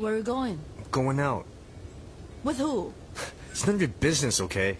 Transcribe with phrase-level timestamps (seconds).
[0.00, 0.58] Where are you going?
[0.90, 1.44] Going out.
[2.42, 2.94] With who?
[3.50, 4.78] It's none of your business, okay?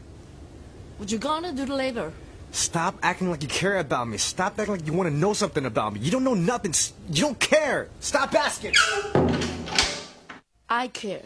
[0.97, 2.11] What you gonna do later?
[2.53, 4.17] Stop acting like you care about me.
[4.17, 6.01] Stop acting like you want to know something about me.
[6.01, 6.73] You don't know nothing.
[7.13, 7.89] You don't care.
[8.01, 8.73] Stop asking.
[10.71, 11.21] I care.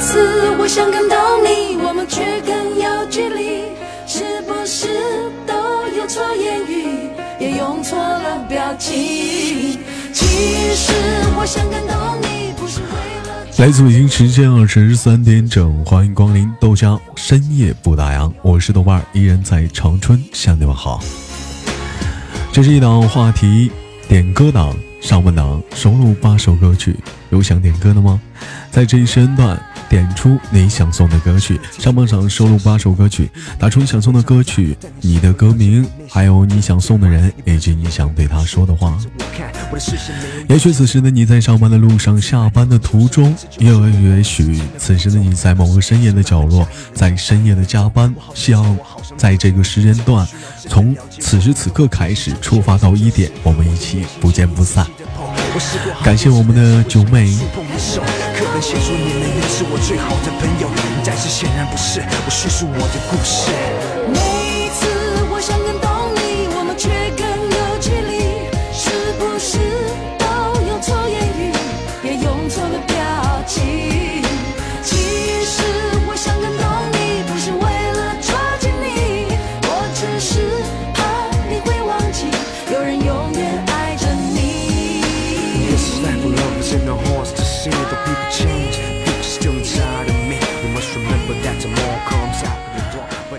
[0.00, 3.64] 次我想感动你，我们却更有距离，
[4.06, 4.88] 是不是
[5.46, 5.54] 都
[5.94, 9.78] 有错言语，也用错了表情？
[10.10, 10.92] 其实
[11.36, 12.86] 我想感动你，不是为
[13.28, 13.46] 了。
[13.58, 20.98] 来自北京时间二十三点整，欢迎光临豆浆深夜不打烊，我是豆瓣儿，依然在长春向你们好。
[22.52, 23.70] 这是一档话题
[24.08, 26.96] 点歌档，上半档收录八首歌曲，
[27.30, 28.20] 有想点歌的吗？
[28.70, 38.96] 在这一时间段点出你想送的歌曲，上半场收录八首歌曲，打出你想送的歌曲、你的歌名，还有你想送的人，以及你想对他说的话。
[40.48, 48.78] 也许此时的你在上班的路上，下班的途中，又也许此时的你在某个深夜的角落，在深夜的加班，希望
[49.16, 50.26] 在这个时间段，
[50.68, 54.86] 从此时此刻开始出发到一点，我们一起不见不散。
[56.02, 57.24] 感谢我们的九妹。
[57.24, 57.38] 你
[57.78, 60.68] 是我最好的朋友，
[61.04, 62.00] 但是显然不是。
[62.00, 64.39] 我叙述我的故事。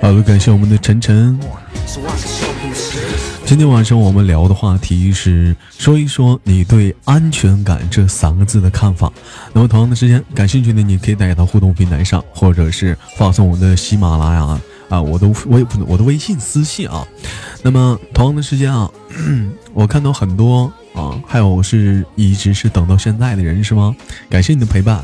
[0.01, 1.39] 好的，感谢我们的晨晨。
[3.45, 9.13] 今天晚上我们聊的话题是说一说你对安全感这三个字的看法。
[9.53, 14.59] 那么同样的时间，感兴趣的你可以带到互动平台上，或者是发送我的喜马拉雅
[14.89, 17.05] 啊，我的微我的微信私信啊。
[17.61, 18.89] 那么同样的时间啊，
[19.71, 23.95] 我看到很多啊，还有是一直是等到现在的人是吗？
[24.31, 24.99] 感谢你的陪伴。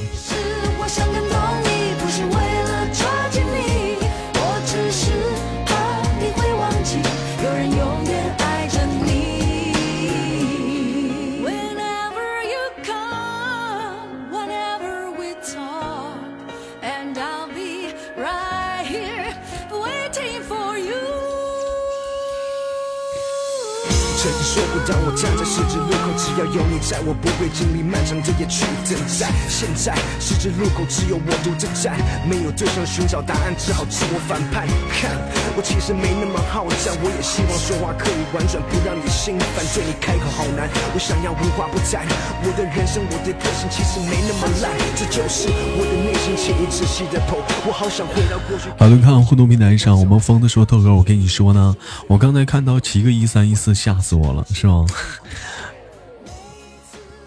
[26.38, 29.26] 要有你在，我不会经历漫长的夜去等待。
[29.50, 31.98] 现在十字路口只有我独自站，
[32.30, 34.70] 没有对象寻找答案，只好自我反叛。
[34.94, 35.18] 看，
[35.58, 39.66] 我其实没那么好战，我也希望说话可以婉转，不让你心烦。
[39.74, 42.06] 对你开口好难，我想要无话不谈。
[42.46, 47.42] 我的人生，我的个性其实没那么烂，这就是我的内心潜意识系的头。
[47.66, 48.70] 我好想回到过去。
[48.78, 51.76] 好的，看互动平台上，我们疯子说豆哥，我跟你说呢，
[52.08, 54.86] 我刚才看到七个一三一四，吓死我了，是吗？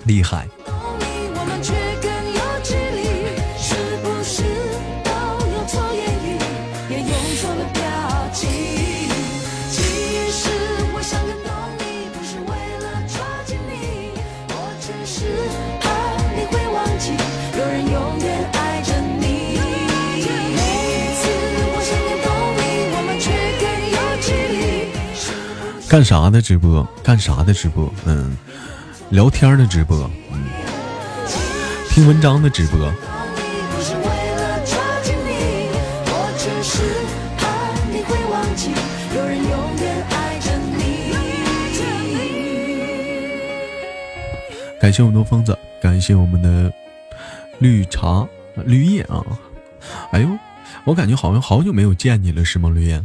[0.05, 0.49] 厉害！
[0.66, 3.00] 我们却更有距离，
[3.59, 4.43] 是不是
[5.05, 5.11] 都
[5.53, 6.27] 用错言语，
[6.91, 7.81] 也用错了表
[8.33, 8.49] 情？
[9.71, 9.77] 其
[10.33, 10.49] 实
[10.93, 12.50] 我想感动你，不是为
[12.81, 13.72] 了抓紧你，
[14.49, 15.19] 我只是
[15.81, 15.84] 怕
[16.34, 17.12] 你会忘记，
[17.59, 18.91] 有人永远爱着
[19.21, 19.22] 你。
[20.56, 21.22] 每一次
[21.72, 22.61] 我想感动你，
[22.97, 23.25] 我们却
[23.61, 24.59] 更有距离，
[25.15, 25.22] 是
[25.77, 25.88] 不是？
[25.88, 26.87] 干啥的直播？
[27.03, 27.93] 干啥的直播？
[28.06, 28.37] 嗯，
[29.10, 30.09] 聊天的直播，
[31.88, 32.78] 听文章的直播。
[44.81, 46.72] 感谢我们的疯子，感谢我们的
[47.59, 48.25] 绿茶
[48.65, 49.20] 绿叶啊！
[50.12, 50.29] 哎呦，
[50.85, 52.70] 我感觉好像好久没有见你了，是吗？
[52.70, 53.05] 绿叶，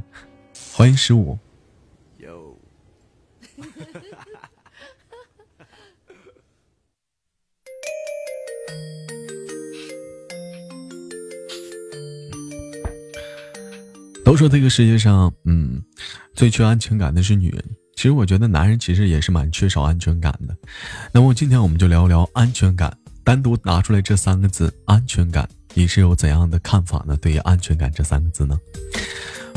[0.71, 1.35] 欢迎十五。
[14.49, 15.81] 这个世界上，嗯，
[16.33, 17.63] 最缺安全感的是女人。
[17.95, 20.55] 其实我觉得男人其实也是蛮缺少安全感的。
[21.13, 27.15] 那么今天我们就聊聊安全感，单独拿出来这三个字“安全感”，你是有怎样的看法呢？
[27.21, 28.59] 对于“安全感”这三个字呢？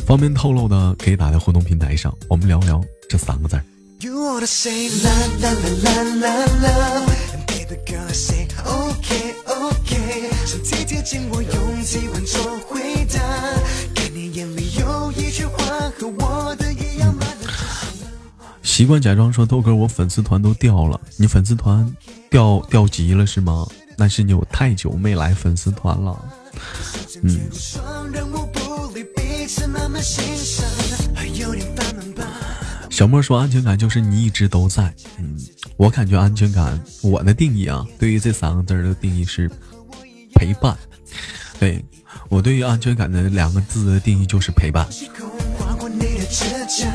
[0.06, 3.64] 方便透露的可以打在互动平台上，我们聊聊这三个字儿。
[4.00, 7.02] You wanna say la la la la la la
[7.35, 13.19] And baby girl I say okay okay 身体贴近我，用体温做回答。
[18.62, 21.90] 习惯假装说豆哥，我粉丝团都掉了，你粉丝团
[22.31, 23.66] 掉掉级了是吗？
[23.96, 26.16] 那是你有太久没来粉丝团了。
[27.22, 27.40] 嗯，
[32.88, 34.94] 小莫说安全感就是你一直都在。
[35.19, 35.37] 嗯，
[35.76, 39.50] 我感觉安全感，我的定义啊，对于这三个字的定义是
[40.37, 40.76] 陪伴。
[41.58, 41.84] 对
[42.28, 44.87] 我对于安全感的两个字的定义就是陪伴。
[46.30, 46.90] 你的指甲，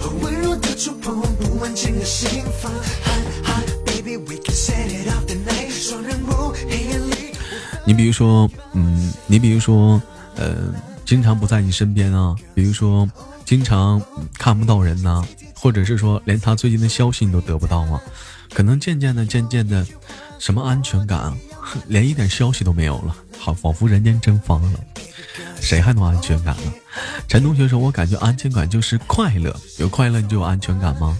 [0.00, 2.72] 和温柔的触碰，不安静的心房。
[7.84, 10.00] 你比如说，嗯，你比如说，
[10.36, 10.74] 呃，
[11.04, 13.08] 经常不在你身边啊，比如说
[13.44, 14.00] 经常
[14.38, 15.22] 看不到人呐、
[15.54, 18.00] 或者是说连他最近的消息你都得不到啊，
[18.52, 19.86] 可能渐渐的、渐渐的，
[20.38, 21.34] 什么安全感，
[21.86, 24.72] 连一点消息都没有了，好，仿佛人间蒸发了，
[25.60, 26.72] 谁还能安全感呢？
[27.28, 31.16] 陈同学说，我感觉安全感就是快乐，有快乐你就有安全感吗？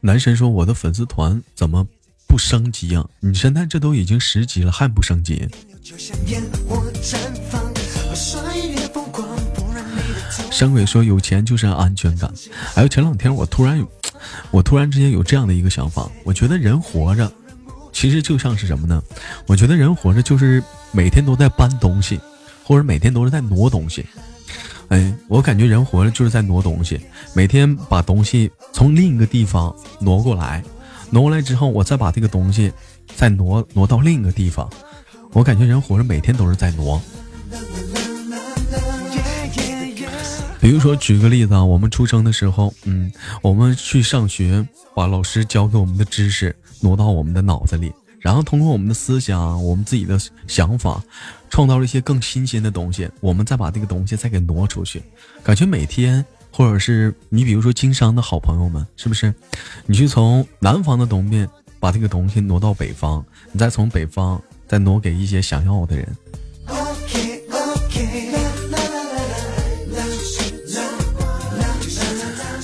[0.00, 1.86] 男神说，我的粉丝团怎么
[2.26, 3.04] 不升级啊？
[3.20, 5.46] 你现在这都已经十级了，还不升级？
[5.82, 7.16] 就像烟火绽
[7.50, 7.67] 放，
[10.58, 12.28] 山鬼说有钱就是安全感。
[12.74, 13.88] 还有前两天我突然有，
[14.50, 17.30] 我突然之间有这样的一个想法，我觉得人活着，
[17.92, 19.00] 其实就像是什么呢？
[19.46, 20.60] 我觉得人活着就是
[20.90, 22.18] 每天都在搬东西，
[22.64, 24.04] 或者每天都是在挪东西。
[24.88, 27.00] 哎，我感觉人活着就是在挪东西，
[27.34, 30.60] 每天把东西从另一个地方挪过来，
[31.10, 32.72] 挪过来之后，我再把这个东西
[33.14, 34.68] 再挪挪到另一个地方。
[35.30, 37.00] 我感觉人活着每天都是在挪。
[40.60, 43.12] 比如说，举个例子啊，我们出生的时候，嗯，
[43.42, 51.02] 我们去上学，把老师教给我们的知识挪到我们的脑子里，然后通过我们的思想，我们自己的想法，
[51.48, 55.02] 创造了一些更新鲜的东西，我们再把这个东西再给挪出去。
[55.42, 59.32] 感觉每天，或者是你比如说经商的好朋友们，是不是？
[59.86, 66.16] 你去从南方的东面把这个东西挪到北方，你再从北方再挪给一些想要的人。
[66.66, 68.47] OK OK，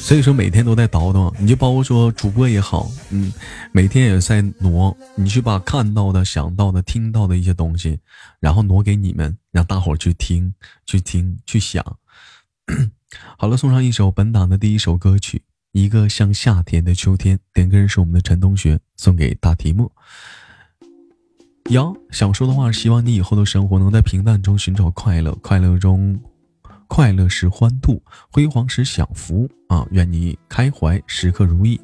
[0.05, 3.33] 所以说每天都在倒腾，你就包括说主播也好，嗯，
[3.73, 7.99] 每天也在挪，你去把看到的、想到的、听到的一些东西，
[8.39, 10.53] 然后挪给你们，让大伙去听、
[10.85, 11.83] 去听、去想。
[13.39, 15.39] 好了，送上一首本档的第一首歌曲，
[15.73, 19.91] 《一个像夏天的秋天》，点歌人是我们的陈同学，送给大题目。
[21.71, 26.21] 瑶想说的话，希望你以后的生活能在平淡中寻找快乐，快乐中，
[26.95, 28.01] 快乐时欢度，
[28.31, 29.85] 辉煌时享福啊！
[29.91, 31.81] 愿你开怀，时刻如意。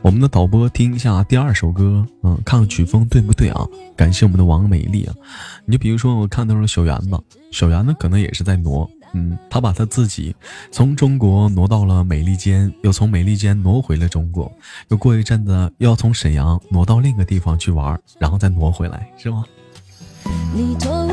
[0.00, 3.68] 我们的导播听一下第二首歌，嗯，看看曲风对不对啊？
[3.94, 5.14] 感谢我们的王美丽啊！
[5.66, 7.10] 你就比如说，我看到了小圆子，
[7.50, 10.34] 小圆子可能也是在挪，嗯，他把他自己
[10.70, 14.50] 从中国挪到了美利坚，又从美利坚挪回了中国，
[14.88, 19.44] 又过一阵子又要从沈阳挪到另一个地方去玩，然后再挪回来，是吗？
[20.54, 21.11] 你托我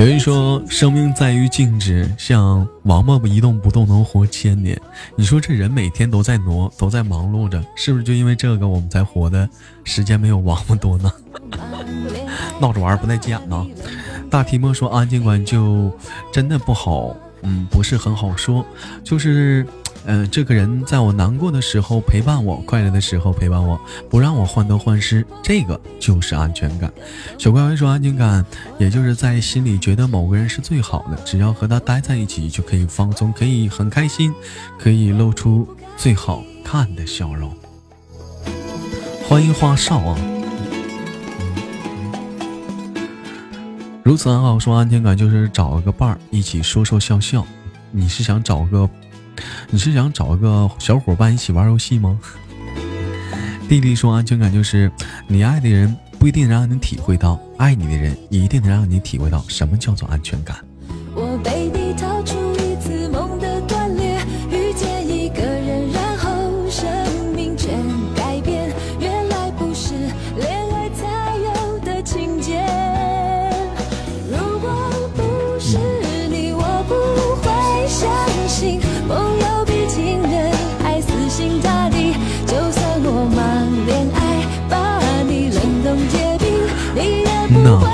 [0.00, 0.06] 有。
[0.06, 4.80] 人说，生命在于静止，像王八一动不动能活千年。
[5.14, 9.46] 你说这人每天都在挪，都在忙碌着，是不是就因为这个，我们才活的
[9.84, 11.12] 时间没有王八多呢？
[12.58, 13.66] 闹着玩儿不带急眼呢。
[14.30, 15.92] 大提莫说安静观就
[16.32, 18.64] 真的不好，嗯，不是很好说，
[19.04, 19.66] 就是，
[20.06, 26.92] 嗯、这个人在我难过的时候陪伴我，快乐的时候陪伴我，不让我患得患失，这个就是安全感。
[27.38, 28.44] 小乖乖说安全感，
[28.78, 34.32] 也就是在心里觉得某个人是最好的，只要和他待在一起就可以放松，可以很开心，
[34.78, 37.54] 可以露出最好看的笑容。
[39.28, 40.18] 欢迎花少啊！
[44.02, 47.46] 如此安好说安全感就是找个伴儿一起说说笑笑。
[47.92, 48.88] 你是想找个，
[49.70, 52.18] 你是想找一个小伙伴一起玩游戏吗？
[53.68, 54.90] 弟弟说安全感就是
[55.28, 60.56] 你爱的人不一定能让你体会到，爱你的人一定能让你体会到什么叫做安全感。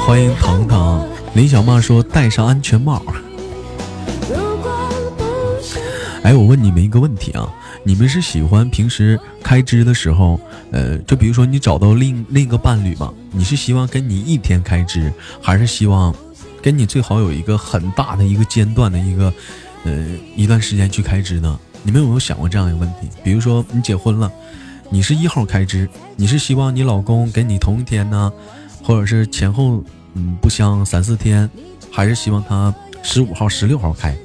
[0.06, 1.04] 欢迎糖糖。
[1.34, 3.02] 林小曼说戴上安全帽。
[6.22, 16.14] 哎，我问你们一个问题啊，你们是喜欢平时开支的时候，呃，就比如说你找到另另一个伴侣嘛，你是希望跟你一天开支，还是希望
[16.62, 19.32] 跟你最好有一个很大的一个间断的一个，
[19.82, 21.58] 呃，一段时间去开支呢？
[21.82, 23.08] 你们有没有想过这样一个问题？
[23.24, 24.30] 比如说你结婚了，
[24.88, 28.32] 你是一号开支，你是希望你老公跟你同一天呢，
[28.84, 29.82] 或者是前后
[30.16, 31.48] 嗯不香三四天，
[31.92, 34.16] 还是希望他十五号、十六号开？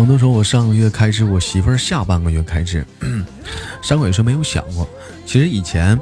[0.00, 2.82] 唐东说：“我上个月开支，我媳妇儿下半个月开支。”
[3.84, 4.88] 山鬼说：“没有想过，
[5.26, 6.00] 其实以前，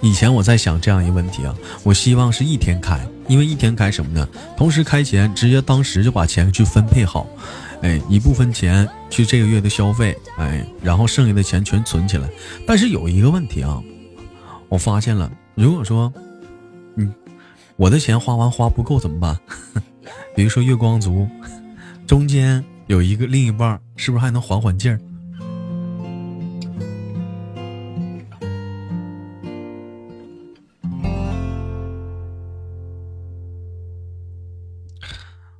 [0.00, 4.26] 以前我在想这样一个问题啊，我希望是一天开，因为一天开什么呢？
[4.56, 7.26] 同时开钱，直接当时就把钱去分配好，
[7.82, 12.26] 哎，一部分钱去这个月的消费，哎，然后剩下的钱全存起来。
[12.66, 13.78] 但是有一个问题啊，
[14.70, 16.10] 我发现了，如果说，
[16.96, 17.12] 嗯，
[17.76, 19.38] 我的钱花完花不够怎么办？
[20.34, 21.28] 比如说月光族，
[22.10, 25.00] 中间。”有一个另一半，是不是还能缓缓劲儿？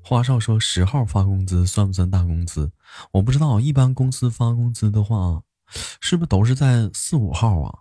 [0.03, 2.73] 花少说十号发工资算不算大工资？
[3.13, 5.41] 我不知道，一般公司发工资的话，
[6.01, 7.79] 是不是都是在四五号啊？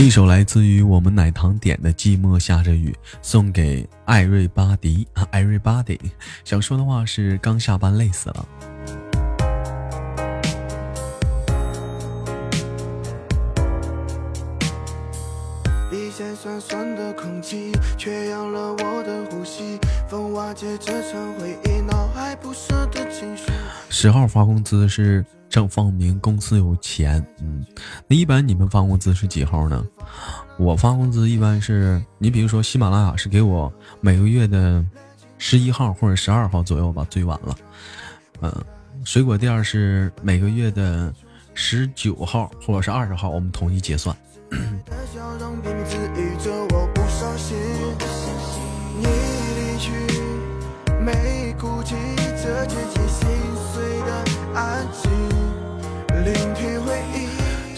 [0.00, 2.90] 一首来自于我们奶糖点的《寂寞下着雨》，
[3.20, 6.00] 送给艾瑞巴迪啊，艾瑞巴迪。
[6.42, 8.46] 想说的话是：刚下班累死了。
[16.42, 19.78] 酸酸的空气，缺氧了我的呼吸，
[20.08, 23.52] 风瓦解这场回忆，脑海不舍的情绪。
[23.90, 25.22] 十号发工资是。
[25.50, 27.66] 正方明公司有钱，嗯，
[28.06, 29.84] 那一般你们发工资是几号呢？
[30.56, 34.82] 我发工资一般是你比如说喜马拉雅是给我每个月的
[35.38, 37.56] 十一号或者十二号左右吧，最晚了。
[38.40, 38.54] 嗯，
[39.04, 41.12] 水果店是每个月的
[41.52, 44.16] 十九号或者是二十号，我们统一结算。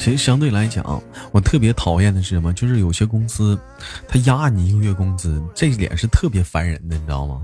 [0.03, 2.53] 其实相对来讲，我特别讨厌的是什么？
[2.53, 3.57] 就是有些公司，
[4.09, 7.41] 他压你一个月工资，这一点是特别烦人的，你知道吗？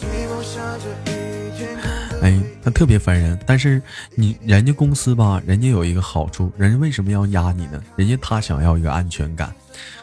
[2.22, 3.38] 哎，他特别烦人。
[3.46, 3.82] 但是
[4.14, 7.78] 你人家公司吧，人家有一个好处，人家为什么要压你呢？
[7.94, 9.54] 人家他想要一个安全感。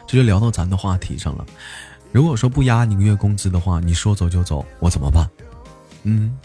[0.06, 1.44] 这就聊到咱的话题上了。
[2.12, 5.28] 如果说不压你一个月工资的话，你说走就走，我怎么办？
[6.04, 6.38] 嗯。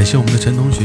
[0.00, 0.80] 感谢我们的陈同学。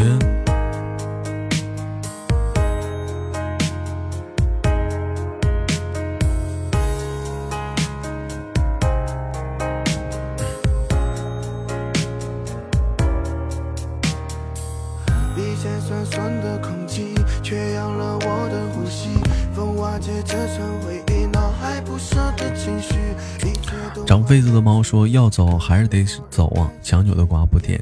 [24.26, 27.80] 痱子的猫说：“要走还是得走啊，强扭的瓜不甜。”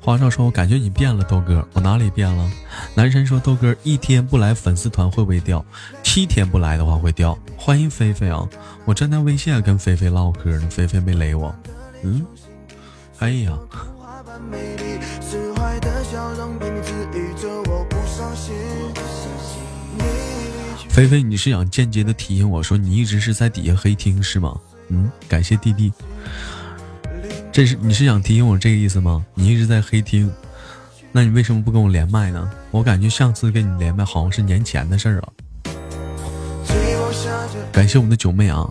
[0.00, 2.50] 花少说：“我感觉你变了，豆哥，我哪里变了？”
[2.94, 5.64] 男神说：“豆哥一天不来粉丝团会不会掉？
[6.02, 8.48] 七天不来的话会掉。”欢迎菲菲啊！
[8.84, 11.54] 我正在微信跟菲菲唠嗑呢，菲菲没雷我。
[12.02, 12.24] 嗯，
[13.18, 13.52] 哎呀，
[20.88, 24.58] 菲菲，你是想间接的提醒我说你一直是在底下黑听是吗？
[24.88, 25.92] 嗯，感谢弟弟。
[27.58, 29.26] 这是你是想提醒我这个意思吗？
[29.34, 30.32] 你一直在黑听，
[31.10, 32.48] 那你为什么不跟我连麦呢？
[32.70, 35.26] 我感觉上次跟你连麦好像是年前的事儿啊。
[37.72, 38.64] 感谢我们的九妹啊，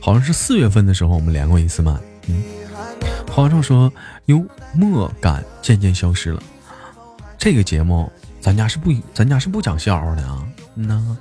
[0.00, 1.92] 好像是四月份的时候我们连过一次麦。
[2.28, 2.40] 嗯，
[3.28, 3.92] 花少说
[4.26, 4.40] 幽
[4.72, 6.40] 默感渐渐消失了。
[7.36, 8.08] 这个节目
[8.40, 10.46] 咱家是不咱家是不讲笑话的啊。
[10.76, 11.16] 嗯呐，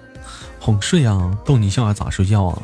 [0.60, 2.62] 哄睡啊，逗你笑啊，咋睡觉啊？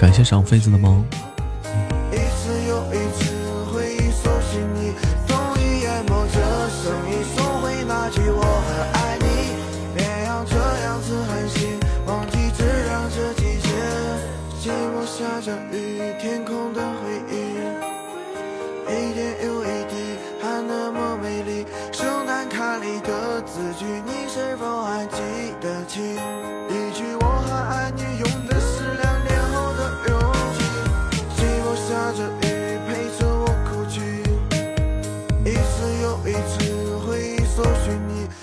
[0.00, 1.00] 感谢赏妃子的猫。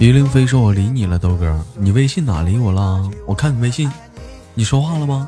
[0.06, 3.10] 于凌飞说：“我理你了，豆哥，你微信哪理我了？
[3.26, 3.92] 我看你微信，
[4.54, 5.28] 你说话了吗？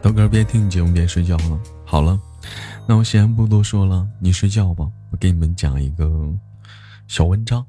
[0.00, 1.58] 豆哥边听你节目边睡觉了。
[1.84, 2.16] 好了，
[2.86, 4.86] 那我先不多说了，你睡觉吧。
[5.10, 6.32] 我给你们讲一个
[7.08, 7.66] 小文章，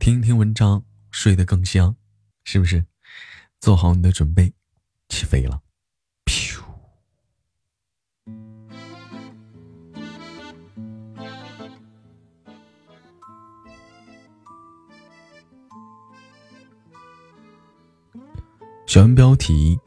[0.00, 0.82] 听一听文章，
[1.12, 1.94] 睡得更香，
[2.44, 2.84] 是不是？
[3.60, 4.52] 做好你的准备，
[5.08, 5.60] 起飞了。
[18.86, 19.78] 小文标题：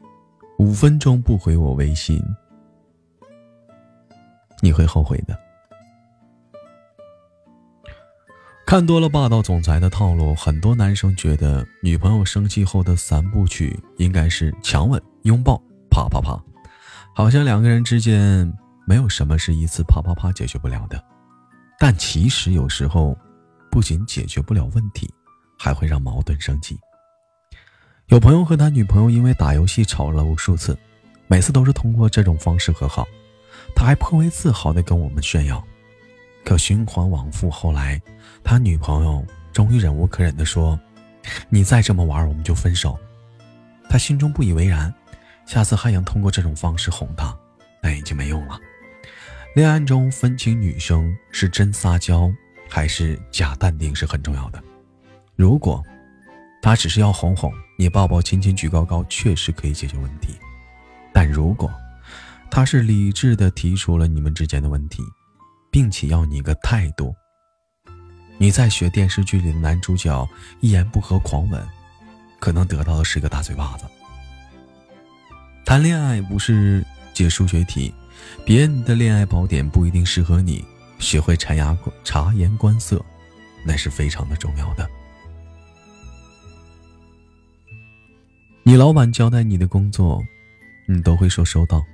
[0.58, 2.20] 五分钟不回我微信，
[4.60, 5.38] 你会后悔的。
[8.66, 15.56] 看多了霸道总裁的套路，很多男生觉得女朋友生气后的三部曲应该是强吻、拥抱、
[15.88, 16.36] 啪啪啪，
[17.14, 18.52] 好像两个人之间
[18.84, 21.00] 没有什么是一次啪啪啪解决不了的。
[21.78, 23.16] 但其实有时候，
[23.70, 25.08] 不仅解决不了问题，
[25.56, 26.76] 还会让矛盾升级。
[28.08, 30.76] 有朋友和他女朋友因为打游戏吵了无数次，
[31.28, 33.06] 每次都是通过这种方式和好。
[33.76, 35.62] 他还颇为自豪地跟我们炫耀。
[36.44, 38.00] 可循环往复，后来
[38.42, 40.78] 他女朋友终于忍无可忍地说
[41.50, 42.98] ：“你再这么玩，我们就分手。”
[43.90, 44.92] 他心中不以为然，
[45.44, 47.36] 下次还想通过这种方式哄她，
[47.82, 48.58] 但已经没用了。
[49.54, 52.32] 恋爱中分清女生是真撒娇
[52.68, 54.62] 还是假淡定是很重要的。
[55.34, 55.82] 如果
[56.62, 60.38] 他只是要哄哄你，抱抱亲亲举高高，确实可以解决问题。
[61.12, 61.72] 但如果
[62.56, 65.02] 他是理智的提出了你们之间的问题，
[65.70, 67.14] 并且要你一个态度，
[68.38, 70.26] 你在学电视剧里的男主角
[70.62, 71.62] 一言不合狂吻，
[72.40, 73.84] 可能得到的是个大嘴巴子。
[75.66, 77.92] 谈恋爱不是解数学题，
[78.46, 80.64] 别人的恋爱宝典不一定适合你。
[80.98, 83.04] 学会察言察言观色，
[83.66, 84.88] 那是非常的重要的。
[88.62, 90.22] 你老板交代你的工作，
[90.88, 91.84] 你都会说收到。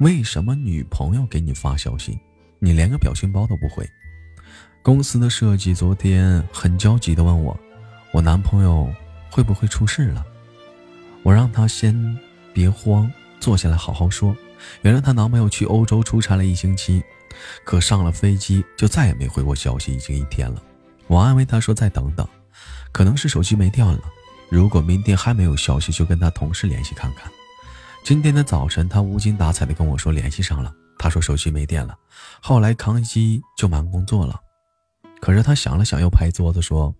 [0.00, 2.18] 为什么女朋友给你发消息，
[2.58, 3.86] 你连个表情包都不回？
[4.82, 7.54] 公司的设计昨天很焦急的问我，
[8.10, 8.90] 我男朋友
[9.30, 10.24] 会不会出事了？
[11.22, 12.18] 我让他先
[12.54, 14.34] 别慌，坐下来好好说。
[14.80, 17.02] 原来她男朋友去欧洲出差了一星期，
[17.62, 20.62] 可上了飞机就再也没回过消息，已经一天了。
[21.08, 22.26] 我安慰她说再等等，
[22.90, 24.00] 可能是手机没电了。
[24.48, 27.30] 如果明天还没有消息，就跟他同事联系看看。
[28.02, 31.96] 今天的早晨，他无精打采的跟我说联系上了，他说手机没电了。
[32.42, 34.40] 后来康机就忙工作了。
[35.20, 36.92] 可是他想了想，又拍桌子说：“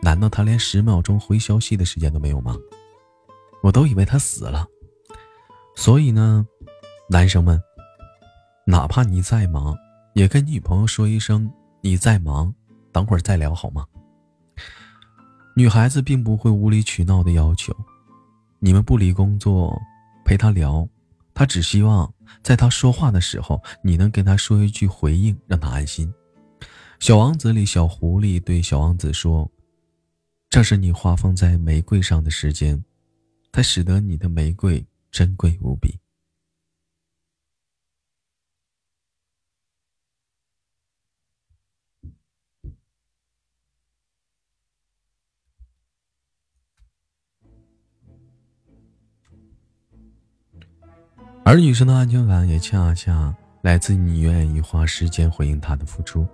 [0.00, 2.56] 难道他连十秒钟回消息的时间都没有吗？”
[3.62, 4.66] 我都以为他死了。
[5.74, 6.46] 所以呢，
[7.08, 7.60] 男生们，
[8.64, 9.76] 哪怕你再忙，
[10.14, 11.50] 也跟女朋友说一声
[11.82, 12.54] 你在忙，
[12.92, 13.84] 等会儿再聊好吗？
[15.54, 17.76] 女孩子并不会无理取闹的要求，
[18.60, 19.78] 你们不离工作
[20.30, 20.88] 陪他聊，
[21.34, 26.08] 他只希望在他说话的时候，你能跟他说一句回应，让他安心。
[27.00, 29.50] 小王子里，小狐狸对小王子说
[30.48, 32.80] ：“这是你花放在玫瑰上的时间，
[33.50, 35.98] 它使得你的玫瑰珍贵无比。”
[51.50, 56.24] 而女生的安全感也恰恰来自你愿意花时间回应她的付出。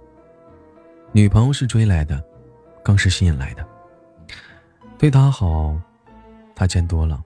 [1.11, 2.23] 女朋友是追来的，
[2.85, 3.67] 更是吸引来的。
[4.99, 5.75] 对她好，
[6.55, 7.25] 她见多了，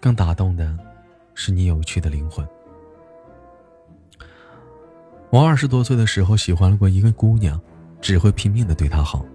[0.00, 0.74] 更打动的
[1.34, 2.48] 是你有趣的灵魂。
[5.28, 7.60] 我二十多岁的时候喜欢过一个姑娘，
[8.00, 9.26] 只会拼命的对她好，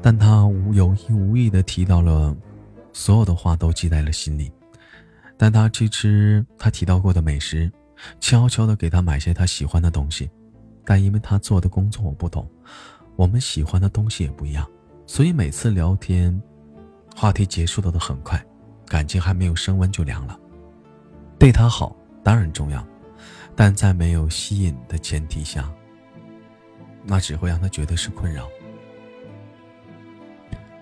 [0.00, 2.34] 但她无有意无意的提到了，
[2.94, 4.50] 所有的话都记在了心里。
[5.36, 7.70] 带他去吃他提到过的美食，
[8.20, 10.30] 悄悄的给他买些他喜欢的东西，
[10.84, 12.48] 但因为他做的工作我不懂，
[13.16, 14.68] 我们喜欢的东西也不一样，
[15.06, 16.40] 所以每次聊天，
[17.16, 18.44] 话题结束的都很快，
[18.86, 20.38] 感情还没有升温就凉了。
[21.38, 22.86] 对他好当然重要，
[23.56, 25.68] 但在没有吸引的前提下，
[27.04, 28.46] 那只会让他觉得是困扰。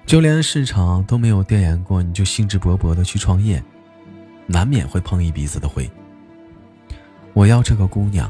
[0.05, 3.63] 就连市场都没有调研过，你就兴致勃勃的去创业，
[4.51, 5.89] 难免会碰一鼻子的灰。
[7.35, 8.29] 我要这个姑娘，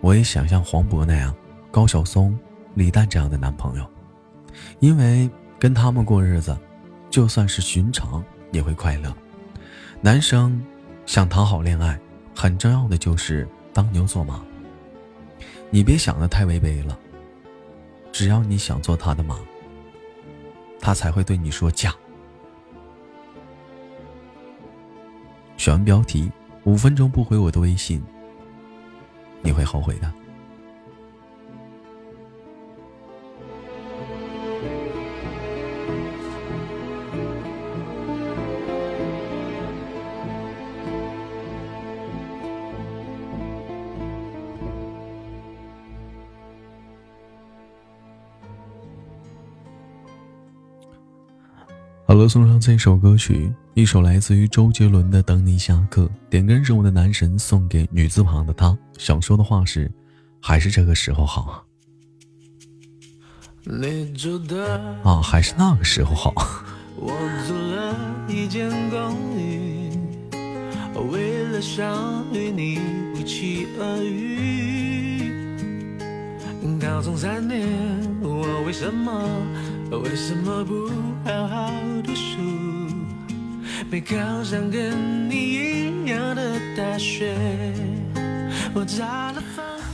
[0.00, 1.34] 我也想像黄渤那样、
[1.70, 2.36] 高晓松、
[2.72, 3.86] 李诞这样的男朋友，
[4.80, 5.28] 因为
[5.58, 6.56] 跟他们过日子，
[7.10, 9.14] 就算是寻常也会快乐。
[10.00, 10.58] 男生
[11.04, 12.00] 想谈好恋爱，
[12.34, 14.42] 很重要的就是当牛做马。
[15.68, 16.98] 你别想的太违背了，
[18.10, 19.38] 只要你想做他的马。
[20.80, 21.94] 他才会对你说嫁。
[25.58, 26.30] 选完标题，
[26.64, 28.00] 五分钟不回我的微信，
[29.42, 30.10] 你会后悔的。
[52.18, 56.02] 了，送上这首歌曲，一首来自于周杰伦的《等你下课》。
[56.28, 59.88] 点歌是我的男神送给女字旁的他，想说的话是：
[60.40, 61.64] 还是这个时候好
[65.04, 66.34] 啊，还是那个时候好。
[66.96, 67.12] 我
[67.46, 67.94] 租了
[68.26, 69.90] 一间公寓，
[71.12, 72.80] 为了想与你
[73.14, 75.30] 不期而遇。
[76.80, 77.68] 高中三年，
[78.20, 79.12] 我为什么？
[79.90, 80.90] 为什么不
[81.24, 81.72] 好好
[82.04, 82.38] 读书？
[83.90, 87.34] 没考上跟你一样的大学。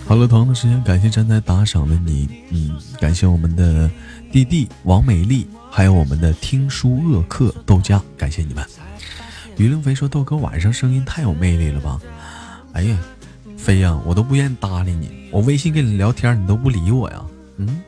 [0.06, 3.88] 好了，同样的时间，感谢正在打赏的你，嗯，感谢我们的
[4.32, 8.64] 弟弟王美丽，还有我们的听书恶客豆家，感谢你们。
[9.56, 12.00] 于凌飞说：“豆哥晚上声音太有魅力了吧？”
[12.74, 12.98] 哎呀，
[13.56, 17.24] 飞呀，我都不愿意搭理你，我微信跟你聊天，你都不理我呀，
[17.58, 17.80] 嗯。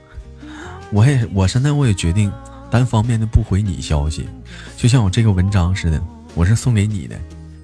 [0.92, 2.32] 我也，我现在我也决定
[2.70, 4.28] 单方面的不回你消息，
[4.76, 6.02] 就像我这个文章似的，
[6.34, 7.16] 我是送给你的，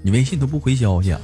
[0.02, 1.12] 你微信都不回消息。
[1.12, 1.20] 啊。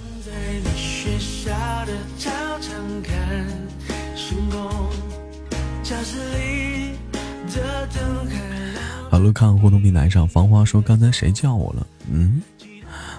[9.10, 11.86] 好了，看互动平台上，繁花说刚才谁叫我了？
[12.10, 12.40] 嗯，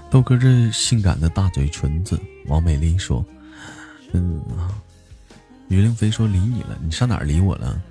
[0.10, 2.18] 豆哥这性感的大嘴唇子。
[2.48, 3.26] 王美丽说，
[4.14, 4.72] 嗯啊。
[5.68, 7.82] 于凌飞说理你了，你上哪儿理我了？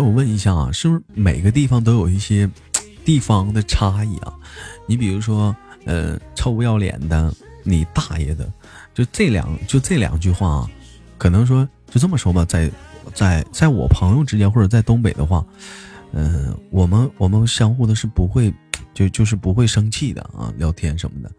[0.00, 2.48] 我问一下啊，是不是每个地方都有一些
[3.04, 4.32] 地方的差异啊？
[4.86, 7.32] 你比如说，呃，臭不要脸的，
[7.62, 8.50] 你大爷的，
[8.94, 10.70] 就这两就这两句话啊，
[11.16, 12.70] 可能说就这么说吧，在
[13.14, 15.44] 在在我朋友之间或者在东北的话。
[16.12, 18.52] 嗯，我们我们相互的是不会，
[18.94, 21.30] 就就是不会生气的啊，聊天什么的，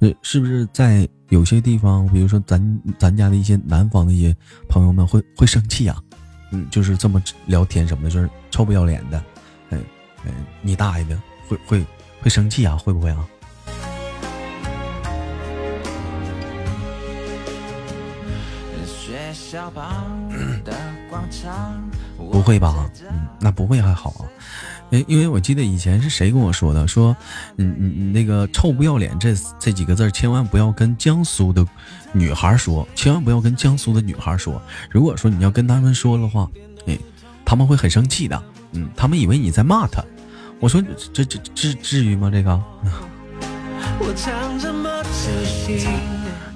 [0.00, 4.36] 那，是不是在有些地方，比如说咱咱家的一些南方的一些
[4.68, 6.02] 朋友们会会生气啊？
[6.50, 9.22] 嗯，就是这么聊天什么的，就是臭不要脸的，
[9.70, 9.82] 嗯
[10.24, 10.32] 嗯，
[10.62, 11.86] 你大爷的，会会
[12.20, 12.76] 会生气啊？
[12.76, 13.26] 会不会啊？
[22.16, 22.90] 不会吧？
[23.08, 24.22] 嗯，那不会还好啊。
[24.90, 27.16] 因因为我记得以前是谁跟我说的，说，
[27.56, 31.64] 嗯嗯嗯，那个臭不要脸这这几个字千万不要跟江苏的
[32.12, 34.60] 女孩说，千万不要跟江苏的女孩说。
[34.90, 36.48] 如果说你要跟他们说的话，
[36.86, 36.98] 哎，
[37.44, 38.42] 他们会很生气的。
[38.72, 40.02] 嗯，他们以为你在骂他。
[40.60, 42.30] 我说这这至至于吗？
[42.30, 42.60] 这个？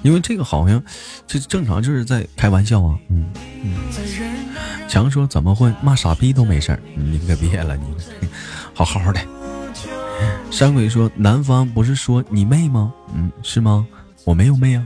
[0.03, 0.83] 因为这个好像，
[1.25, 2.97] 这正常就是在开玩笑啊。
[3.09, 3.31] 嗯
[3.63, 3.75] 嗯。
[4.87, 6.79] 强说怎么会骂傻逼都没事儿？
[6.95, 7.83] 你可别了，你
[8.73, 9.19] 好好的。
[10.51, 12.93] 山鬼说南方不是说你妹吗？
[13.13, 13.85] 嗯，是吗？
[14.23, 14.85] 我没有妹啊。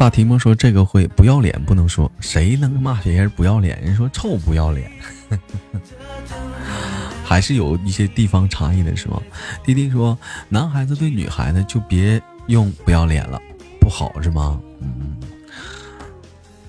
[0.00, 3.78] 大提莫说这个会不要脸不能说，谁能骂别人不要脸？
[3.82, 4.90] 人说臭不要脸，
[7.22, 9.20] 还是有一些地方差异的是吗？
[9.62, 13.38] 弟弟说男孩子对女孩子就别用不要脸了，
[13.78, 14.58] 不好是吗？
[14.80, 15.18] 嗯，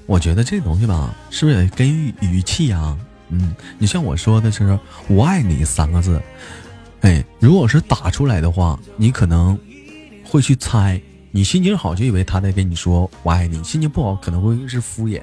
[0.08, 2.98] 我觉得这东西吧，是不是也根据语气啊？
[3.30, 6.22] 嗯，你像我说的是“我爱你”三个字，
[7.00, 9.58] 哎，如果是打出来的话，你可能
[10.26, 11.02] 会去猜。
[11.34, 15.22] 你心情好就以为他在跟你说“我爱你”，心情不好可能会是敷衍。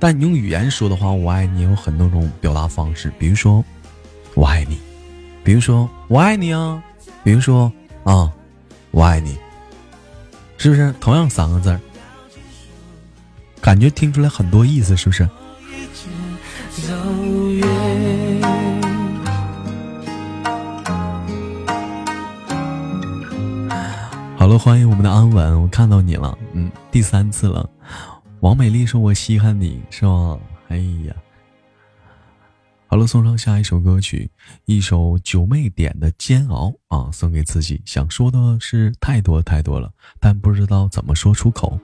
[0.00, 3.64] 但你用语言说的话，“我爱你”有很多种表达方式，比如说
[4.34, 4.78] “我爱你”，
[5.44, 6.82] 比如说“我爱你啊”，
[7.22, 8.32] 比如说“啊，
[8.90, 9.38] 我爱你”，
[10.58, 11.78] 是不是同样三个字？
[13.60, 15.28] 感觉听出来很多意思，是不是？
[24.44, 27.66] 好了，欢迎我们的安稳，我看到你了，嗯，第三次了。
[28.40, 30.76] 王美丽说：“我稀罕你，是吗？”哎
[31.06, 31.14] 呀，
[32.86, 34.30] 好了，送上下一首歌曲，
[34.66, 37.80] 一首九妹点的《煎熬》啊，送给自己。
[37.86, 41.80] 想说的是太多太多了，但不知道怎么说出口。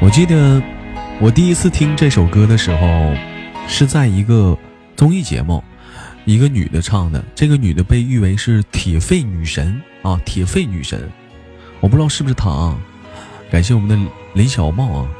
[0.00, 0.60] 我记得
[1.20, 3.14] 我第一次听这首歌的时候，
[3.68, 4.58] 是在一个
[4.96, 5.62] 综艺节目。
[6.24, 11.10] 一个女的唱的，这个女的被誉为是铁肺女神啊，铁肺女神，
[11.80, 12.78] 我不知道是不是她啊。
[13.50, 15.10] 感谢我们的林小茂啊，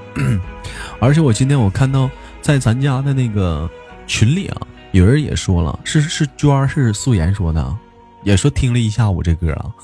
[1.00, 2.08] 而且我今天我看到
[2.40, 3.68] 在咱家的那个
[4.06, 7.76] 群里啊，有人也说了，是是娟儿是素颜说的，
[8.22, 9.74] 也说听了一下午这歌啊。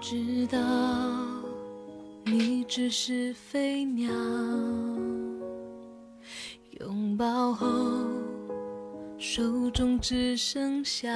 [0.00, 0.58] 知道
[2.24, 4.10] 你只是飞鸟，
[6.80, 7.68] 拥抱后。
[9.24, 11.08] 手中只剩下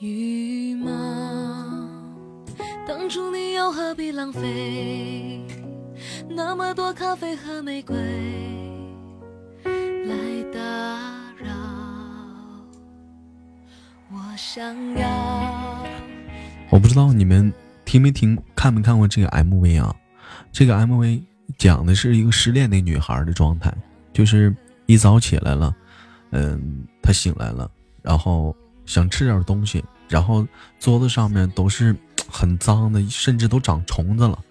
[0.00, 0.90] 羽毛。
[2.84, 5.40] 当初你又何必浪费
[6.28, 7.96] 那么多咖啡和玫瑰
[10.06, 10.16] 来
[10.52, 10.60] 打
[11.40, 11.54] 扰？
[14.10, 15.86] 我想要。
[16.68, 17.52] 我不知道你们
[17.84, 19.94] 听没听、看没看过这个 MV 啊？
[20.50, 21.22] 这个 MV
[21.56, 23.72] 讲的是一个失恋的女孩的状态，
[24.12, 24.52] 就是。
[24.88, 25.76] 一早起来了，
[26.30, 27.70] 嗯，他醒来了，
[28.00, 30.46] 然后想吃点东西，然后
[30.80, 31.94] 桌子上面都是
[32.26, 34.42] 很脏的，甚至都长虫子了。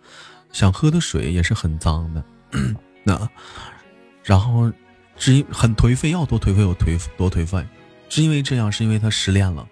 [0.52, 2.24] 想喝的水也是很脏的，
[3.04, 3.28] 那，
[4.24, 4.72] 然后
[5.18, 7.66] 只很颓废，要多颓废有颓多颓废，
[8.08, 9.68] 是因为这样，是因为他失恋了。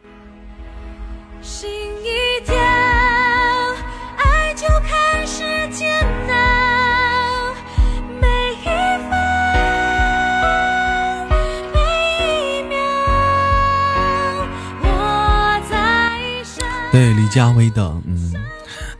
[16.95, 18.33] 对李佳薇的，嗯，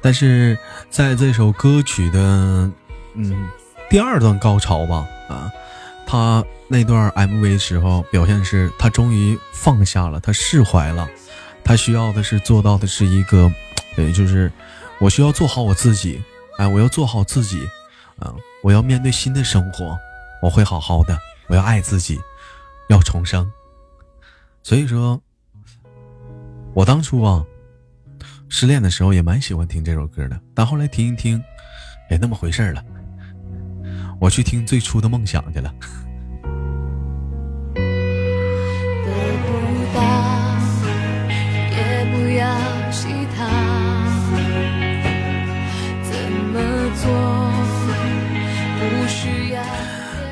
[0.01, 2.19] 但是在这首歌曲的，
[3.13, 3.47] 嗯，
[3.89, 5.49] 第二段高潮吧，啊，
[6.05, 11.07] 他那段 MV 时候表现是，他终于放下了，他释怀了，
[11.63, 13.49] 他需要的是做到的是一个，
[13.95, 14.51] 对，就是
[14.99, 16.21] 我需要做好我自己，
[16.57, 17.65] 哎，我要做好自己，
[18.19, 19.97] 啊，我要面对新的生活，
[20.41, 22.19] 我会好好的，我要爱自己，
[22.89, 23.49] 要重生，
[24.63, 25.21] 所以说，
[26.73, 27.41] 我当初啊。
[28.47, 31.41] 失恋的时候也蛮喜欢听这首歌的，但后来听一听，
[32.09, 32.83] 也那么回事了。
[34.19, 35.73] 我去听最初的梦想去了。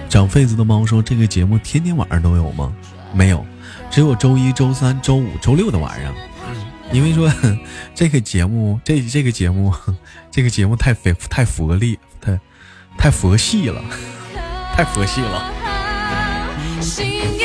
[0.09, 2.71] 长痱子的猫说：“这个节目天天晚上都有吗？
[3.13, 3.43] 没有，
[3.89, 6.13] 只有周一周三周五周六的晚上。”
[6.93, 7.29] 因为说
[7.93, 9.73] 这个节目，这这个节目，
[10.31, 12.39] 这个节目太佛太佛力，太
[12.97, 13.83] 太佛系了，
[14.75, 15.51] 太佛系了。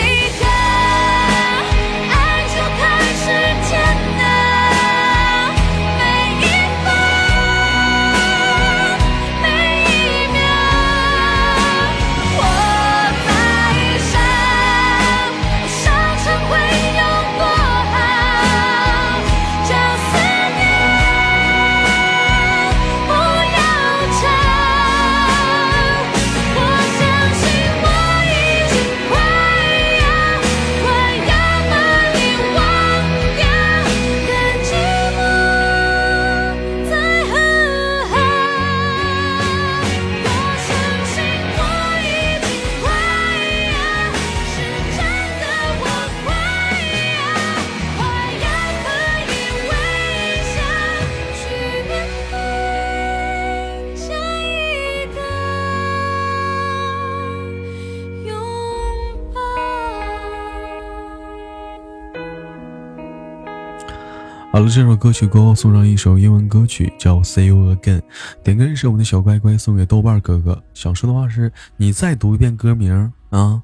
[64.59, 68.01] 好了，这首歌曲过后送上一首英文歌曲，叫《See You Again》。
[68.43, 70.61] 点歌人是我们的小乖乖，送给豆瓣哥哥。
[70.75, 73.63] 想说的话是你再读一遍歌名啊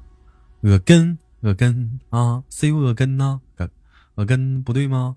[0.63, 3.41] ，Again，Again 啊，See You Again 呐
[4.15, 5.15] ，Again 不对吗？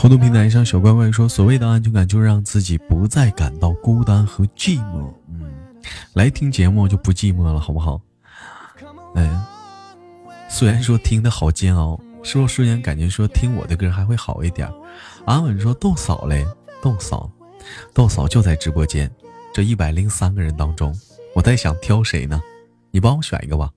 [0.00, 5.52] 互动平台上，小乖乖说：“所谓的安全感，就是让自己不再感到孤单和寂寞。”嗯，
[6.14, 8.00] 来听节目就不寂寞了，好不好？
[9.14, 9.30] 哎，
[10.48, 14.66] 虽然说听的好煎熬，是不是瞬间感觉说听我的歌还会好一点？
[15.26, 16.46] 安稳说：“豆嫂嘞，
[16.80, 17.30] 豆嫂，
[17.92, 19.10] 豆嫂就在直播间，
[19.52, 20.98] 这一百零三个人当中，
[21.34, 22.40] 我在想挑谁呢？
[22.90, 23.68] 你帮我选一个吧。”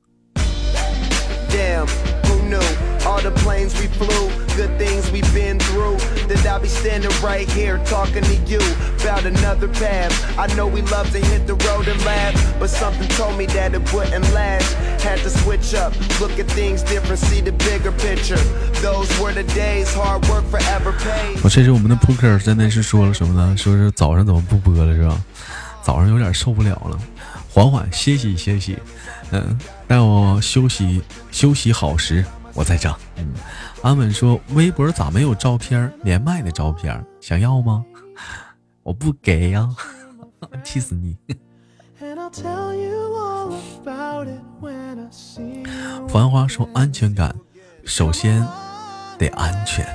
[3.23, 5.96] the planes we flew, good things we've been through.
[6.28, 8.60] That I'll be standing right here talking to you
[9.00, 10.12] about another path.
[10.38, 13.74] I know we love to hit the road and laugh, but something told me that
[13.74, 14.74] it wouldn't last.
[15.02, 18.42] Had to switch up, look at things different, see the bigger picture.
[18.82, 21.38] Those were the days, hard work forever paid.
[21.42, 23.56] 我这是我们的扑克，真的是说了什么呢？
[23.56, 25.16] 说是早上怎么不播了是吧？
[25.82, 26.98] 早上有点受不了了，
[27.50, 28.76] 缓缓歇息歇息，
[29.30, 32.24] 嗯，待我休息休息好时。
[32.53, 33.33] 我在这，嗯，
[33.81, 37.03] 安稳说微博咋没有照片连麦的照片？
[37.19, 37.83] 想要吗？
[38.83, 39.67] 我不给呀，
[40.63, 41.17] 气死你！
[46.07, 47.33] 繁花说安全感，
[47.85, 48.45] 首先
[49.17, 49.85] 得安全。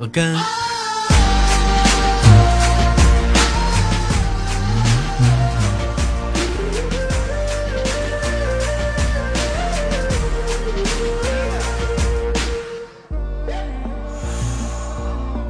[0.00, 0.44] Again.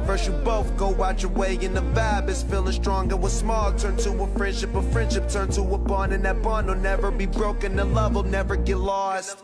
[0.05, 3.35] First you both go out your way and the vibe is feeling strong and what's
[3.35, 3.71] small.
[3.73, 6.13] Turn to a friendship a friendship turn to a bond.
[6.13, 7.75] And that bond will never be broken.
[7.75, 9.43] The love will never get lost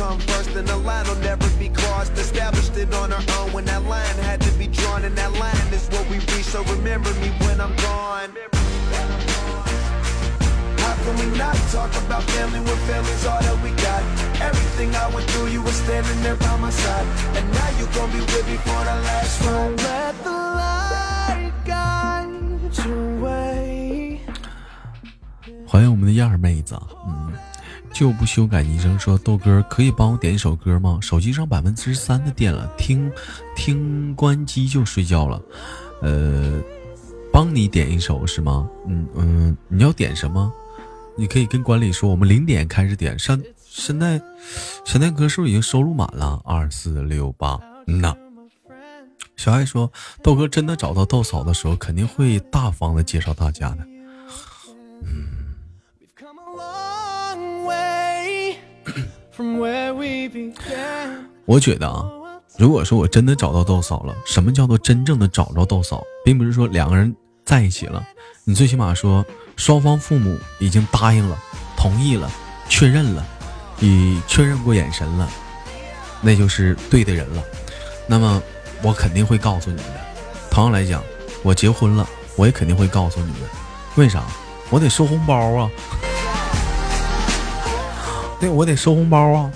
[0.00, 2.12] come first, then the line will never be crossed.
[2.18, 5.72] Established it on our own when that line had to be drawn, and that line
[5.72, 6.44] is what we reach.
[6.44, 8.30] So remember me when I'm gone.
[10.78, 14.02] How can we not talk about family when family's all that we got?
[14.40, 17.06] Everything I went through, you were standing there by my side.
[17.36, 19.76] And now you gon' be with me for the last ride.
[19.82, 24.20] Let the light guide your way.
[25.66, 27.32] 欢迎我们的燕儿妹子，嗯。
[27.93, 30.97] 就不修改昵称说豆哥可以帮我点一首歌吗？
[31.01, 33.11] 手机上百分之三的电了，听
[33.55, 35.41] 听关机就睡觉了。
[36.01, 36.61] 呃，
[37.31, 38.67] 帮你点一首是吗？
[38.87, 40.51] 嗯嗯，你要点什么？
[41.17, 43.19] 你可以跟管理说，我们零点开始点。
[43.19, 44.19] 现现在
[44.85, 46.41] 现在歌是不是已经收录满了？
[46.45, 48.15] 二四六八，嗯呐。
[49.35, 49.91] 小爱说，
[50.23, 53.85] 豆哥真的找到豆嫂的时候，肯定会大方的介绍大家的。
[55.03, 55.40] 嗯。
[61.45, 62.05] 我觉得啊，
[62.57, 68.05] 如果说我真的找到豆嫂了，什么叫做真正的找着豆嫂，并不是说两个人在一起了，
[68.43, 69.25] 你最起码说
[69.55, 71.37] 双方父母已经答应了、
[71.75, 72.29] 同意了、
[72.69, 73.25] 确认了，
[73.79, 75.29] 已确认过眼神了，
[76.21, 77.43] 那就是对的人了。
[78.07, 78.41] 那么
[78.81, 80.01] 我肯定会告诉你的。
[80.49, 81.03] 同样来讲，
[81.43, 83.41] 我结婚了，我也肯定会告诉你们。
[83.95, 84.23] 为啥？
[84.69, 85.69] 我得收红包啊。
[88.41, 89.51] 对，我得收红包啊！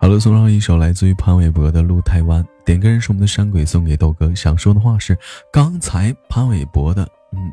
[0.00, 4.34] 好了，送上一首来自于潘玮柏的《路太弯》，点歌人是我们的山鬼，送给豆哥。
[4.34, 5.16] 想说的话是，
[5.52, 7.52] 刚才潘玮柏的，嗯，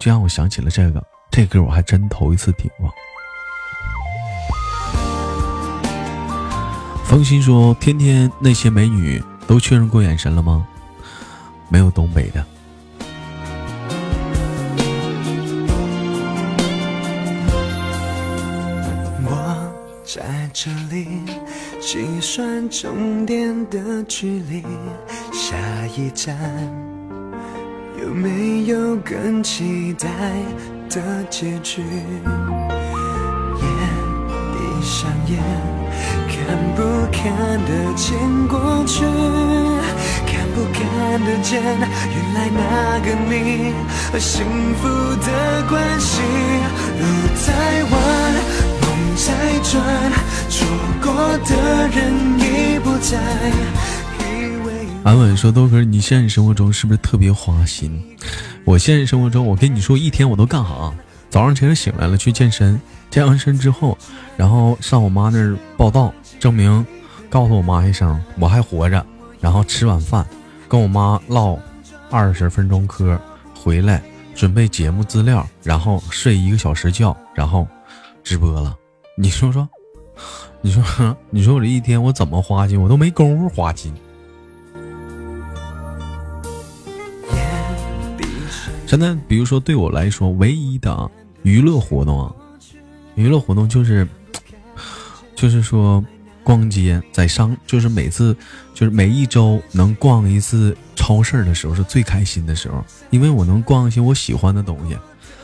[0.00, 2.90] 就让我想起了这个，这歌我还真头一次听过。
[7.04, 10.66] 风心说：“天天那些美女都确认过眼神了吗？”
[11.68, 12.44] 没有东北的。
[19.28, 19.72] 我
[20.04, 21.22] 在这里
[21.80, 24.62] 计算终点的距离，
[25.32, 25.56] 下
[25.96, 26.36] 一站
[28.00, 30.08] 有没有更期待
[30.88, 31.82] 的结局？
[31.82, 33.68] 眼
[34.52, 35.42] 闭上眼，
[36.28, 36.36] 看
[36.76, 38.16] 不看得见
[38.48, 39.04] 过去？
[40.56, 43.74] 不看得见，原来那个你
[44.10, 44.42] 和幸
[44.76, 46.22] 福的关系。
[46.98, 47.04] 路
[47.44, 47.92] 太弯，
[48.80, 49.26] 梦在
[49.62, 49.84] 转，
[50.48, 50.66] 错
[51.02, 51.12] 过
[51.44, 53.18] 的人已不在。
[55.04, 58.02] 安稳说豆哥，你现实生活中是不是特别花心？
[58.64, 60.90] 我现实生活中，我跟你说，一天我都干啥？
[61.28, 62.80] 早上起来醒来了去健身，
[63.10, 63.98] 健完身之后，
[64.38, 66.84] 然后上我妈那儿报道，证明
[67.28, 69.04] 告诉我妈一声我还活着，
[69.38, 70.26] 然后吃晚饭，
[70.68, 71.58] 跟我妈唠
[72.10, 73.18] 二十分钟嗑，
[73.54, 74.02] 回来
[74.34, 77.66] 准备节目资料，然后睡一个小时觉，然后
[78.24, 78.76] 直播了。
[79.16, 79.68] 你说说，
[80.60, 82.80] 你说你说我这一天我怎么花心？
[82.80, 83.94] 我都没工夫花心。
[88.86, 91.10] 现在，比如说对我来说，唯一的
[91.42, 92.32] 娱乐活动啊，
[93.14, 94.06] 娱乐活动就是，
[95.34, 96.04] 就是说
[96.46, 98.36] 逛街，在商，就是每次，
[98.72, 104.96] 就是每一周能逛一次超市的时候，是最开心的时候，因为我能逛一些我喜欢的东西。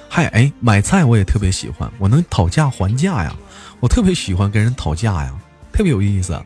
[0.09, 3.35] 还哎，买菜我也特别喜欢，我能讨价还价呀，
[3.81, 5.35] 我特别喜欢跟人讨价呀，
[5.73, 6.35] 特别有意思。
[6.35, 6.41] 人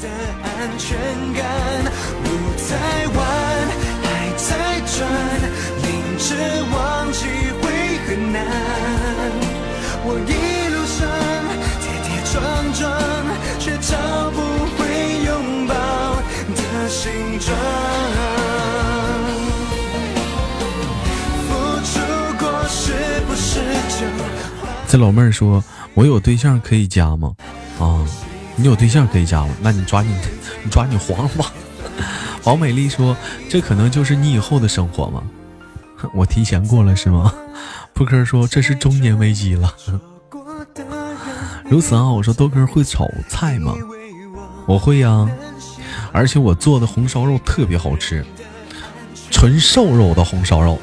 [0.00, 0.08] 的
[0.42, 0.98] 安全
[24.92, 25.64] 这老妹儿说
[25.96, 27.32] ：“我有对象可以加吗？”
[27.80, 28.06] 啊，
[28.56, 29.48] 你有对象可以加吗？
[29.62, 30.14] 那你抓紧，
[30.62, 31.50] 你抓紧黄吧。
[32.44, 33.16] 王美丽说
[33.48, 35.22] ：“这可能就是你以后的生活吗？”
[36.12, 37.32] 我提前过了是吗？
[37.94, 39.74] 扑克说：“这是中年危机了。”
[41.64, 43.74] 如此啊，我说豆哥会炒菜吗？
[44.66, 45.26] 我会呀、
[46.12, 48.22] 而且我做的红烧肉特别好吃，
[49.30, 50.78] 纯瘦肉的红烧肉。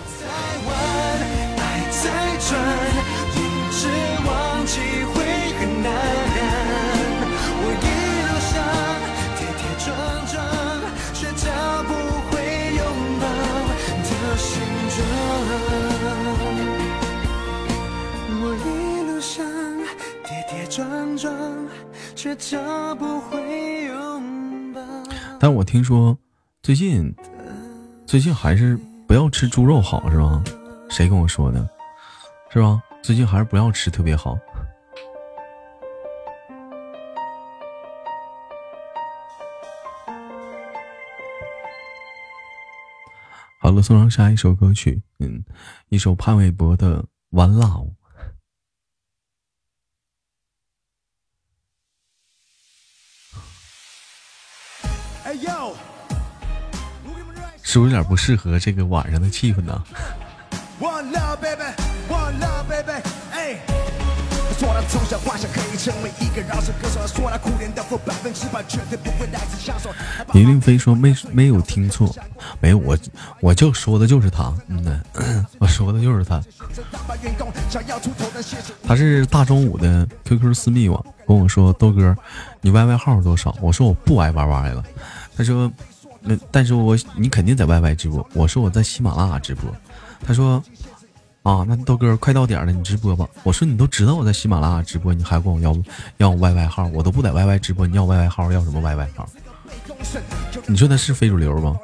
[22.39, 24.81] 这不会拥抱
[25.39, 26.17] 但我听说
[26.63, 27.13] 最近
[28.05, 30.41] 最近还是不要吃猪肉好是吧？
[30.89, 31.69] 谁跟我说的？
[32.49, 32.81] 是吧？
[33.03, 34.37] 最近还是不要吃特别好。
[43.61, 45.43] 好了，送上下一首歌曲，嗯，
[45.89, 47.67] 一首潘玮柏的《完啦》。
[57.71, 59.79] 是不是有点不适合这个晚上的气氛呢
[60.81, 61.61] ？One love, baby,
[62.09, 62.99] one love, baby,
[63.31, 63.59] 哎。
[64.57, 69.89] 说他从小幻想可以成为一个饶舌歌手，说他苦练的 flow 百分之百绝对不会来自享受。
[70.33, 72.13] 林令飞说没没有听错，
[72.59, 72.97] 没有我
[73.39, 74.99] 我就说的就是他，嗯呐，
[75.59, 76.41] 我说的就是他。
[78.85, 82.13] 他是大中午的 QQ 私密网跟我说豆哥，
[82.61, 83.55] 你 YY 号多少？
[83.61, 84.83] 我说我不挨 YY 了。
[85.37, 85.71] 他说
[86.51, 88.27] 但是我你肯定在 YY 直播。
[88.33, 89.63] 我说我在喜马拉雅直播。
[90.25, 90.61] 他说
[91.43, 93.27] 啊，那豆哥快到点了，你直播吧。
[93.43, 95.75] 我说你都知道我在喜马拉雅直播，你还管我要
[96.17, 96.87] 要 YY 号？
[96.93, 99.29] 我都不在 YY 直播，你要 YY 号要什么 YY 号？
[100.67, 101.77] 你说他是非主流吗？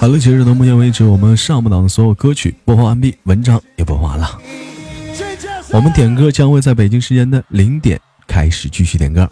[0.00, 4.38] 好了，截止到目前为止，我们上半档的所有歌曲播放完毕，文章也播放完了。
[5.70, 9.30] 我们点歌将会在北京时间的零点开始继续点歌。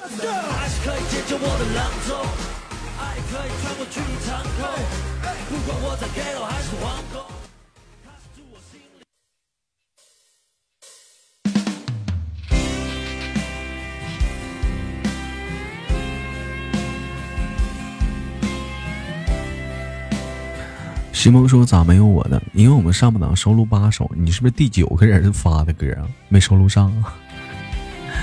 [21.27, 22.41] 西蒙说：“咋没有我的？
[22.53, 26.07] 因为我们上半档收录八首，你是不是第九个人发的歌啊？
[26.29, 27.19] 没收录上啊？”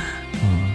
[0.41, 0.73] 嗯。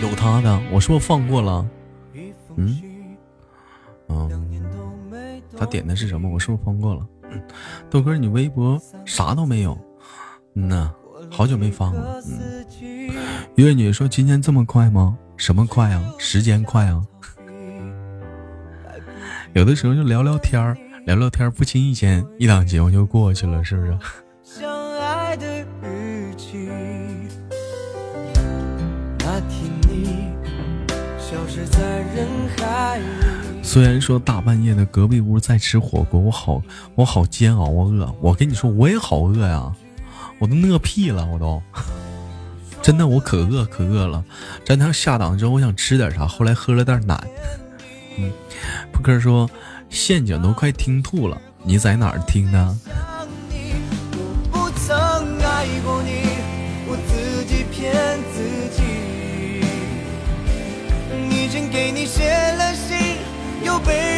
[0.00, 1.68] 有他的，我是不是放过了？
[2.54, 2.80] 嗯
[4.08, 4.62] 嗯，
[5.58, 6.30] 他点的是什么？
[6.30, 7.04] 我是不是放过了？
[7.90, 9.76] 豆哥，你微博啥都没有？
[10.54, 10.94] 嗯呐。
[11.32, 12.22] 好久没放了。
[12.28, 13.10] 嗯，
[13.56, 15.16] 月女说今天这么快吗？
[15.36, 16.14] 什么快啊？
[16.18, 17.02] 时间快啊？
[19.54, 20.76] 有的时候就聊聊天儿，
[21.06, 23.98] 聊聊天儿，不经意间一档节目就过去了，是不是？
[24.44, 25.46] 相爱的
[25.82, 26.68] 日记。
[29.18, 30.28] 那天你
[31.18, 33.04] 消失在人海里。
[33.62, 36.60] 虽然说大半夜的隔壁屋在吃火锅，我好
[36.94, 38.14] 我好煎熬，啊饿。
[38.20, 39.72] 我跟你说，我也好饿呀，
[40.42, 41.62] 我都饿屁了，我都
[42.82, 44.24] 真的我可饿可饿了。
[44.64, 47.16] 咱趟下档之后，我想吃点啥，后来喝了点奶。
[48.18, 48.28] 嗯，
[48.90, 49.48] 扑克说
[49.88, 52.58] 陷阱都快听吐了，你在哪儿听的？
[52.58, 53.74] 想你，
[54.50, 54.98] 我不曾
[55.38, 56.10] 爱过你，
[56.88, 57.94] 我自己骗
[58.34, 58.42] 自
[58.76, 58.82] 己。
[61.30, 63.18] 已经给你写了信，
[63.64, 64.11] 又被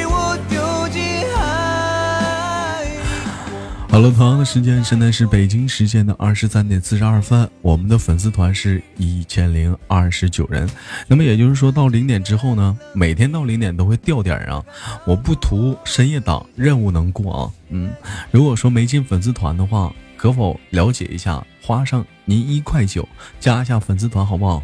[3.95, 7.49] 好了，同样的时间，现在是北京时间的二十三点四十二分。
[7.63, 10.69] 我们的粉丝团是一千零二十九人。
[11.07, 14.61] 那么也就是说到零点之后呢，每天到零点都会掉点儿啊。
[15.07, 17.53] 我不图深夜档任务能过啊。
[17.69, 17.93] 嗯，
[18.33, 24.61] 如果说没进粉丝团的话，可否了解一下，花上您一块九加一下粉丝团好不好？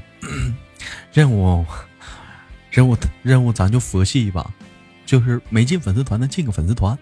[1.15, 1.65] 任务，
[2.69, 4.45] 任务，任务，咱就佛系一把，
[5.07, 6.99] 就是没进粉丝团的进个粉丝团。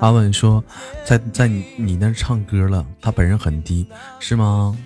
[0.00, 0.62] 阿稳说，
[1.04, 3.84] 在在你你那唱歌了，他本人很低，
[4.20, 4.76] 是吗？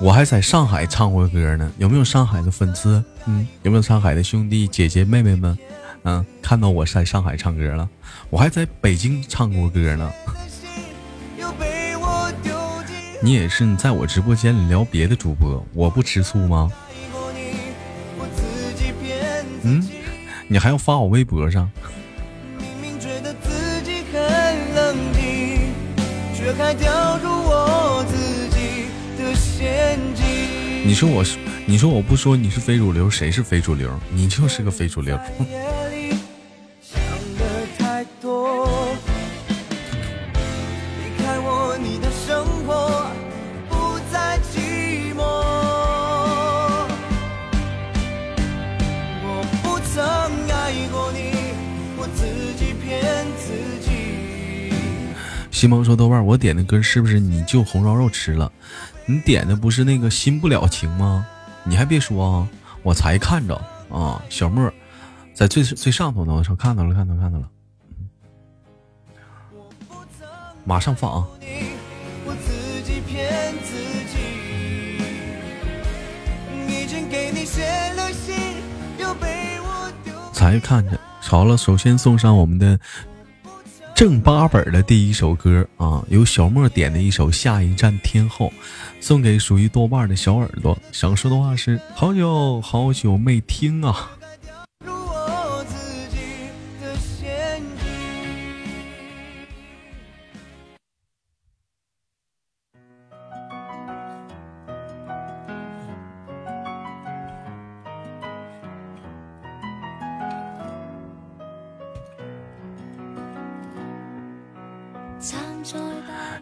[0.00, 3.02] 我还在上海唱过歌呢，有没有上海的粉丝？
[3.26, 5.56] 嗯，有没有上海的兄弟姐姐妹妹们？
[6.02, 7.88] 嗯，看到我在上海唱歌了，
[8.28, 10.10] 我还在北京唱过歌呢。
[13.22, 16.72] 你也是，你在我直播间里聊别的主播，我不吃醋吗？
[19.62, 19.97] 嗯。
[20.50, 21.70] 你还要发我微博上？
[22.58, 25.74] 明明觉得自己很冷静，
[26.34, 28.86] 却还掉入我自己
[29.22, 30.24] 的陷阱。
[30.86, 31.36] 你说我是，
[31.66, 33.90] 你说我不说你是非主流，谁是非主流？
[34.10, 35.18] 你就是个非主流。
[55.58, 58.52] 西蒙说：“豆瓣，我点的歌是不是你就红烧肉吃了？
[59.06, 61.26] 你点的不是那个新不了情吗？
[61.64, 62.48] 你还别说啊，
[62.84, 63.56] 我才看着
[63.90, 64.72] 啊，小莫
[65.34, 67.48] 在最最上头呢，我说看到了，看到了，看到了，
[70.64, 71.26] 马上放啊！
[71.40, 71.46] 你，
[72.24, 73.74] 我自己骗自
[74.12, 74.16] 己，
[76.72, 78.36] 已经给你写了信，
[78.96, 80.14] 又被我丢。
[80.32, 80.96] 才看着。
[81.20, 82.78] 好了，首先送上我们的
[83.98, 88.46] 正八本的第一首歌啊，由小莫点的一首《下一站天后》，
[89.00, 90.78] 送给属于豆瓣的小耳朵。
[90.92, 94.08] 想说的话是：好久好久没听啊。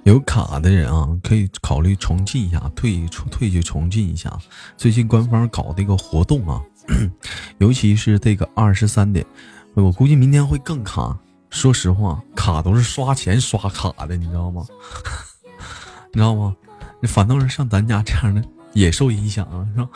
[0.06, 4.32] 有卡的人啊，可以考虑重进一下，退出退去重进一下。
[4.76, 6.62] 最近官方搞这个活动啊，
[7.58, 9.26] 尤其是这个二十三点，
[9.74, 11.18] 我估计明天会更卡。
[11.50, 14.64] 说实话，卡都是刷钱刷卡的，你知道吗？
[16.14, 16.54] 你知道吗？
[17.02, 18.40] 反倒是像咱家这样的
[18.74, 19.88] 也受影响啊，是吧？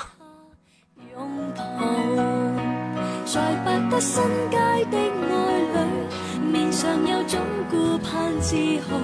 [3.24, 4.56] 在不得新街
[4.90, 7.38] 的愛侶，面上有种
[7.70, 8.56] 顾盼自
[8.88, 8.98] 豪，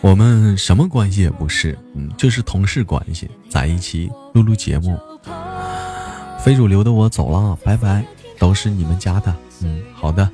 [0.00, 0.14] 我。
[0.14, 4.98] 们什么关系也不是，嗯，就是同事关系，在一起录录节目。
[6.38, 8.04] 非主流的我走了，拜拜，
[8.38, 9.34] 都是你们家的。
[9.62, 10.28] 嗯，好的。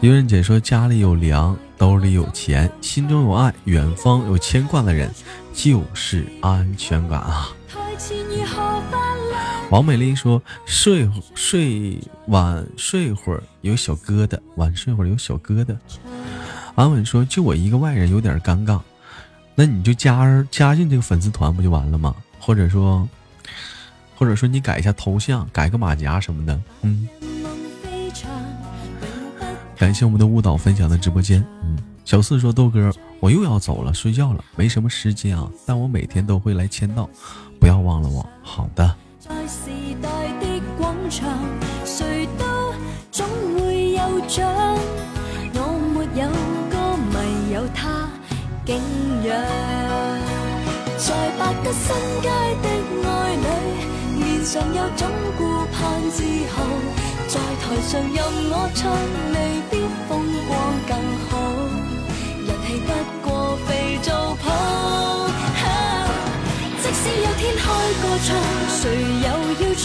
[0.00, 5.10] 有人姐说家里有粮，兜里有钱，心中有爱，远方有牵挂的人，
[5.52, 7.48] 就是安全感啊。
[9.70, 15.76] 王美丽说睡睡晚睡会儿有小疙瘩，晚睡会儿有小疙瘩。
[16.74, 18.80] 安稳说就我一个外人有点尴尬，
[19.54, 22.14] 那你就加加进这个粉丝团不就完了吗？
[22.38, 23.06] 或者说，
[24.16, 27.06] 或者说你改一下头像，改个马甲什么的，嗯。
[29.76, 31.76] 感谢我们的舞蹈分享的直播间，嗯。
[32.06, 32.90] 小四说豆哥，
[33.20, 37.06] 我又要走了，睡觉了，没什么时间啊，但我每天都会来签到，
[37.60, 38.26] 不要忘了我。
[38.42, 38.96] 好的。
[49.28, 51.84] 在百德新
[52.22, 52.28] 街
[52.62, 52.66] 的
[53.04, 53.46] 爱侣，
[54.18, 55.06] 面上有种
[55.36, 55.76] 顾盼
[56.10, 56.22] 自
[56.54, 56.56] 豪。
[57.28, 58.16] 在台上任
[58.50, 58.90] 我唱，
[59.34, 59.36] 未
[59.70, 59.72] 必
[60.08, 60.10] 风
[60.48, 60.50] 光
[60.88, 60.90] 更
[61.28, 61.30] 好。
[62.46, 62.88] 人气不
[63.28, 63.28] 过
[63.66, 63.68] 肥
[64.02, 64.44] 皂泡。
[66.80, 67.62] 即使有天开
[68.00, 68.28] 个唱，
[68.80, 68.82] 谁
[69.24, 69.28] 又
[69.60, 69.84] 要唱？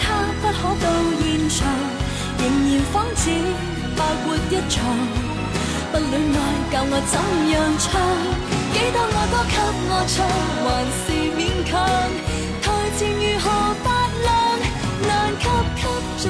[0.00, 0.02] 他
[0.42, 0.86] 不可到
[1.22, 1.58] 现场，
[2.38, 3.22] 仍然仿似
[3.96, 4.76] 白活一场。
[5.92, 6.38] 不恋爱
[6.70, 7.14] 教我怎
[7.50, 7.88] 样唱？
[8.72, 9.54] 几多爱歌给
[9.90, 10.16] 我唱，
[10.62, 10.66] 还
[11.02, 11.02] 是
[11.36, 11.70] 勉强。
[12.62, 12.64] 台
[12.96, 13.44] 前如何
[13.82, 13.86] 发
[14.22, 14.28] 亮，
[15.02, 15.42] 难及
[15.76, 15.82] 给
[16.16, 16.24] 最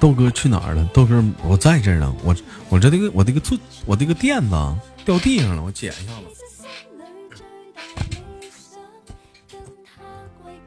[0.00, 0.84] 豆哥去哪儿了？
[0.92, 2.14] 豆哥，我在这儿呢。
[2.22, 2.36] 我
[2.68, 3.56] 我这这个我这个坐
[3.86, 6.26] 我这个垫子掉地上了，我捡一下子。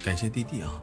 [0.04, 0.82] 感谢弟弟啊！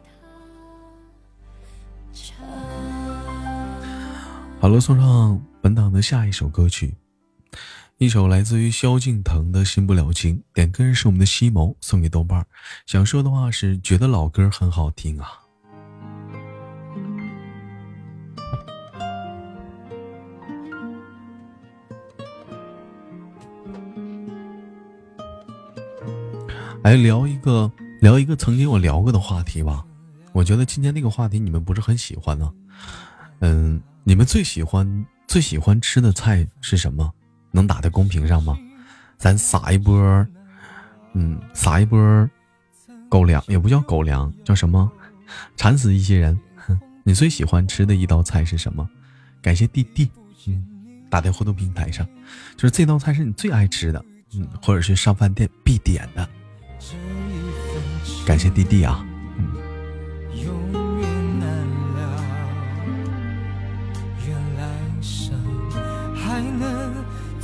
[4.61, 6.95] 好了，送上本档的下一首歌曲，
[7.99, 12.45] 一首来自于萧敬腾的《新不了情》，点歌人是我们的西蒙，送给豆瓣。
[12.87, 15.29] 想说的话是，觉得老歌很好听啊。
[26.83, 27.71] 来聊一个
[28.01, 29.85] 聊一个曾经我聊过的话题吧。
[30.33, 32.53] 我觉得今天这个话题你们不是很喜欢呢。
[33.39, 37.09] 嗯，你们最喜欢最喜欢吃的菜是什么？
[37.55, 38.59] 能打在公屏上吗？
[39.17, 39.95] 咱撒一波，
[41.15, 42.29] 嗯，撒一波
[43.09, 44.91] 狗粮，也不叫狗粮，叫什么？
[45.57, 46.39] 馋死一些人。
[47.05, 48.89] 你最喜欢吃的一道菜是什么？
[49.41, 50.11] 感谢弟弟，
[50.47, 50.67] 嗯，
[51.09, 52.07] 打在互动平台上，
[52.57, 56.29] 就是这道菜是你最爱吃的，嗯，或者是上饭店必点的。
[58.27, 59.07] 感谢弟弟啊，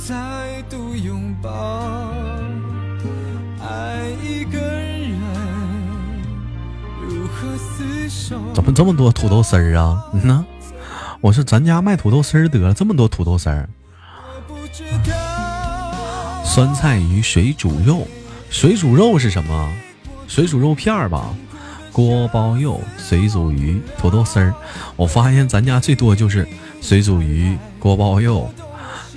[0.07, 1.49] 再度拥抱。
[3.59, 5.19] 爱一个人，
[7.07, 7.47] 如何
[7.77, 8.39] 厮守？
[8.53, 10.03] 怎么这么多土豆丝儿啊？
[10.13, 10.43] 嗯呐，
[11.21, 13.69] 我说咱家卖土豆丝儿得了，这么多土豆丝儿。
[16.43, 18.07] 酸菜鱼水煮肉，
[18.49, 19.71] 水煮肉是什么？
[20.27, 21.29] 水煮肉片儿吧，
[21.91, 24.53] 锅包肉、水煮鱼、土豆丝儿。
[24.95, 26.47] 我发现咱家最多就是
[26.81, 28.49] 水煮鱼、锅包肉，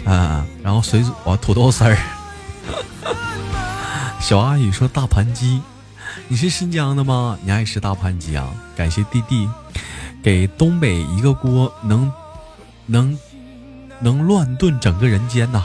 [0.05, 1.97] 啊，然后水煮啊土豆丝儿。
[4.21, 5.61] 小阿姨说大盘鸡，
[6.29, 7.39] 你是新疆的吗？
[7.43, 8.49] 你爱吃大盘鸡啊？
[8.77, 9.49] 感谢弟弟
[10.23, 12.11] 给东北一个锅，能
[12.87, 13.19] 能
[14.01, 15.63] 能乱炖整个人间呐、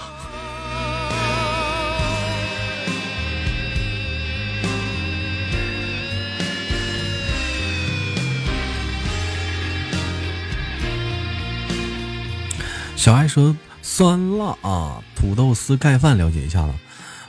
[12.96, 16.74] 小爱说酸辣啊，土豆丝盖饭了解一下子。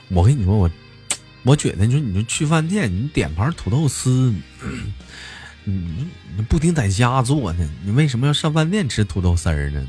[0.09, 0.69] 我跟你说，我
[1.43, 4.33] 我觉得，你说你就去饭店，你点盘土豆丝，
[5.65, 7.69] 嗯，你不定在家做呢？
[7.83, 9.87] 你为什么要上饭店吃土豆丝儿呢？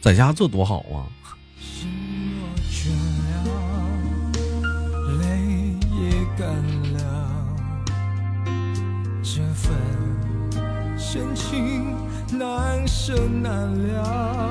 [0.00, 1.08] 在家做多好啊！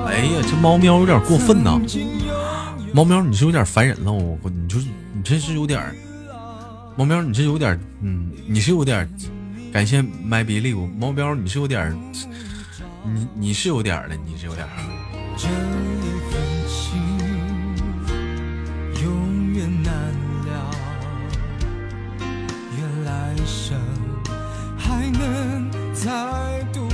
[0.06, 1.80] 哎呀，这猫喵有点过分呐！
[2.92, 5.80] 猫喵，你是有点烦人了，我我你就是你真是有点，
[6.96, 9.08] 猫喵，你是有点，嗯，你是有点，
[9.72, 11.92] 感谢 my believe，猫喵，你是有点，
[13.04, 14.70] 你你是有点的，你是有点儿。
[15.36, 15.50] 这一
[16.30, 17.02] 份情
[19.02, 19.92] 永远难
[20.46, 20.52] 了，
[22.78, 23.76] 愿来生
[24.78, 26.04] 还能再
[26.72, 26.93] 度拥抱。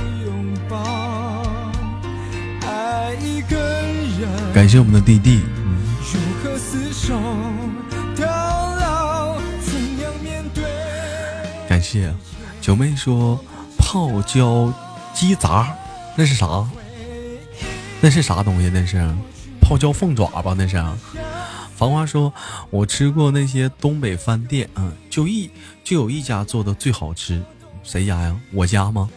[4.53, 5.41] 感谢我们的弟弟，
[6.13, 7.19] 如何厮守
[8.15, 9.39] 到老？
[9.61, 10.63] 怎样面对？
[11.67, 12.13] 感谢
[12.61, 13.39] 九妹说
[13.77, 14.71] 泡椒
[15.13, 15.75] 鸡杂，
[16.15, 16.69] 那是啥？
[18.01, 18.69] 那是啥东西？
[18.69, 19.09] 那是
[19.61, 20.53] 泡椒凤爪吧？
[20.57, 20.83] 那是。
[21.75, 22.31] 繁花说
[22.69, 25.49] ：“我吃过那些东北饭店，嗯，就一
[25.83, 27.41] 就有一家做的最好吃，
[27.83, 28.35] 谁家呀？
[28.53, 29.09] 我家吗？”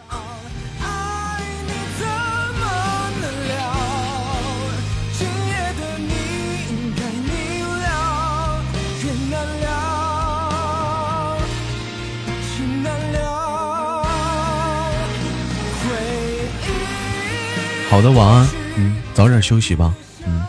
[17.95, 18.49] 好的，晚安。
[18.77, 19.95] 嗯，早点休息吧。
[20.27, 20.45] 嗯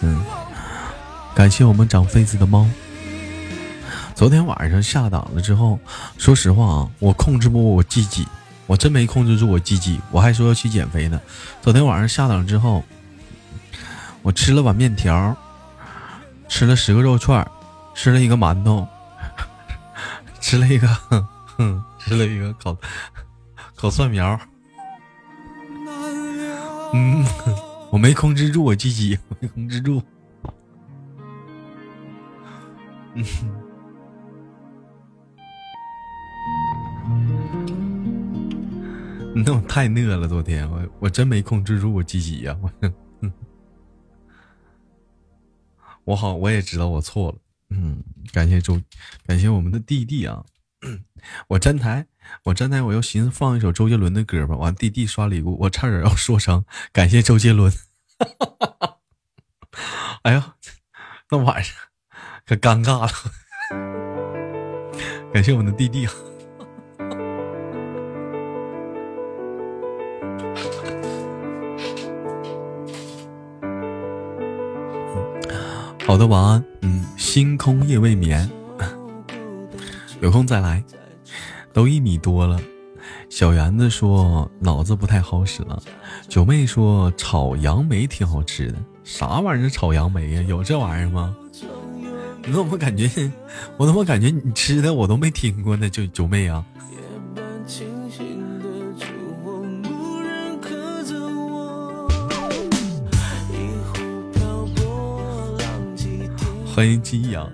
[0.00, 0.20] 嗯，
[1.32, 2.66] 感谢我们长痱子的猫。
[4.16, 5.78] 昨天晚上下档了之后，
[6.18, 8.26] 说实话啊，我控制不住我自己，
[8.66, 11.20] 我真没控制住我自己，我还说要去减肥呢。
[11.60, 12.84] 昨天晚上下档之后，
[14.22, 15.36] 我吃了碗面条，
[16.48, 17.48] 吃了十个肉串，
[17.94, 18.84] 吃了一个馒头，
[20.42, 20.88] 吃了一个，
[21.56, 22.76] 哼，吃了一个烤
[23.76, 24.36] 烤蒜苗。
[26.94, 27.24] 嗯，
[27.90, 30.02] 我没控制住我鸡鸡，没控制住。
[33.14, 33.24] 嗯，
[39.44, 42.70] 那我太饿了，昨天我我真没控制住我鸡鸡呀，我，
[46.04, 47.38] 我好我也知道我错了。
[47.70, 48.80] 嗯，感谢周，
[49.26, 50.44] 感谢我们的弟弟啊。
[51.48, 52.06] 我站台，
[52.44, 54.56] 我站台，我又寻思放一首周杰伦的歌吧。
[54.56, 57.72] 完，弟弟刷礼物，我差点要说成感谢周杰伦。
[60.22, 60.54] 哎呀，
[61.30, 61.74] 那晚上
[62.46, 63.08] 可尴尬了。
[65.32, 66.06] 感谢我们的弟弟。
[76.06, 76.64] 好的，晚安。
[76.82, 78.50] 嗯，星空夜未眠。
[80.20, 80.84] 有空再来，
[81.72, 82.60] 都一米多了。
[83.28, 85.82] 小圆子说脑子不太好使了。
[86.28, 90.42] 九妹说炒杨梅挺好吃的，啥玩意儿炒杨梅呀？
[90.46, 91.34] 有这玩意儿吗？
[92.44, 93.08] 你怎么感觉？
[93.76, 95.88] 我怎么感觉你吃的我都没听过呢？
[95.88, 96.64] 就九妹啊。
[106.74, 107.50] 欢迎金阳。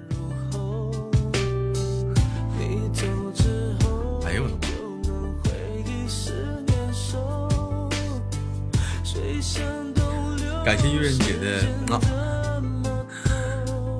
[10.65, 11.63] 感谢玉人姐的，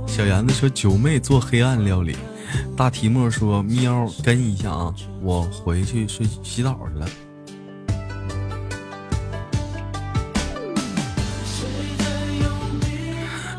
[0.07, 2.15] 小杨子说九妹做黑暗料理，
[2.77, 7.09] 大提莫说喵跟一下啊，我回去睡洗澡去了。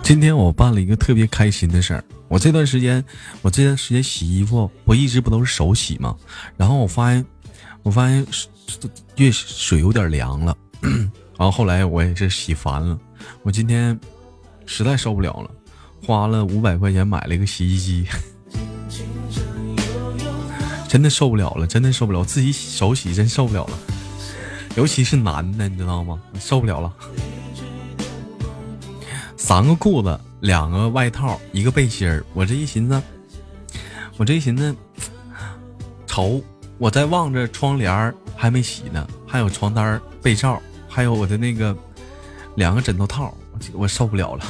[0.04, 3.04] 今天我办了一个特别开心的事儿，我这段时间
[3.41, 6.16] 我这段时间洗衣服，我一直不都是手洗吗？
[6.58, 7.26] 然后我发现
[7.82, 8.26] 我发现
[9.16, 10.56] 越水有点凉了。
[11.40, 13.00] 然后后来我也是洗烦了，
[13.44, 13.98] 我今天
[14.66, 15.50] 实在受不了了，
[16.06, 18.06] 花了五百块钱买了一个洗衣机，
[20.86, 23.80] 真的受不了了，真的受不了，自己手洗真受不了了，
[24.76, 26.22] 尤其是男的，你知道吗？
[26.38, 26.94] 受不了了，
[29.38, 33.02] 三个裤子，两个外套，一个背心儿，我这一寻思，
[34.18, 34.76] 我这一寻思，
[36.06, 36.44] 愁，
[36.78, 40.62] 我在望着窗帘还没洗呢，还有床单被罩。
[40.90, 41.74] 还有我的那个
[42.56, 43.34] 两个枕头套，
[43.74, 44.44] 我受不了了。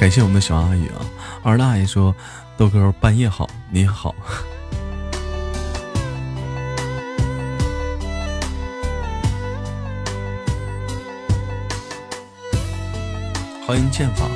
[0.00, 0.98] 感谢我们的小阿姨啊，
[1.42, 2.12] 二大爷说
[2.56, 4.12] 豆哥半夜好，你好，
[13.66, 14.26] 欢迎剑法。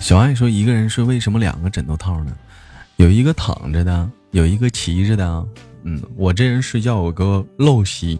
[0.00, 2.34] 小爱说：“一个人睡，为什么两个枕头套呢？
[2.96, 5.46] 有一个躺着的，有一个骑着的。
[5.82, 8.18] 嗯，我这人睡觉有个陋习，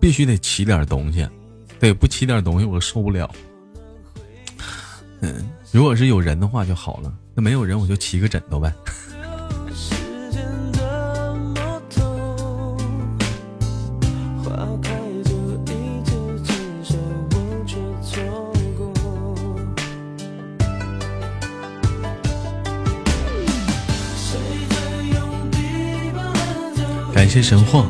[0.00, 1.28] 必须得骑点东西，
[1.78, 3.30] 对，不骑点东西我受不了。
[5.20, 8.72] 嗯，如果是有人的话就好了，那没有人我就骑个枕头呗。”
[27.30, 27.86] 谢神话。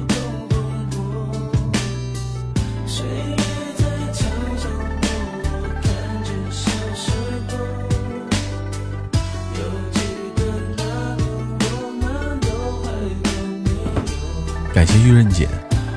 [14.74, 15.49] 感谢玉润姐，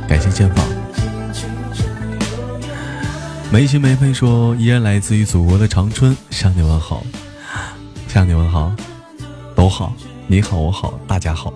[0.07, 0.63] 感谢剑法。
[3.51, 7.03] 没心没肺说依然来自于祖国的长春，向你问好，
[8.07, 8.73] 向你问好，
[9.53, 9.93] 都好，
[10.27, 11.53] 你好我好大家好。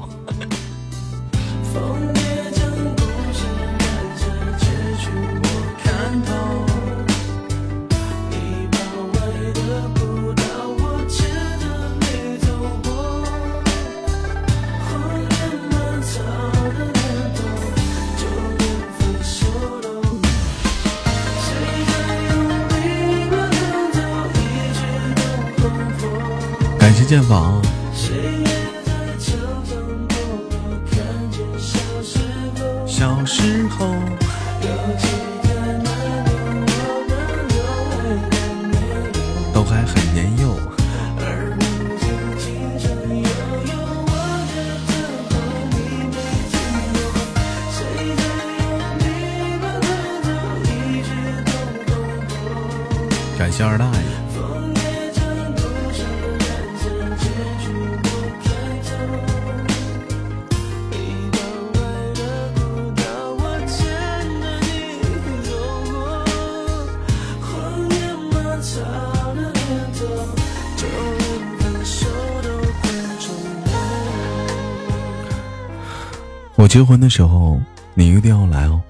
[76.57, 77.59] 我结婚的时候，
[77.93, 78.81] 你一定要来哦，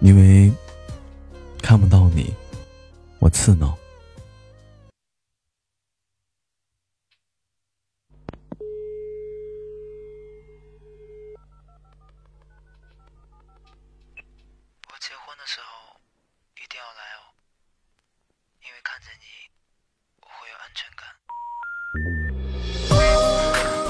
[0.00, 0.52] 因为
[1.62, 2.34] 看不到你，
[3.20, 3.72] 我刺挠。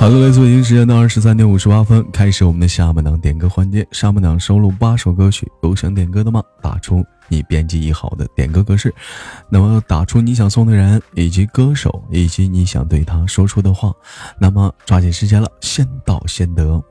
[0.03, 3.86] 好的，来自北京时间的二十三点五十八分，开始我们的下半场点歌环节。
[3.92, 6.42] 上半场收录八首歌曲，有想点歌的吗？
[6.61, 8.92] 打出你编辑一好的点歌格式，
[9.48, 13.92] 那么打出你想送的人以及歌手以及你想对他说出的话。
[14.40, 16.82] 那么抓紧时间了，先到先得。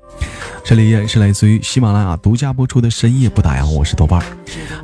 [0.63, 4.25] 这里依然是来自于喜马拉雅独家播出的深夜不打烊，我是豆瓣儿。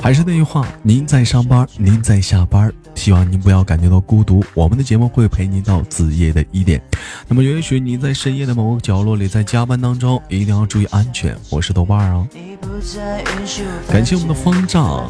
[0.01, 4.43] 还是那句话，您在上班，您在下班，希望您不要感觉到孤独。
[4.53, 6.82] 我们的节目会陪您到子夜的一点。
[7.28, 11.38] 那么，也许您在深夜的某个角落里，在加班当中，一定要注意安全。
[11.49, 12.28] 我是豆瓣儿啊，
[13.88, 15.09] 感谢我们的方丈。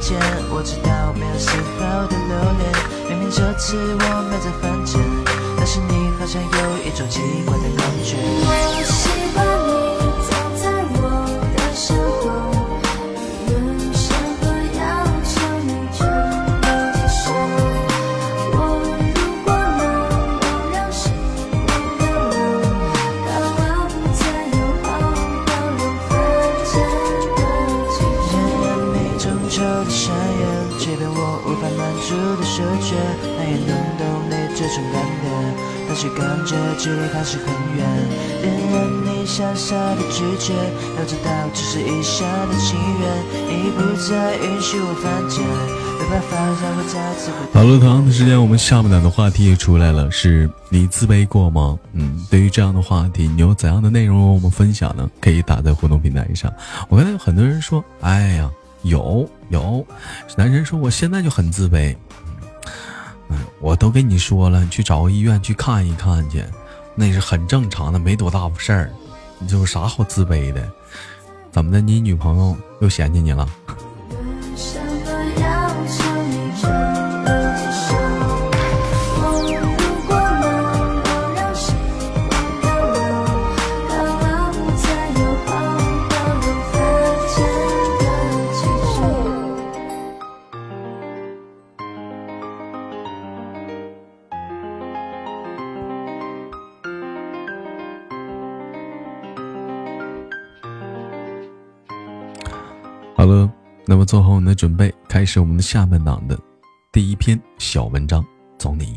[0.00, 0.18] 间，
[0.50, 2.62] 我知道没有丝毫的留恋。
[3.08, 5.00] 明明这次我没在犯贱，
[5.56, 6.48] 但是你好像有
[6.84, 8.16] 一种奇怪的感觉。
[35.98, 36.08] 觉。
[36.08, 37.46] 但是感觉距离还是很
[37.76, 37.84] 远。
[38.40, 40.54] 点燃你傻傻的拒绝，
[40.96, 43.02] 要知道只是一下的情缘。
[43.48, 45.44] 你不再允许我犯贱，
[45.98, 51.76] 没办法让我再次回好了，同样的时间，我们下半场的话题也出来了，是你自卑过吗？
[51.94, 55.10] 嗯，对于这样的话题，你有怎样的内容和我们分享呢？
[55.20, 56.52] 可以打在互动平台上。
[56.88, 58.48] 我看到有很多人说，哎呀，
[58.82, 59.84] 有有，
[60.36, 61.96] 男人说我现在就很自卑。
[63.60, 66.44] 我都跟你说了，你去找个医院去看一看去，
[66.94, 68.90] 那是很正常的，没多大事儿。
[69.38, 70.70] 你这有啥好自卑的？
[71.50, 71.80] 怎么的？
[71.80, 73.48] 你女朋友又嫌弃你了？
[103.18, 103.52] 好了，
[103.84, 106.38] 那么做好我们的准备，开始我们的下半档的
[106.92, 108.24] 第一篇小文章，
[108.56, 108.96] 走你。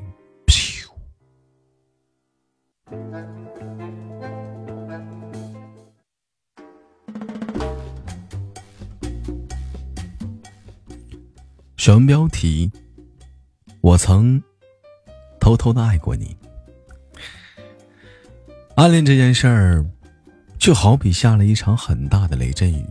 [11.75, 12.71] 小文标题：
[13.81, 14.39] 我曾
[15.39, 16.37] 偷偷的爱过你。
[18.75, 19.83] 暗恋这件事儿，
[20.59, 22.85] 就好比下了一场很大的雷阵雨。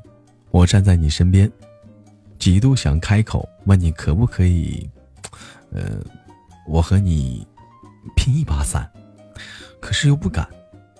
[0.50, 1.50] 我站在你身边，
[2.38, 4.88] 几度想开口问你可不可以，
[5.72, 6.02] 呃，
[6.66, 7.46] 我和你
[8.16, 8.90] 拼一把伞，
[9.80, 10.48] 可是又不敢，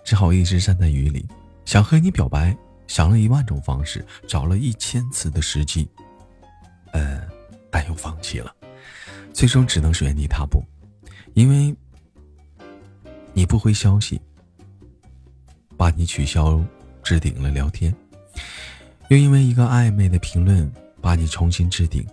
[0.04, 1.26] 只好一直站在雨里。
[1.64, 5.88] 想和你表白，想了一万种方式，找了一千次的时机，
[6.92, 7.20] 呃。
[7.72, 8.52] 但又放弃了，
[9.32, 10.60] 最终只能是原地踏步，
[11.34, 11.72] 因为
[13.32, 14.20] 你不回消息，
[15.76, 16.60] 把你取消
[17.00, 17.94] 置顶了聊天，
[19.10, 22.06] 又因为一个暧昧的评论把你重新置顶，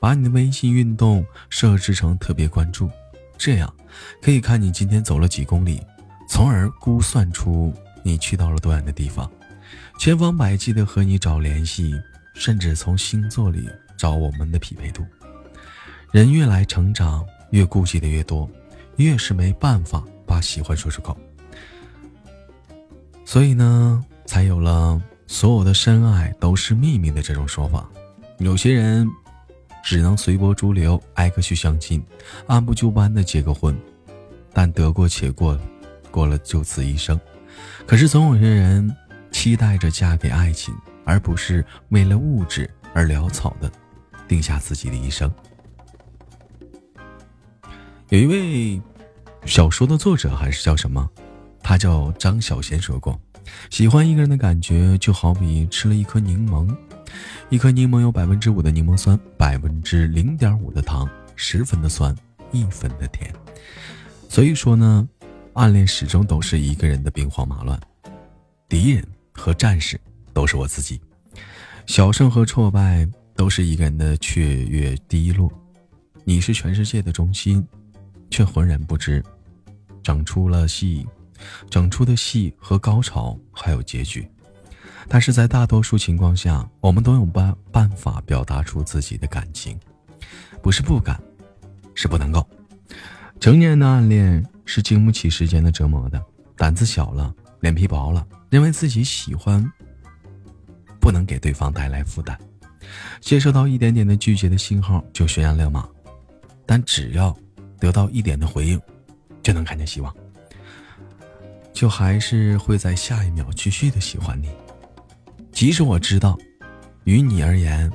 [0.00, 2.88] 把你的微信运动设置成特别关注，
[3.36, 3.74] 这样
[4.22, 5.82] 可以看你今天走了几公里，
[6.28, 7.74] 从而估算出
[8.04, 9.28] 你去到了多远的地方，
[9.98, 11.92] 千方百计的和你找联系，
[12.34, 13.68] 甚至从星座里。
[13.98, 15.04] 找我们的匹配度，
[16.12, 18.48] 人越来成长，越顾忌的越多，
[18.94, 21.18] 越是没办法把喜欢说出口。
[23.24, 27.88] 所以呢，才有了所有的深爱都是秘密的这种说法。
[28.38, 29.08] 有些人
[29.84, 32.02] 只能随波逐流，挨个去相亲，
[32.46, 33.78] 按部就班的结个婚，
[34.52, 35.56] 但得过且过，
[36.10, 37.20] 过了就此一生。
[37.86, 38.90] 可是总有些人
[39.30, 40.74] 期待着嫁给爱情，
[41.04, 43.70] 而不是为了物质而潦草的。
[44.26, 45.32] 定下自己的一生。
[48.10, 48.78] 有一位
[49.46, 51.08] 小说的作者还是叫什么？
[51.62, 53.18] 他叫张小贤，说过，
[53.70, 56.74] 喜欢一个人的感觉就好比吃了一颗柠檬，
[57.48, 62.14] 一颗柠檬有百分之五的柠檬酸，百分之零点五的糖，十分的酸，
[62.52, 63.32] 一分的甜。
[64.28, 65.08] 所以说呢，
[65.54, 67.80] 暗恋始终都是一个人的兵荒马乱，
[68.68, 70.00] 敌人和战士
[70.32, 71.00] 都是我自己，
[71.86, 73.08] 小胜和挫败。
[73.38, 75.48] 都是一个人的雀跃低落，
[76.24, 77.64] 你是全世界的中心，
[78.30, 79.24] 却浑然不知，
[80.02, 81.06] 长出了细，
[81.70, 84.28] 整出的戏和高潮还有结局。
[85.08, 89.78] 但是在大多数情况下，我们都有办办法表达出自己的感情，
[90.62, 91.18] 不是不敢，
[91.94, 92.46] 是不能够。
[93.40, 96.22] 成年人的暗恋是经不起时间的折磨的，
[96.56, 99.64] 胆子小了，脸皮薄了，认为自己喜欢，
[101.00, 102.38] 不能给对方带来负担。
[103.20, 105.88] 接收到一点点的拒绝的信号就悬崖勒马，
[106.66, 107.34] 但只要
[107.78, 108.80] 得到一点的回应，
[109.42, 110.14] 就能看见希望，
[111.78, 114.50] 就还是会在下一秒继续的喜欢你。
[115.52, 116.36] 即使我知道，
[117.04, 117.88] 于你而言，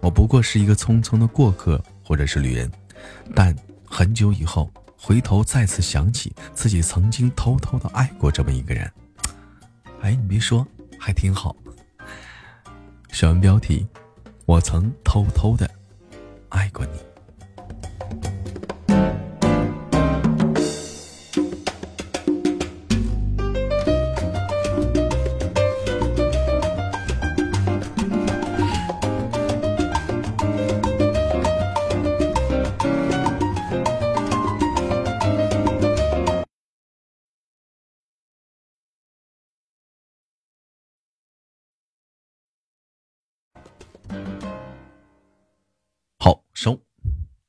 [0.00, 2.68] 我不过是一个匆匆的过客或者是旅人，
[3.36, 8.90] 但很久以后回头再次想起自己曾经偷偷的爱过这么一个人，
[10.00, 10.66] 哎，你别说，
[10.98, 11.54] 还挺好。
[13.12, 13.86] 小文标题。
[14.46, 15.70] 我曾偷偷的
[16.48, 18.37] 爱过你。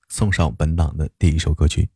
[0.09, 1.87] 送上本档的第一首歌曲，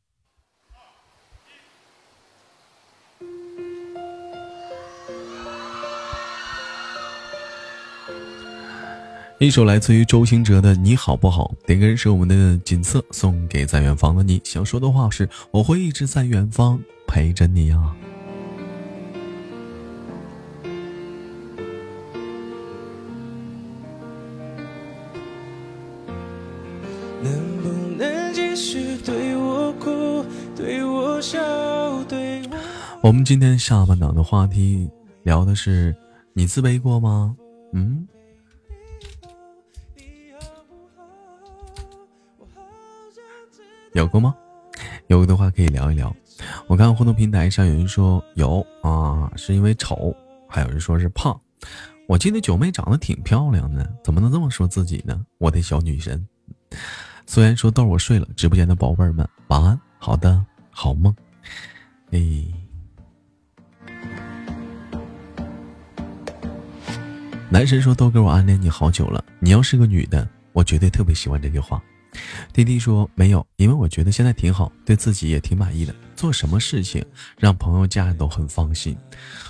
[9.39, 11.51] 一首来自于周兴哲的《你好不好》。
[11.65, 14.39] 点歌人是我们的锦瑟，送给在远方的你。
[14.45, 17.93] 想说的话是：我会一直在远方陪着你啊。
[33.03, 34.89] 我们今天下半场的话题
[35.23, 35.93] 聊的是，
[36.31, 37.35] 你自卑过吗？
[37.73, 38.07] 嗯，
[43.91, 44.33] 有过吗？
[45.07, 46.15] 有的话可以聊一聊。
[46.65, 50.15] 我看互动平台上有人说有啊，是因为丑；
[50.47, 51.37] 还有人说是胖。
[52.07, 55.25] 我记得九妹长得挺漂亮的，怎么能这么说自己呢？
[55.39, 56.25] 我的小女神。
[57.27, 61.13] 虽然说豆我睡了，直播间的宝贝们晚安，好的，好梦。
[62.11, 62.62] 哎。
[67.53, 69.23] 男神说：“豆哥，我暗恋你好久了。
[69.39, 71.79] 你要是个女的，我绝对特别喜欢这句话。”
[72.51, 75.93] 弟弟说：“没有，因为我觉得现在挺好，对自己也挺满意的。
[76.15, 77.05] 做什么事情
[77.37, 78.97] 让朋友家人都很放心，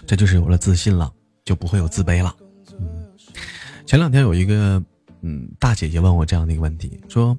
[0.06, 1.10] 这就是有了自信了，
[1.46, 2.36] 就不会有自卑了。”
[2.78, 3.08] 嗯，
[3.86, 4.84] 前两天有一个
[5.22, 7.38] 嗯大姐姐问我这样的一个问题，说：“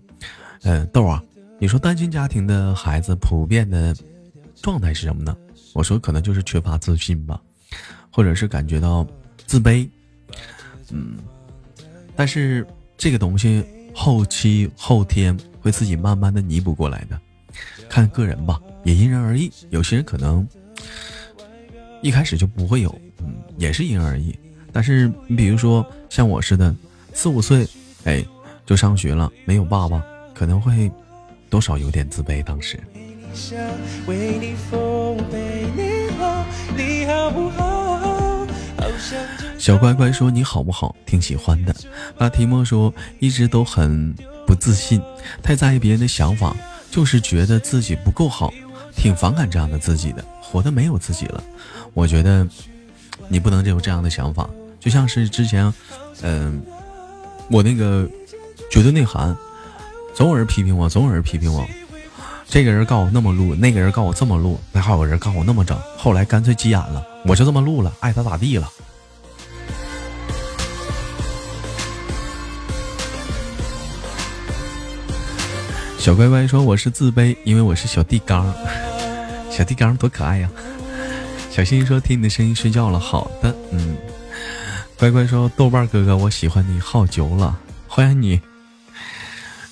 [0.65, 1.23] 呃，豆啊，
[1.61, 3.95] 你说单亲家庭的孩子普遍的
[4.63, 5.37] 状态是什么呢？”
[5.75, 7.39] 我说：“可能就是缺乏自信吧，
[8.11, 9.07] 或者是感觉到
[9.47, 9.87] 自卑。”
[10.91, 11.17] 嗯，
[12.15, 12.67] 但是
[12.97, 13.65] 这个东西
[13.95, 17.21] 后期后天会自己慢慢的弥补过来的，
[17.89, 19.51] 看个人吧，也因人而异。
[19.71, 20.47] 有些人可能
[22.03, 24.39] 一开始就不会有，嗯，也是因人而异。
[24.73, 26.75] 但是你比如说像我似的，
[27.13, 27.67] 四五岁，
[28.05, 28.25] 哎，
[28.67, 30.05] 就上学了，没有爸爸，
[30.35, 30.91] 可能会
[31.49, 32.43] 多少有点自卑。
[32.43, 32.79] 当时。
[39.59, 40.95] 小乖乖说：“你好不好？
[41.07, 41.75] 挺喜欢的。”
[42.19, 44.15] 那提莫说：“一直都很
[44.47, 45.01] 不自信，
[45.43, 46.57] 太在意别人的想法，
[46.91, 48.53] 就是觉得自己不够好，
[48.97, 51.43] 挺反感这样的自己的，活的没有自己了。”
[51.95, 52.47] 我觉得
[53.29, 54.49] 你不能有这样的想法，
[54.81, 55.73] 就像是之前，
[56.23, 56.61] 嗯，
[57.49, 58.09] 我那个
[58.71, 59.37] 绝对内涵，
[60.15, 61.67] 总有人批评我，总有人批评我。
[62.49, 65.77] 这个人告我那么录，那个人告我这么录，那还有人告我那么整。
[65.97, 68.71] 后来干脆急眼了，我就这么录了，爱咋咋地了。
[75.99, 78.55] 小乖乖说：“我是自卑，因为我是小地缸。
[79.51, 80.51] 小地缸多可爱呀！”
[81.51, 83.97] 小星星说：“听你的声音睡觉了。”好的，嗯。
[84.99, 88.41] 乖乖说：“豆瓣哥哥，我喜欢你好久了，欢迎你。”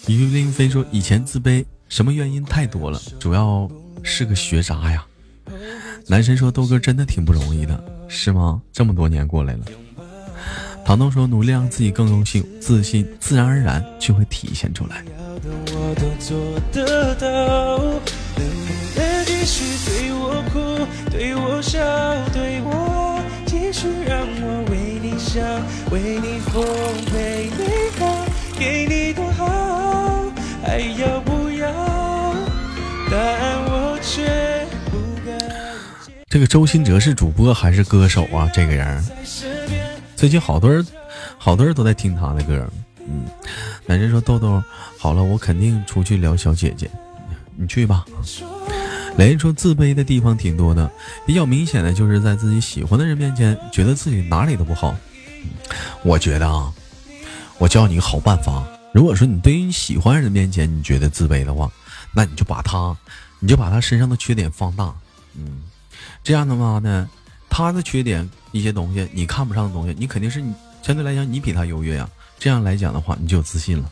[0.08, 3.70] 于林飞说：“以前自卑，什么原因太多了，主要
[4.02, 5.04] 是个学渣呀。”
[6.08, 8.62] 男神说：“豆哥真的挺不容易的，是吗？
[8.72, 9.60] 这么多年过来了。”
[10.86, 15.04] 唐东说：“努力让自己更优秀，自信自然而然就会体现出来。”
[15.44, 17.76] 我都做得到，
[18.38, 18.50] 能
[36.32, 38.50] 这个周兴哲是主播还是歌手啊？
[38.54, 39.04] 这个人，
[40.16, 40.82] 最近好多人，
[41.36, 42.66] 好多人都在听他的歌。
[43.06, 43.26] 嗯，
[43.84, 44.62] 男人说豆豆
[44.96, 46.90] 好了，我肯定出去撩小姐姐，
[47.54, 48.06] 你去吧。
[49.18, 50.90] 雷人说自卑的地方挺多的，
[51.26, 54.96] 比较明显的就是在自己喜欢的人面前，觉得自己哪里都不好。
[56.02, 56.72] 我觉得啊，
[57.58, 58.64] 我教你个好办法，
[58.94, 61.70] 如果说你对于你喜欢人面前你觉得自卑的话，
[62.14, 62.96] 那你就把他，
[63.38, 64.94] 你就把他身上的缺点放大，
[65.36, 65.60] 嗯，
[66.22, 67.10] 这样的话呢，
[67.50, 72.08] 他的缺点一些东西你看不上的东西，你肯定是你相对来讲你比他优越呀。
[72.38, 73.90] 这样来讲的话，你就有自信了。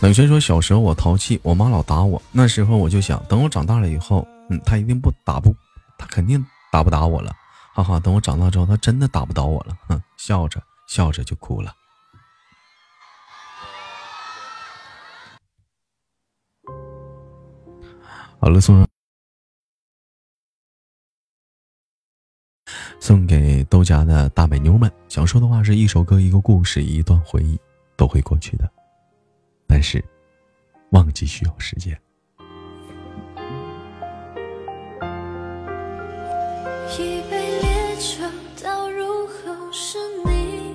[0.00, 2.20] 冷轩说：“小时候我淘气，我妈老打我。
[2.30, 5.54] 那时候我就想，等我长大了以后，嗯，他一定不打不，
[5.98, 7.34] 他肯定打不打我了。
[7.74, 9.76] 哈哈，等我长大之后，他真的打不倒我了。
[9.88, 11.72] 哼，笑着笑着就哭了。
[18.38, 18.86] 好了，送上。”
[23.04, 27.60] 送给豆家的大美妞们，想说的话是一首歌、一个故事、一段回忆，
[27.98, 28.64] 都会过去的。
[29.66, 30.02] 但是，
[30.92, 31.92] 忘记需要时间。
[36.98, 38.24] 一杯烈酒
[38.64, 40.72] 倒入后，是你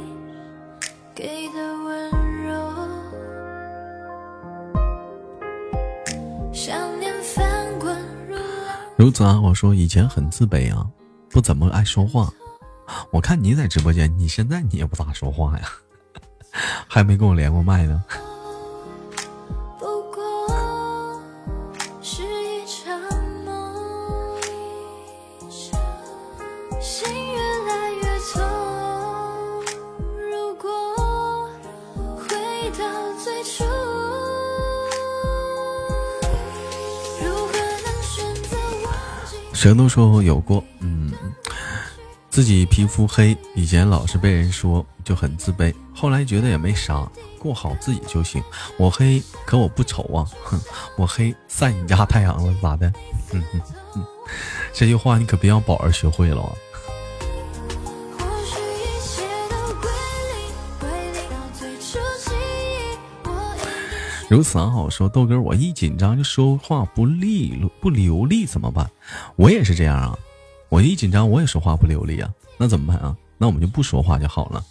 [1.16, 2.12] 给的温
[2.44, 2.54] 柔。
[6.54, 7.98] 想念翻滚
[8.28, 8.38] 如
[8.98, 10.88] 如此啊，我说以前很自卑啊。
[11.30, 12.32] 不怎么爱说话，
[13.12, 15.70] 我看你在直播间，你现在你也不咋说话呀，
[16.88, 18.04] 还没跟我连过麦呢。
[39.60, 41.12] 谁都说有过，嗯，
[42.30, 47.06] 自己皮肤黑，以前老是被人说就很自卑，后来觉得也没啥，
[47.38, 48.42] 过好自己就行。
[48.78, 50.58] 我黑可我不丑啊，哼，
[50.96, 52.90] 我黑晒你家太阳了咋的？
[53.34, 53.62] 哼哼
[53.92, 54.06] 哼，
[54.72, 56.52] 这句话你可别让宝儿学会了啊。
[64.30, 68.88] 如此啊好说，豆哥，我一紧张就说话不利、不流利，怎么办？
[69.36, 70.16] 我也是这样啊，
[70.70, 73.18] 我一紧张我也说话不流利啊，那怎么办啊？
[73.40, 74.64] 那我们就不说话就好了，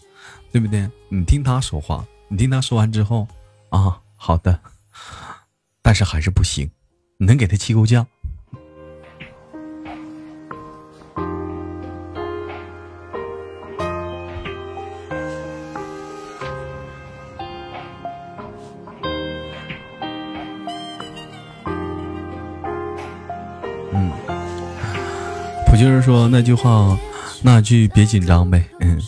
[0.53, 0.89] 对不对？
[1.09, 3.27] 你听他说话，你听他说完之后，
[3.71, 4.61] 啊，好的，
[5.83, 6.71] 但是还是不行，
[7.17, 8.07] 你能给他气够呛。
[25.79, 26.99] 普京儿说那句话，
[27.41, 28.65] 那句别紧张呗。
[28.81, 28.99] 嗯，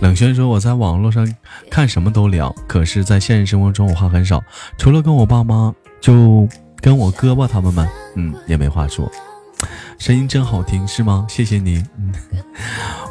[0.00, 1.26] 冷轩说我在网络上
[1.70, 4.44] 看什么都聊，可是，在现实生活中我话很少，
[4.76, 6.46] 除了跟我爸妈，就
[6.82, 9.10] 跟我哥吧他们们，嗯，也没话说。
[9.98, 11.24] 声音真好听，是吗？
[11.26, 11.82] 谢谢你。
[11.96, 12.12] 嗯，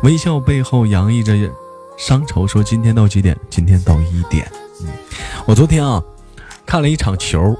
[0.04, 1.34] 微笑背后洋溢着
[1.98, 2.46] 伤愁。
[2.46, 3.36] 说今天到几点？
[3.50, 4.48] 今天到一点。
[4.84, 4.88] 嗯，
[5.48, 6.00] 我昨天啊
[6.64, 7.58] 看了一场球，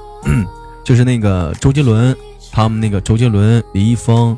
[0.84, 2.16] 就是那个周杰伦。
[2.52, 4.36] 他们那个周杰伦、李易峰，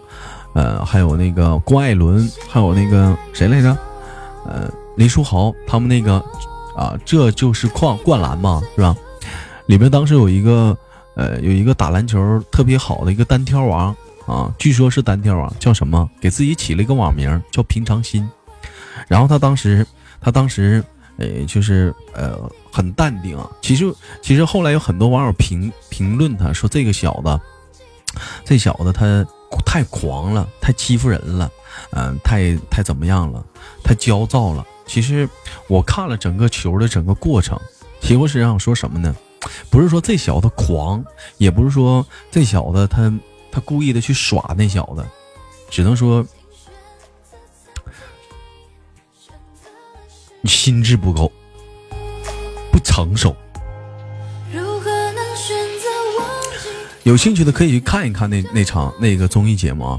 [0.54, 3.76] 呃，还有那个郭艾伦，还有那个谁来着？
[4.44, 6.14] 呃，林书豪，他们那个
[6.76, 8.94] 啊，这就是灌灌篮嘛，是吧？
[9.66, 10.76] 里面当时有一个
[11.14, 13.94] 呃，有一个打篮球特别好的一个单挑王
[14.26, 16.08] 啊，据说是单挑王，叫什么？
[16.20, 18.28] 给自己起了一个网名叫平常心。
[19.08, 19.86] 然后他当时，
[20.20, 20.82] 他当时
[21.18, 22.38] 呃，就是呃，
[22.70, 23.48] 很淡定啊。
[23.60, 27.40] 其实，其实后来有很多网友评评论他说这个小子。
[28.44, 29.26] 这小子他
[29.64, 31.50] 太狂了，太欺负人了，
[31.90, 33.44] 嗯，太太怎么样了？
[33.84, 34.66] 太焦躁了。
[34.86, 35.28] 其实
[35.68, 37.58] 我看了整个球的整个过程，
[38.00, 39.14] 其实我是想说什么呢？
[39.70, 41.04] 不是说这小子狂，
[41.38, 43.12] 也不是说这小子他
[43.50, 45.04] 他故意的去耍那小子，
[45.70, 46.24] 只能说
[50.40, 51.30] 你心智不够，
[52.70, 53.34] 不成熟。
[57.04, 59.98] 有兴趣的可以去看一看那那场那个综艺节目啊，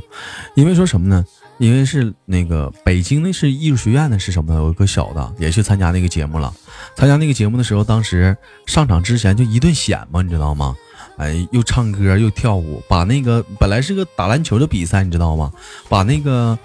[0.55, 1.25] 因为说什么呢？
[1.59, 4.55] 因为是那个北京那是艺术学院的是什么？
[4.55, 6.51] 有一个小的也去参加那个节目了。
[6.95, 8.35] 参加那个节目的时候，当时
[8.65, 10.75] 上场之前就一顿显嘛，你知道吗？
[11.17, 15.53] 哎，又唱歌又跳舞，把那个本来是个打篮球的比赛，你知道吗？
[15.87, 16.57] 把那个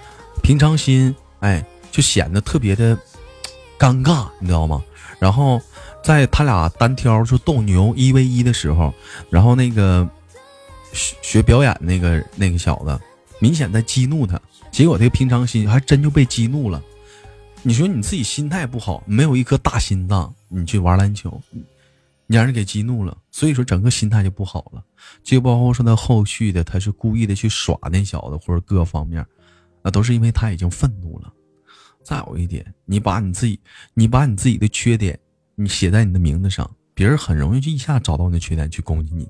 [0.43, 2.97] 平常心哎，就显得特别的
[3.78, 4.82] 尴尬，你知道吗？
[5.19, 5.60] 然后
[6.02, 8.94] 在他俩单挑就斗牛一 v 一的时候，
[9.31, 10.09] 然后那个。
[10.99, 13.01] 学学表演那个那个小子，
[13.41, 14.39] 明显在激怒他，
[14.73, 16.83] 结果他平常心还真就被激怒了。
[17.62, 21.41] 你说你自己心态不好，没有一颗大心脏，你去玩篮球，
[22.27, 24.85] 你让人给激怒了，所以说整个心态就不好了。
[25.23, 29.25] 就包括说他后续的，他是故意的去耍那小子，或者各方面，
[29.83, 31.33] 那都是因为他已经愤怒了。
[32.03, 33.61] 再有一点，你把你自己，
[33.95, 35.19] 你把你自己的缺点，
[35.55, 39.29] 你写在你的名字上，别人很容易就一下找到你的缺点去攻击你。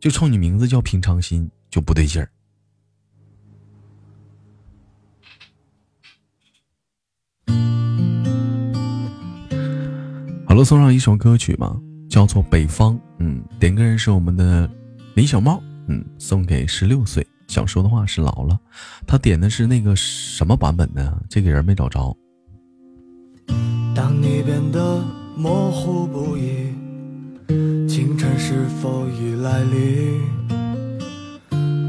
[0.00, 2.30] 就冲你名字叫平常心就不对劲儿。
[10.46, 11.76] 好了，送上一首歌曲吧，
[12.08, 12.94] 叫做《北方》。
[13.18, 14.70] 嗯，点歌人是我们的
[15.14, 15.62] 李小茂。
[15.88, 18.58] 嗯，送给十六岁想说的话是老了。
[19.06, 21.20] 他点的是那个什么版本的？
[21.28, 22.16] 这个人没找着。
[23.94, 25.02] 当你变得
[25.36, 26.77] 模糊不已。
[27.88, 30.20] 清晨是否已来临？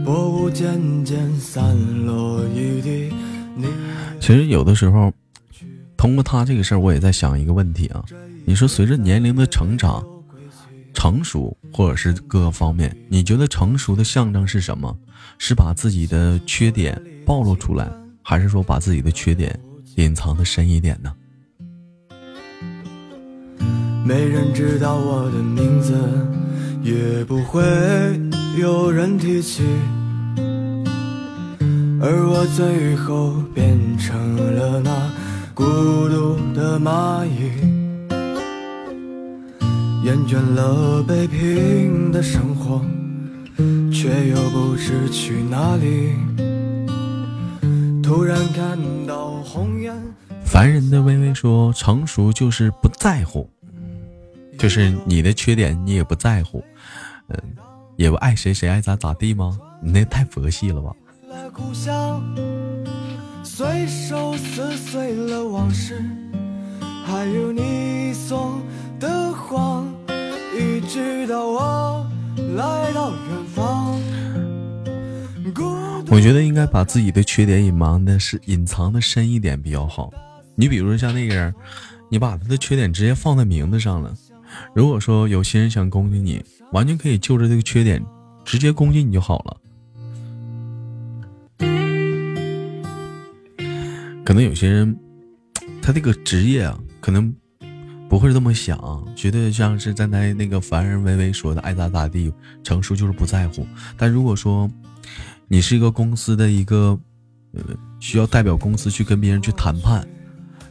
[0.06, 1.76] 薄雾渐渐散
[2.06, 3.12] 落一地。
[4.22, 5.12] 其实有的时候，
[5.98, 8.02] 通过他这个事儿，我也在想一个问题啊。
[8.46, 10.06] 你说随着年龄的成长、
[10.94, 14.98] 成熟，或者是各个方面，你觉得成熟的象征是什么？
[15.38, 17.92] 是把自己的缺点暴露出来，
[18.24, 19.60] 还是说把自己的缺点
[19.96, 21.14] 隐藏的深一点呢？
[24.10, 25.94] 没人知道我的名字，
[26.82, 27.62] 也不会
[28.58, 29.62] 有人提起，
[32.02, 35.12] 而我最后变成了那
[35.54, 37.52] 孤独的蚂蚁，
[40.04, 42.82] 厌倦了北平的生活，
[43.94, 46.16] 却又不知去哪里。
[48.02, 48.76] 突然看
[49.06, 49.94] 到红颜。
[50.44, 53.48] 凡人的微微说，成熟就是不在乎。
[54.60, 56.62] 就是你的缺点你也不在乎，
[57.30, 57.40] 嗯，
[57.96, 59.58] 也不爱谁谁爱咋咋地吗？
[59.82, 60.94] 你那太佛系了吧。
[76.12, 80.12] 我觉得应该把自己的缺点隐瞒的是隐藏的深一点比较好。
[80.56, 81.56] 你比如说像那个人，
[82.10, 84.14] 你把他的缺点直接放在名字上了。
[84.74, 88.04] 如果说有些人想攻击你，完全可以就着这个缺点
[88.44, 89.58] 直接攻击你就好了。
[94.24, 94.96] 可能有些人
[95.82, 97.34] 他这个职业啊，可能
[98.08, 98.78] 不会这么想，
[99.16, 102.32] 觉得像是站在那个凡人微微说的爱咋咋地，
[102.64, 103.66] 成熟就是不在乎。
[103.98, 104.70] 但如果说
[105.48, 107.00] 你是一个公司的一个
[107.54, 107.64] 呃
[108.00, 110.08] 需要代表公司去跟别人去谈判，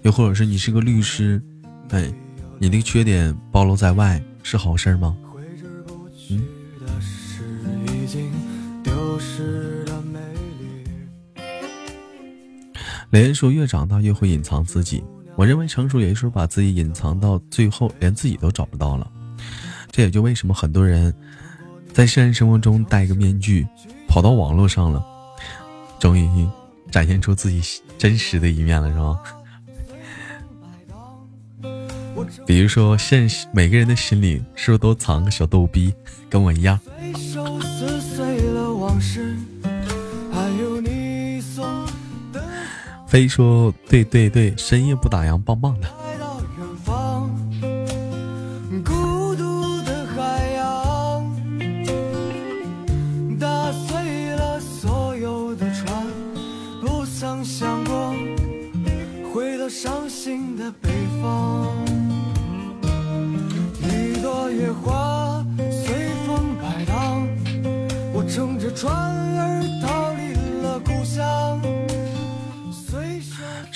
[0.02, 1.42] 又或者是你是个律师，
[1.90, 2.08] 哎，
[2.58, 5.16] 你的缺点暴露在外是好事吗？
[6.30, 6.42] 嗯。
[13.10, 15.02] 雷恩说：“越长大越会隐藏自己。
[15.34, 19.10] 我认为成熟有时候把自己隐藏到最后，连自己都找不到了。
[19.90, 21.14] 这也就为什么很多人
[21.92, 23.66] 在现实生活中戴个面具，
[24.06, 25.02] 跑到网络上了，
[25.98, 26.46] 终于
[26.90, 27.62] 展现出自己
[27.96, 29.18] 真实的一面了，是吗？
[32.46, 35.92] 比如说，现每个人的心里是不是都藏个小逗逼，
[36.28, 36.78] 跟我一样？”
[43.06, 45.88] 飞说：“对对对，深夜不打烊，棒棒的。”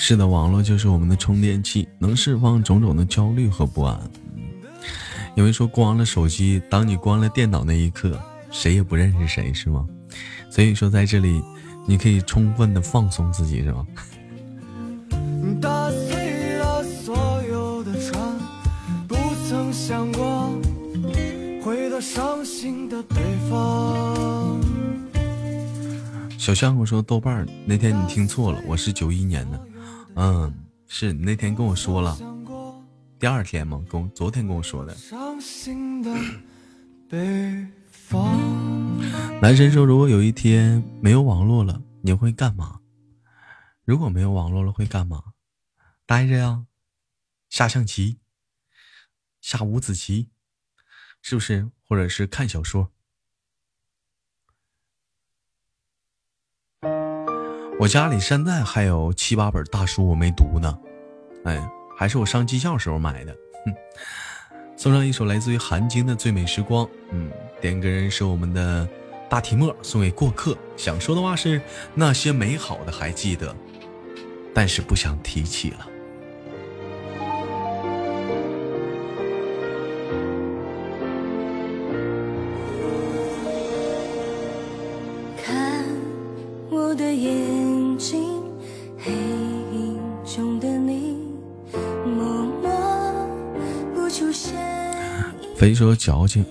[0.05, 3.97] 是的，网络就是我们的充电器，能释放种种的焦虑和不安。
[5.33, 8.21] 有人说关了手机，当你关了电脑那一刻，
[8.51, 9.87] 谁也不认识谁，是吗？
[10.49, 11.41] 所以说在这里，
[11.87, 13.87] 你可以充分的放松自己，是吗？
[26.37, 29.67] 小香我说豆瓣儿那天你听错了，我是九一年的。
[30.15, 30.53] 嗯，
[30.87, 32.17] 是你那天跟我说了，
[33.19, 33.83] 第二天吗？
[33.89, 34.95] 跟昨天跟我说的。
[39.41, 42.79] 男神说，如果有一天没有网络了，你会干嘛？
[43.85, 45.33] 如果没有网络了，会干嘛？
[46.05, 46.65] 待着呀，
[47.49, 48.19] 下象棋，
[49.41, 50.29] 下五子棋，
[51.21, 51.69] 是不是？
[51.87, 52.91] 或者是看小说？
[57.83, 60.79] 我家里现在还有七八本大书我没读呢，
[61.43, 63.35] 哎，还是我上技校时候买的。
[63.65, 63.73] 哼，
[64.77, 66.85] 送上一首来自于韩晶的《最美时光》。
[67.11, 67.29] 嗯，
[67.59, 68.87] 点歌人是我们的
[69.29, 70.57] 大提莫，送给过客。
[70.77, 71.61] 想说的话是：
[71.93, 73.53] 那些美好的还记得，
[74.53, 75.85] 但是不想提起了。
[95.63, 96.45] 肥说矫情，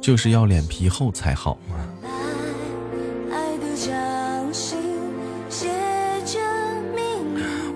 [0.00, 1.58] 就是要脸皮厚才好。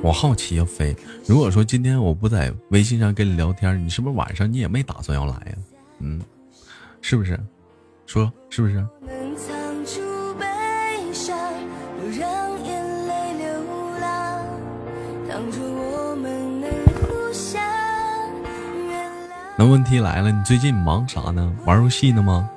[0.00, 5.52] 我好奇啊，飞，如果说今天我不在微信上跟你聊天，你是不是晚上你也没打算要来呀？
[5.98, 6.18] 嗯，
[7.02, 7.38] 是不是？
[8.06, 8.82] 说是不是？
[19.60, 21.52] 那问题来了，你最近忙啥呢？
[21.64, 22.48] 玩游戏呢吗？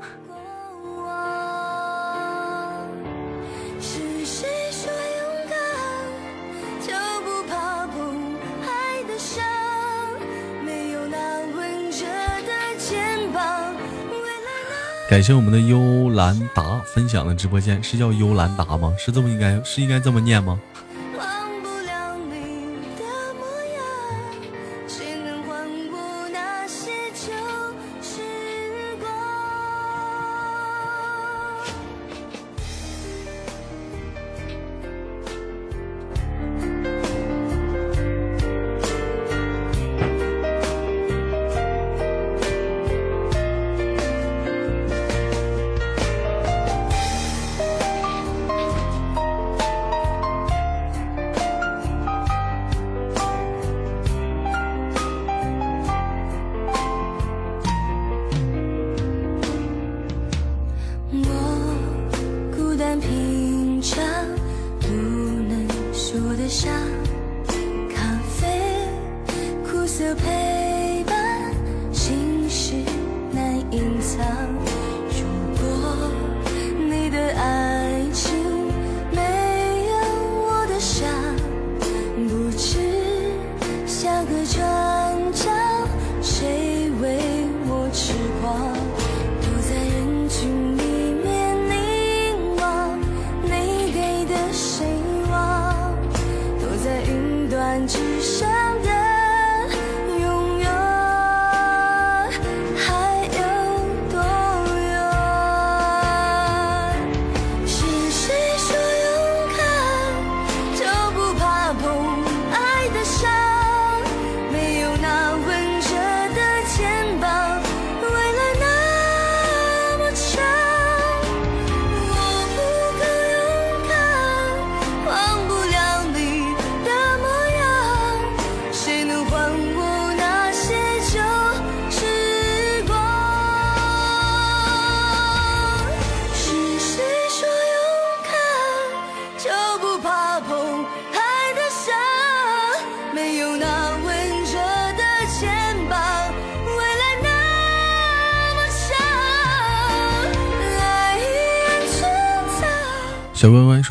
[15.10, 18.94] 感谢我们的幽兰达分享的直播间，是叫幽兰达吗？
[19.00, 20.62] 是这么应该是应该这么念吗？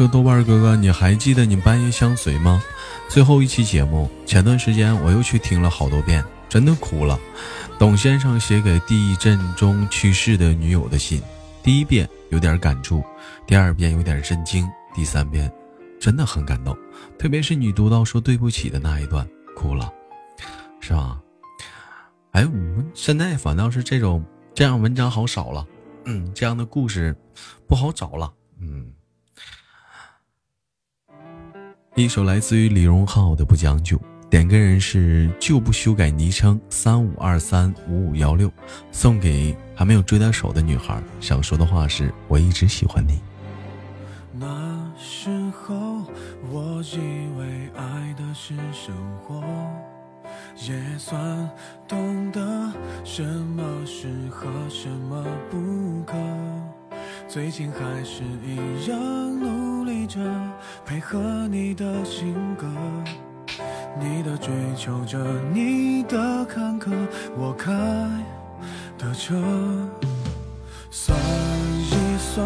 [0.00, 2.62] 说：“豆瓣哥哥，你还记得你半夜相随吗？
[3.06, 7.20] 最后一期节目，前段时间我又去听了好多遍，真的哭了。
[7.78, 11.20] 董先生写给地震中去世的女友的信，
[11.62, 13.04] 第一遍有点感触，
[13.46, 15.52] 第二遍有点震惊，第三遍
[16.00, 16.74] 真的很感动，
[17.18, 19.92] 特别是你读到说对不起的那一段，哭了，
[20.80, 21.20] 是吧？
[22.30, 24.24] 哎，我们现在反倒是这种
[24.54, 25.66] 这样文章好少了，
[26.06, 27.14] 嗯，这样的故事
[27.68, 28.32] 不好找了，
[32.00, 33.96] 一首来自于李荣浩的《不将就》，
[34.30, 38.50] 点歌人是就不修改昵称三五二三五五幺六，
[38.90, 40.98] 送给还没有追到手的女孩。
[41.20, 43.20] 想说的话是：我一直喜欢你。
[44.32, 46.02] 那时候
[46.50, 46.98] 我以
[47.38, 49.42] 为爱的是生活，
[50.56, 51.50] 也算
[51.86, 52.40] 懂得
[53.04, 56.16] 什么适合，什么不可。
[57.28, 58.98] 最近还是一样
[59.38, 60.18] 努力着
[60.90, 62.66] 配合你的性格，
[64.00, 65.16] 你的追求着，
[65.54, 66.90] 你的坎坷，
[67.38, 67.70] 我开
[68.98, 69.40] 的车。
[70.90, 71.16] 算
[71.78, 72.44] 一算，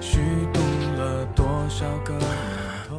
[0.00, 0.18] 虚
[0.52, 0.60] 度
[0.96, 2.18] 了多少个。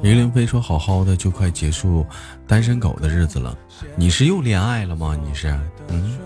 [0.01, 2.05] 林凌飞说：“好好的就快结束
[2.47, 3.53] 单身狗的日子了，
[3.97, 5.19] 你是又恋爱了吗？
[5.21, 5.49] 你是，
[5.89, 6.17] 嗯，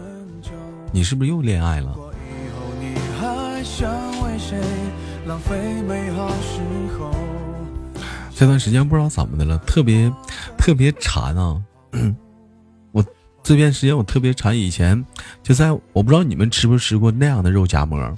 [0.92, 1.98] 你是不是又恋爱了？”
[5.26, 6.62] 浪费美好时
[7.00, 7.41] 候。
[8.42, 10.12] 这段时间不知道怎么的了，特别
[10.58, 11.62] 特别馋啊！
[12.92, 13.06] 我
[13.44, 15.06] 这段时间我特别馋，以前
[15.44, 18.12] 就在我不知道你们吃不吃过那样的肉夹馍，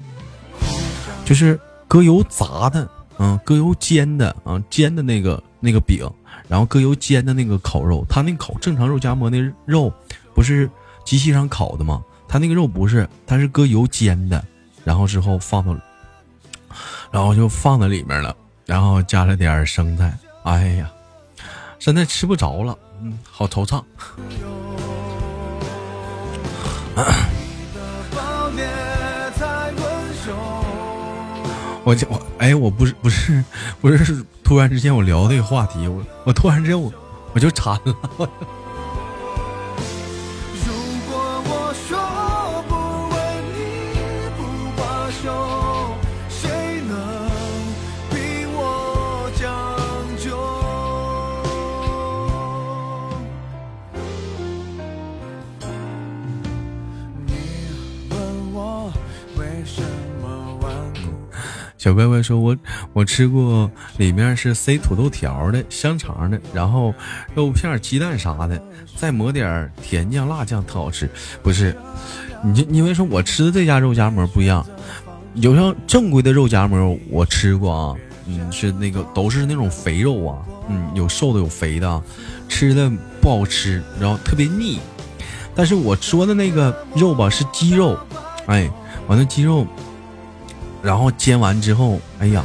[1.25, 1.59] 就是
[1.89, 6.09] 搁油炸的，嗯，搁油煎的，啊，煎的那个那个饼，
[6.47, 9.91] 然后搁油煎的那个烤肉，它那烤正常肉夹馍那肉
[10.33, 10.69] 不是
[11.03, 12.01] 机器上烤的吗？
[12.29, 14.41] 它那个肉不是，它是搁油煎的，
[14.85, 15.77] 然后之后放到。
[17.11, 18.33] 然后就放在里面了，
[18.73, 20.11] 然后加了点生菜。
[20.45, 20.89] 哎呀，
[21.77, 23.83] 现在吃不着了，嗯，好惆怅。
[31.85, 33.43] 我我哎，我不是不是
[33.79, 36.91] 不是，突然之间我聊这个话题，我我突然之间我
[37.33, 37.95] 我就馋了。
[61.83, 62.55] 小乖乖说：“我
[62.93, 66.95] 我吃过，里面是塞土豆条的、香肠的，然后
[67.35, 68.63] 肉片、鸡蛋啥的，
[68.95, 71.09] 再抹点甜酱、辣酱，特好吃。
[71.41, 71.75] 不是，
[72.41, 74.65] 你你别说，我吃的这家肉夹馍不一样。
[75.33, 77.95] 有像正规的肉夹馍，我吃过啊，
[78.27, 80.39] 嗯，是那个都是那种肥肉啊，
[80.69, 82.01] 嗯，有瘦的有肥的，
[82.47, 82.89] 吃的
[83.19, 84.79] 不好吃，然后特别腻。
[85.53, 87.99] 但是我说的那个肉吧，是鸡肉，
[88.45, 88.71] 哎，
[89.09, 89.67] 完了鸡肉。”
[90.83, 92.43] 然后煎完之后，哎呀，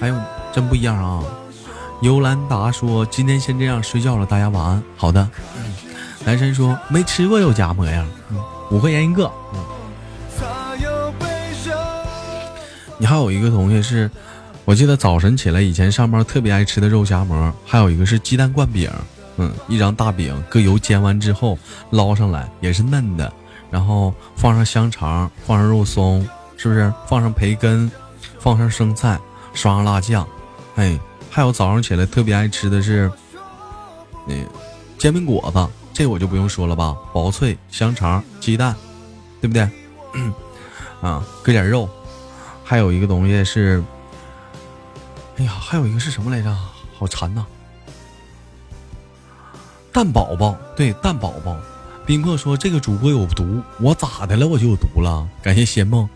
[0.00, 0.16] 哎呦，
[0.54, 1.24] 真不一样啊！
[2.00, 5.28] 尤兰达说：“今天先这样，睡觉了，大家晚安。”好的。
[6.24, 8.06] 男神说：“没吃过肉夹馍呀，
[8.70, 9.60] 五块钱一个。”嗯
[12.98, 14.10] 你还有一个同学是，
[14.64, 18.90] 我记得早晨起来以前上班特别爱吃的肉夹馍，还有一个是鸡蛋灌饼，
[19.36, 21.58] 嗯，一张大饼搁油煎完之后
[21.90, 23.30] 捞上来也是嫩的，
[23.70, 26.26] 然后放上香肠，放上肉松。
[26.56, 27.90] 是不是放上培根，
[28.38, 29.18] 放上生菜，
[29.52, 30.26] 刷上辣酱，
[30.76, 30.98] 哎，
[31.30, 33.10] 还有早上起来特别爱吃的是，
[34.26, 34.34] 那
[34.98, 38.74] 煎饼果子，这我就不用说了吧，薄脆，香肠，鸡蛋，
[39.40, 39.68] 对不对？
[41.02, 41.88] 啊，搁点肉，
[42.64, 43.82] 还有一个东西是，
[45.36, 46.56] 哎呀，还有一个是什么来着？
[46.98, 47.44] 好馋呐！
[49.92, 51.54] 蛋宝宝，对，蛋宝宝。
[52.06, 54.46] 宾客说这个主播有毒，我咋的了？
[54.46, 55.28] 我就有毒了？
[55.42, 56.08] 感谢仙梦。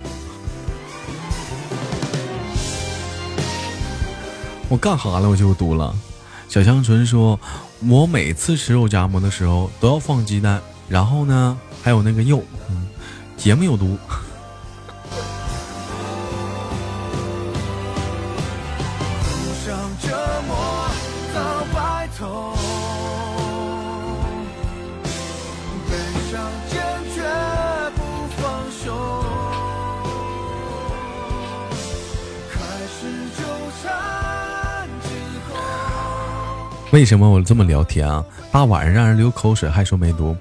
[4.71, 5.29] 我干哈了？
[5.29, 5.93] 我就毒了。
[6.49, 7.39] 小香纯说
[7.89, 12.87] ：“我每次吃肉夹馍的时候都要放鸡蛋，然后呢，还有那个肉，嗯
[13.37, 13.99] 节目有毒。”
[36.93, 38.25] 为什么我这么聊天啊？
[38.51, 40.37] 大晚上让人流口水还说没毒，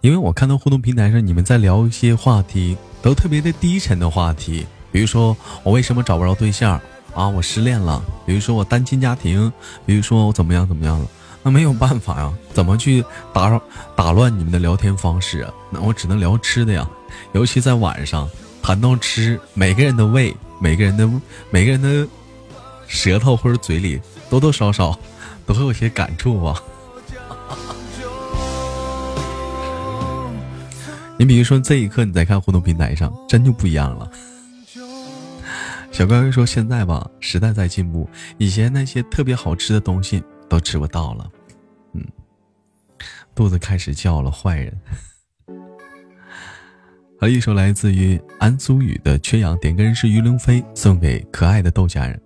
[0.00, 6.80] 因为我看到互动平台上你们在聊一些话题，都特别的低沉的话题，比如说我为什么找不着对象，
[7.14, 9.52] 啊，我失恋了，比如说我单亲家庭，
[9.86, 11.06] 比如说我怎么样怎么样了，
[11.40, 13.62] 那没有办法呀，怎么去打扰
[13.94, 15.46] 打乱你们的聊天方式？
[15.70, 16.84] 那我只能聊吃的呀，
[17.32, 18.28] 尤其在晚上
[18.60, 21.08] 谈到吃，每个人的胃，每个人的
[21.48, 22.04] 每个人的
[22.88, 24.98] 舌头或者嘴里多多少少
[25.46, 26.62] 都会有些感触啊。
[31.18, 34.10] 你比如说这一刻你在看互动平台上，真就不一样了。
[35.92, 38.08] 小乖乖说：“现在吧，时代在进步，
[38.38, 41.30] 以前那些特别好吃的东西都吃不到了。”
[41.92, 42.02] 嗯，
[43.34, 44.76] 肚子开始叫了，坏人。
[47.20, 52.20] 还有一首来自于安苏雨的《缺氧》，点歌人是于凌飞，送给可爱的豆家人。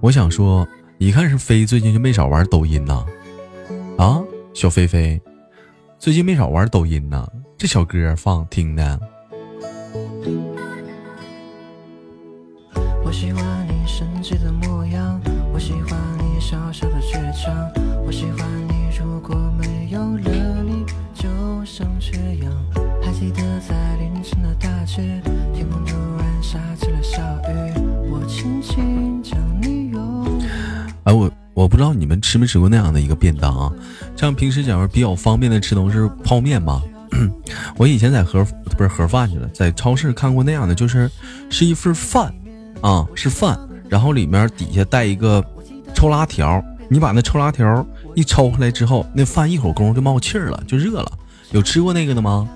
[0.00, 0.66] 我想说，
[1.00, 3.06] 一看是飞，最近就没少玩抖音呢。
[3.96, 4.22] 啊，
[4.52, 5.18] 小飞飞，
[5.98, 7.26] 最近没少玩抖音呢。
[7.56, 9.00] 这小歌放听的。
[13.02, 15.18] 我喜欢你生气的模样，
[15.54, 17.72] 我喜欢你小小的倔强，
[31.60, 33.70] 我不知道你们吃没吃过那样的一个便当啊？
[34.16, 36.80] 像平时讲比较方便的吃东西泡面嘛？
[37.76, 38.42] 我以前在盒
[38.78, 41.10] 不是盒饭去了，在超市看过那样的，就是
[41.50, 42.32] 是一份饭。
[42.80, 43.60] 啊，是饭，
[43.90, 45.44] 然后里面底下带一个
[45.94, 51.12] 抽拉条，你把那抽拉条一抽出来之后，那饭一会儿功夫就冒气儿了，就热了。
[51.50, 52.48] 有吃过那个的吗？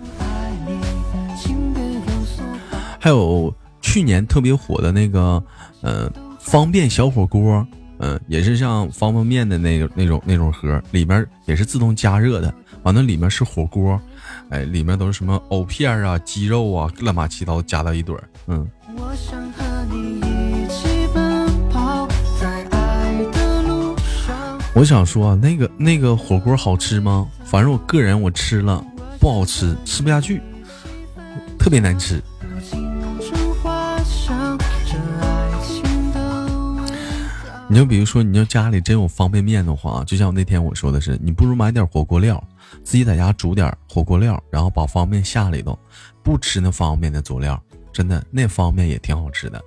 [2.99, 5.43] 还有去年特别火的那个，
[5.83, 6.11] 呃，
[6.41, 7.67] 方便小火锅，
[7.99, 12.53] 嗯，也是像方便面的那个那种那种盒，里面也是自动加热的，
[12.83, 14.01] 完了里面是火锅，
[14.51, 18.69] 哎，里面都是什么藕片啊、鸡肉啊，乱八七糟加到一堆儿，嗯。
[24.77, 27.29] 我想说，那个那个火锅好吃吗？
[27.45, 28.85] 反正我个人我吃了
[29.21, 30.43] 不好吃，吃不下去，
[31.57, 32.21] 特别难吃。
[37.67, 42.43] 你就比如说，你要家里真有方便面的话，就像那天我说的是，你不如买点火锅料，
[42.83, 45.79] 自己在家煮点火锅料，然后把方便面下里头，
[46.23, 47.61] 不吃那方便面的佐料，
[47.93, 49.49] 真的那方便面也挺好吃。
[49.49, 49.65] 的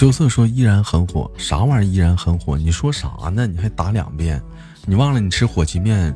[0.00, 2.56] 羞涩说依然很火，啥玩意依然很火？
[2.56, 3.46] 你说啥呢？
[3.46, 4.40] 你还打两遍？
[4.86, 6.08] 你忘了你吃火鸡面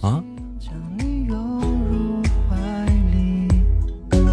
[0.00, 0.24] 啊？
[0.58, 2.56] 将你拥入怀
[3.12, 3.46] 里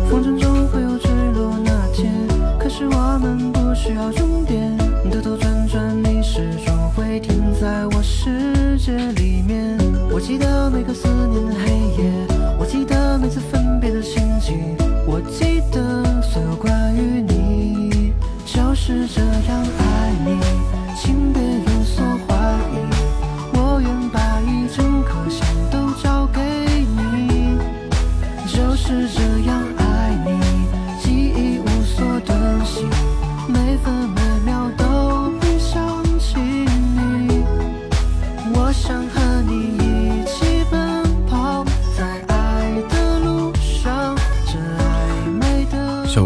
[0.09, 2.13] 风筝总会有坠落那天，
[2.57, 4.77] 可是我们不需要终点，
[5.11, 9.77] 兜兜转转，你始终会停在我世界里面。
[10.09, 10.93] 我记得每个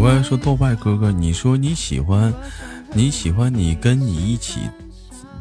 [0.06, 2.32] 小乖说：“豆瓣哥哥，你说你喜欢，
[2.92, 4.60] 你喜欢你跟你一起，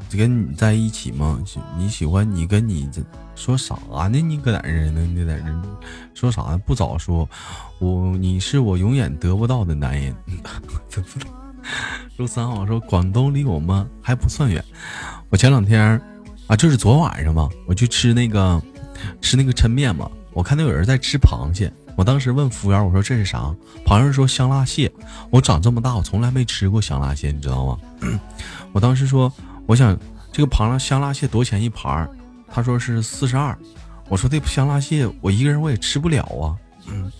[0.10, 1.40] 跟你在一起吗？
[1.78, 3.00] 你喜欢你跟你这
[3.36, 3.76] 说啥
[4.08, 4.20] 呢？
[4.20, 5.02] 你搁哪儿呢？
[5.14, 5.46] 你在这
[6.16, 6.58] 说啥呢？
[6.66, 7.30] 不早说，
[7.78, 10.16] 我你是我永远得不到的男人。
[12.18, 14.66] 周三号说广东离我们还不算远，
[15.30, 16.02] 我前两天
[16.48, 18.60] 啊，就是昨晚上嘛，我去吃那个
[19.22, 23.54] 吃那个抻面嘛，我看到有人在吃螃蟹。”我当时问服务员：“我说这是啥？”
[23.86, 24.92] 旁人说：“香辣蟹。”
[25.32, 27.78] 我长这么大，我从来没吃过香辣蟹，你知道吗？
[28.74, 29.32] 我当时说
[29.66, 29.98] ：“我想
[30.32, 32.08] 这个螃香辣蟹多少钱一盘？”
[32.52, 33.58] 他说是四十二。
[34.08, 36.56] 我说：“这香辣蟹我一个人我也吃不了啊。”
[36.88, 37.12] 嗯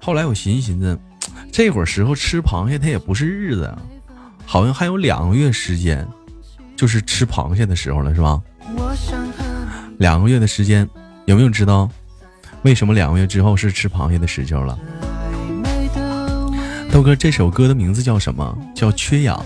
[0.00, 0.98] 后来我寻思寻思，
[1.50, 3.74] 这会儿时候吃螃蟹它也不是日子，
[4.44, 6.06] 好像还有两个月时间，
[6.76, 8.42] 就是吃螃蟹的时候了，是吧？
[9.98, 10.86] 两个月的时间，
[11.24, 11.88] 有没有知道？
[12.64, 14.78] 为什么两个月之后是吃螃蟹的时久了？
[16.90, 18.56] 豆哥这首歌的名字叫什么？
[18.74, 19.44] 叫缺氧。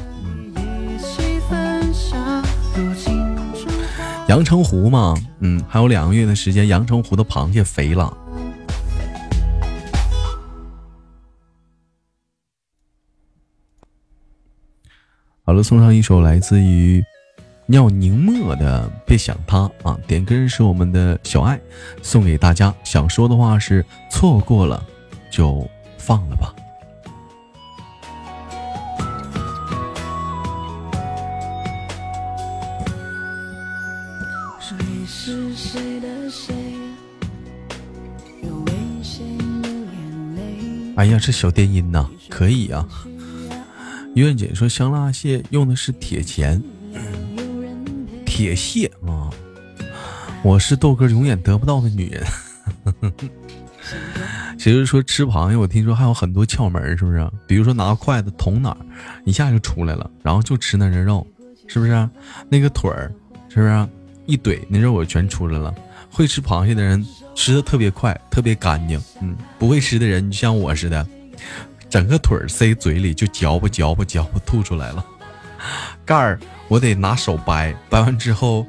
[4.29, 8.17] 阳澄湖嘛，嗯，还有两个月的时间，阳澄湖的螃蟹肥了。
[15.43, 17.03] 好了，送上一首来自于。
[17.71, 21.61] 尿凝墨的《别想他》啊，点歌人是我们的小爱，
[22.03, 22.75] 送给大家。
[22.83, 24.83] 想说的话是：错过了
[25.31, 25.69] 就
[25.99, 26.55] 放了吧。
[34.79, 36.55] 你是谁的谁？
[38.43, 38.73] 有危
[39.03, 39.23] 险
[39.61, 40.95] 的眼泪。
[40.97, 42.89] 哎呀，这小电音呐，可以啊。
[44.15, 46.63] 于愿姐说香辣蟹用的是铁钳。
[48.39, 49.29] 铁蟹啊。
[50.45, 52.25] 我是豆哥永远得不到的女人。
[54.57, 57.29] 其实说吃螃蟹，我听说还有很多窍门，是不是？
[57.49, 58.77] 比如说拿筷子捅哪儿，
[59.25, 61.27] 一下就出来了，然后就吃那人肉，
[61.67, 62.09] 是不是？
[62.49, 63.13] 那个腿儿，
[63.49, 63.89] 是不是？
[64.27, 65.75] 一怼那肉我全出来了。
[66.09, 67.05] 会吃螃蟹的人
[67.35, 69.03] 吃的特别快，特别干净。
[69.21, 71.05] 嗯，不会吃的人，就像我似的，
[71.91, 75.05] 整个腿儿塞嘴里就嚼吧嚼吧嚼吧吐出来了。
[76.07, 76.39] 盖儿
[76.69, 78.67] 我得拿手掰，掰完之后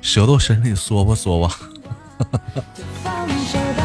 [0.00, 1.58] 舌头伸里嗦吧嗦吧。
[2.74, 3.82] 就放手吧，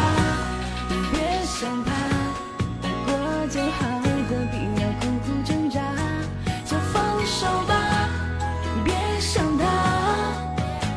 [1.12, 1.92] 别想他，
[2.82, 5.82] 爱过就好，何必要苦苦挣扎？
[6.64, 8.10] 就放手吧，
[8.86, 9.66] 别想他，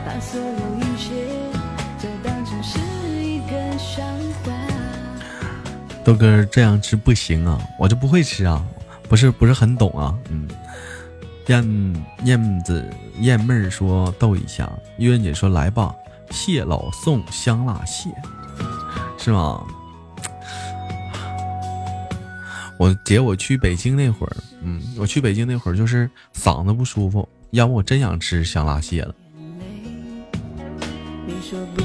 [0.06, 1.26] 把所有一切
[1.98, 2.78] 就当成是
[3.20, 4.02] 一个笑
[4.44, 4.52] 话。
[6.04, 8.64] 豆哥这样吃不行啊，我就不会吃啊，
[9.08, 10.46] 不是不是很懂啊，嗯。
[11.50, 11.94] 燕
[12.26, 15.92] 燕子燕妹儿说逗一下，月姐说来吧，
[16.30, 18.08] 谢老宋香辣蟹，
[19.18, 19.60] 是吗？
[22.78, 29.12] 我姐我去北京那会儿，嗯，我去北京那会儿就是嗓子不舒服，要不我真想吃香辣蟹了。
[31.26, 31.82] 你说不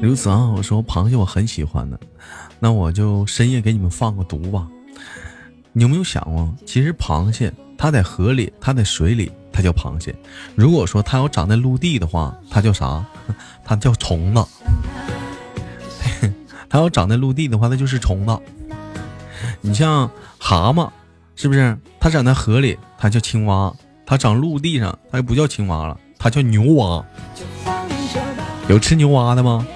[0.00, 2.00] 刘子昂，我说螃蟹我很喜欢的，
[2.58, 4.66] 那我就深夜给你们放个毒吧。
[5.72, 10.14] 你有没有想过，其实螃蟹它在河里，它在水里，它叫螃蟹；
[10.54, 13.04] 如果说它要长在陆地的话，它叫啥？
[13.62, 14.42] 它叫虫子。
[16.70, 18.38] 它要长在陆地的话，它就是虫子。
[19.60, 20.88] 你像蛤蟆，
[21.36, 21.76] 是不是？
[22.00, 23.70] 它长在河里，它叫青蛙；
[24.06, 27.04] 它长陆地上，它就不叫青蛙了，它叫牛蛙。
[28.68, 29.66] 有吃牛蛙的吗？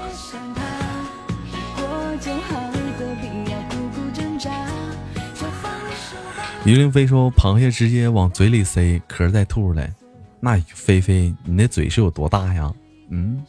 [6.65, 9.93] 于凌飞说：“螃蟹直接往嘴里塞，壳再吐出来。
[10.41, 12.73] 那菲菲，你那嘴是有多大呀？
[13.11, 13.43] 嗯，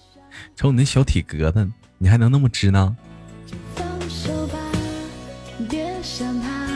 [0.54, 1.66] 瞅你那小体格子，
[1.98, 2.94] 你还能那么直呢？
[3.48, 4.58] 就放手吧，
[5.70, 6.68] 别想他，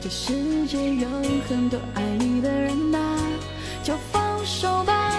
[0.00, 1.08] 这世界有
[1.48, 2.98] 很多爱你的人呐、
[3.84, 5.12] 就放手吧，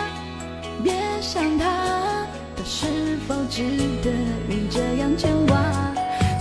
[0.84, 2.28] 别想他，
[2.58, 3.64] 他是否值
[4.04, 4.12] 得
[4.50, 5.58] 你这样牵挂？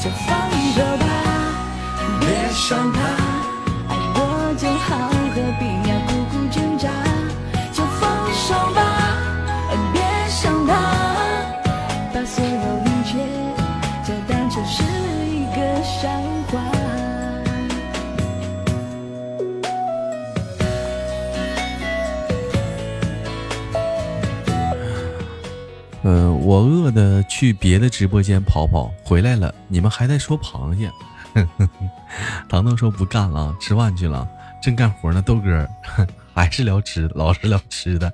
[0.02, 2.92] 就放手吧，别想
[26.48, 30.90] 我饿的去别的直播间跑跑，回来了，你们还在说螃蟹。
[32.48, 34.26] 糖糖说不干了，吃饭去了，
[34.62, 35.20] 正干活呢。
[35.20, 35.68] 豆哥
[36.32, 38.10] 还是聊吃，老是聊吃的。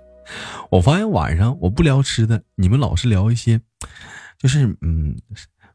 [0.69, 3.61] 我发现晚上我不聊吃的，你们老是聊一些，
[4.37, 5.17] 就是嗯，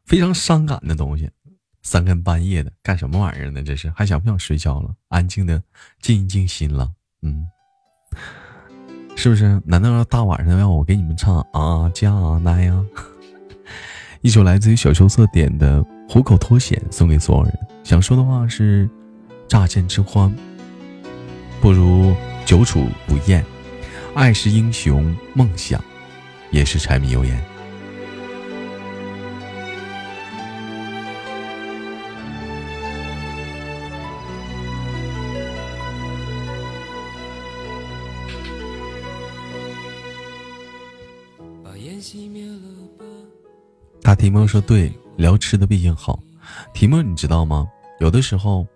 [0.04, 1.30] 非常伤感的东西。
[1.80, 3.62] 三更半夜的干什么玩意儿呢？
[3.62, 4.94] 这是还想不想睡觉了？
[5.08, 5.62] 安静的
[6.02, 6.92] 静一静心了，
[7.22, 7.42] 嗯，
[9.22, 9.60] 是不是？
[9.66, 12.10] 难道要大晚上让我给你们唱啊加
[12.42, 12.82] 奶呀？
[14.22, 17.52] 一首来自于小秋色点的《虎口脱险》送给所有人。
[17.84, 18.88] 想说的话是：
[19.46, 20.34] 乍见之欢，
[21.60, 22.16] 不如
[22.46, 23.44] 久处不厌。
[24.14, 25.78] 爱是英雄梦想，
[26.50, 27.38] 也是柴米油盐。
[44.10, 46.18] 大提莫说：“对，聊吃的毕竟好。
[46.74, 47.64] 提莫，你知道吗？
[48.00, 48.66] 有的时候，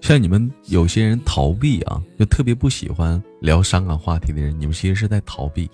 [0.00, 5.70] 像你们有些人逃避啊，就特别不喜欢聊伤感话题的人，你们其实是在逃避，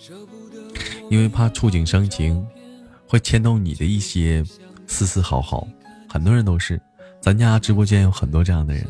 [1.08, 2.46] 因为怕触景生情，
[3.08, 4.44] 会牵动你的一些
[4.86, 5.66] 丝丝毫毫。
[6.10, 6.78] 很多人都是，
[7.22, 8.86] 咱家直播间有很多这样的人。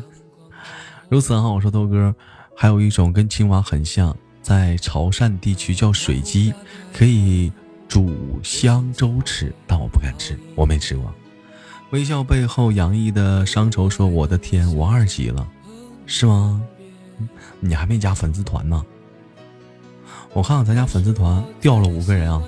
[1.07, 2.13] 如此很好，我说豆哥，
[2.53, 6.53] 还有一种跟青蛙很像，在潮汕地区叫水鸡，
[6.93, 7.49] 可以
[7.87, 11.13] 煮香粥吃，但我不敢吃，我没吃过。
[11.91, 15.47] 微笑背后洋溢的伤愁，说：“我的天，我二级了，
[16.05, 16.61] 是吗？
[17.59, 18.85] 你还没加粉丝团呢？
[20.33, 22.43] 我看看咱家粉丝团掉了五个人啊。”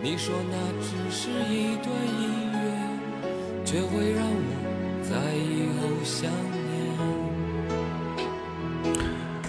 [0.00, 1.88] 你说那只是一段
[2.20, 2.56] 音乐，
[3.64, 4.40] 却会让我
[5.02, 6.30] 在以后想
[8.84, 8.94] 念。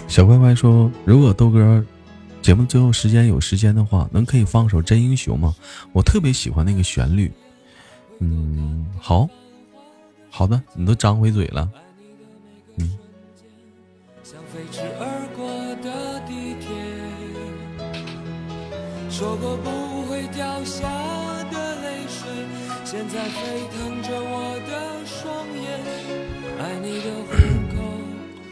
[0.08, 1.84] 小乖乖说：“如果豆哥
[2.42, 5.54] 节目最后时间有时间的话，能可以放首《真英雄》吗？
[5.92, 7.30] 我特别喜欢那个旋律。”
[8.22, 9.28] 嗯，好，
[10.28, 11.70] 好的，你都张回嘴了，
[12.76, 12.98] 嗯。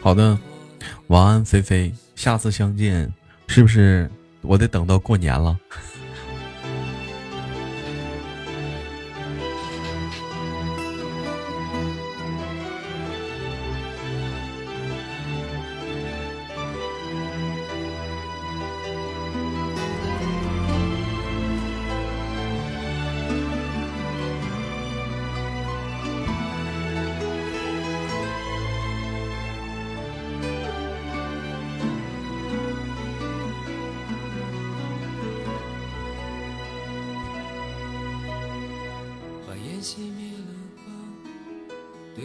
[0.01, 0.39] 好的，
[1.07, 3.13] 晚安，菲菲，下次相见
[3.49, 4.07] 是不是
[4.41, 5.57] 我得等到过年了？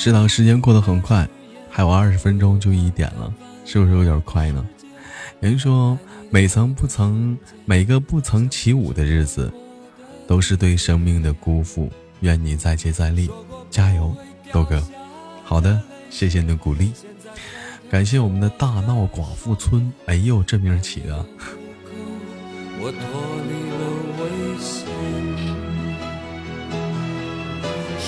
[0.00, 1.28] 知道，时间过得很快，
[1.68, 3.30] 还有二十分钟就一点了，
[3.66, 4.66] 是不是有点快呢？
[5.40, 5.98] 有人说，
[6.30, 7.36] 每层不曾，
[7.66, 9.52] 每个不曾起舞的日子，
[10.26, 11.90] 都是对生命的辜负。
[12.20, 13.30] 愿你再接再厉，
[13.68, 14.16] 加油，
[14.50, 14.82] 豆哥。
[15.44, 15.78] 好的，
[16.08, 16.92] 谢谢你的鼓励，
[17.90, 19.92] 感谢我们的大闹寡妇村。
[20.06, 21.26] 哎呦，这名起的。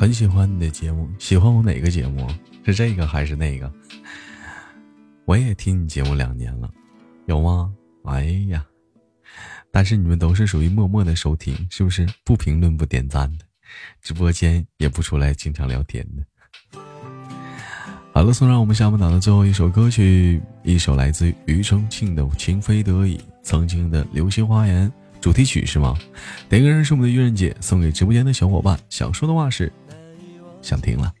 [0.00, 2.26] 很喜欢你的节目，喜欢我哪个节目？
[2.64, 3.70] 是这个还是那个？
[5.26, 6.70] 我也听你节目两年了，
[7.26, 7.70] 有吗？
[8.06, 8.64] 哎呀，
[9.70, 12.08] 但是你们都是属于默默的收听，是不是？
[12.24, 13.44] 不评论不点赞的，
[14.00, 16.80] 直播间也不出来经常聊天的。
[18.14, 24.90] 好了，送上我们下半档的最后一首歌曲，一首来自庾澄庆的《情非得已》，曾经的《流星花园》
[25.20, 25.94] 主题曲是吗？
[26.48, 28.80] 点歌人是我们的愚人姐，送给直播间的小伙伴。
[28.88, 29.70] 想说的话是。
[30.62, 31.12] 想听了。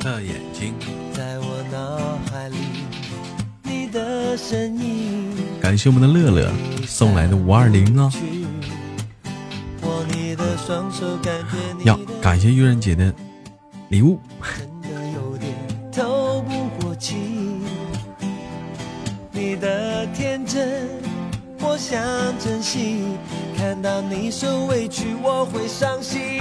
[0.00, 0.72] 的眼睛，
[1.12, 2.56] 在我脑海里，
[3.64, 5.34] 你的身影。
[5.60, 6.52] 感谢我们的乐乐
[6.86, 8.08] 送来的五二零啊！
[11.84, 13.12] 要感谢愚人姐的
[13.88, 14.20] 礼物。
[21.76, 22.02] 想
[22.38, 23.04] 珍惜，
[23.56, 26.40] 看到你受委屈，我会伤心。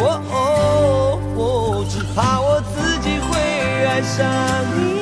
[0.00, 3.38] 哦哦哦，只怕我自己会
[3.86, 4.26] 爱上
[4.76, 4.99] 你，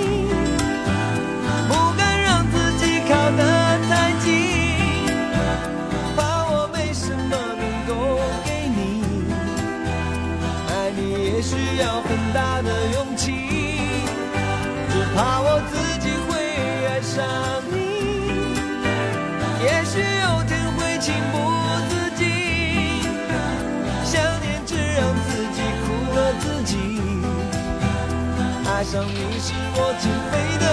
[28.90, 30.64] 上你是我情非得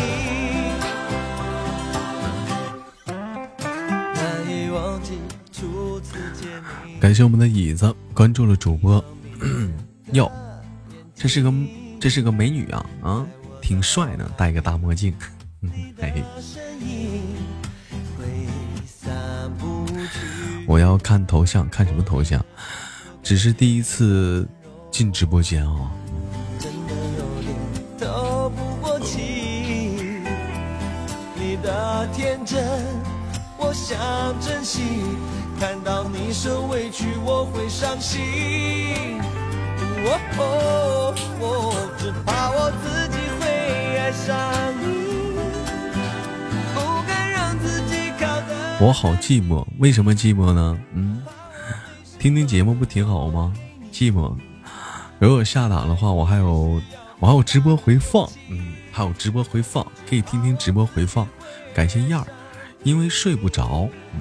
[4.14, 4.18] 难
[4.48, 5.18] 以忘记
[5.52, 6.48] 初次见
[6.86, 6.98] 你。
[6.98, 9.04] 感谢我们的椅子关注了主播。
[10.12, 10.32] 哟，
[11.14, 11.52] 这是个
[12.00, 13.26] 这是个美女啊啊，
[13.60, 15.14] 挺帅的，戴个大墨镜。
[15.60, 15.70] 嗯，
[16.00, 16.24] 哎。
[20.66, 22.42] 我要看头像，看什么头像？
[23.22, 24.48] 只是第一次
[24.90, 25.90] 进直播间啊、
[32.06, 32.64] 天真
[33.56, 33.98] 我想
[34.40, 34.82] 珍惜，
[35.58, 39.20] 看到你受委屈我会伤心。
[40.00, 44.84] 哦哦哦，只怕我自己会爱上你，
[46.72, 48.78] 不敢让自己靠得。
[48.80, 50.78] 我好寂寞，为什么寂寞呢？
[50.94, 51.20] 嗯，
[52.18, 53.52] 听听节目不挺好吗？
[53.92, 54.36] 寂寞。
[55.18, 56.80] 如果下档的话，我还有
[57.18, 61.26] 我还有直播回放，嗯，还有直播回放，可以听听直播回放。
[61.78, 62.26] 感谢燕儿，
[62.82, 64.20] 因为睡不着，嗯，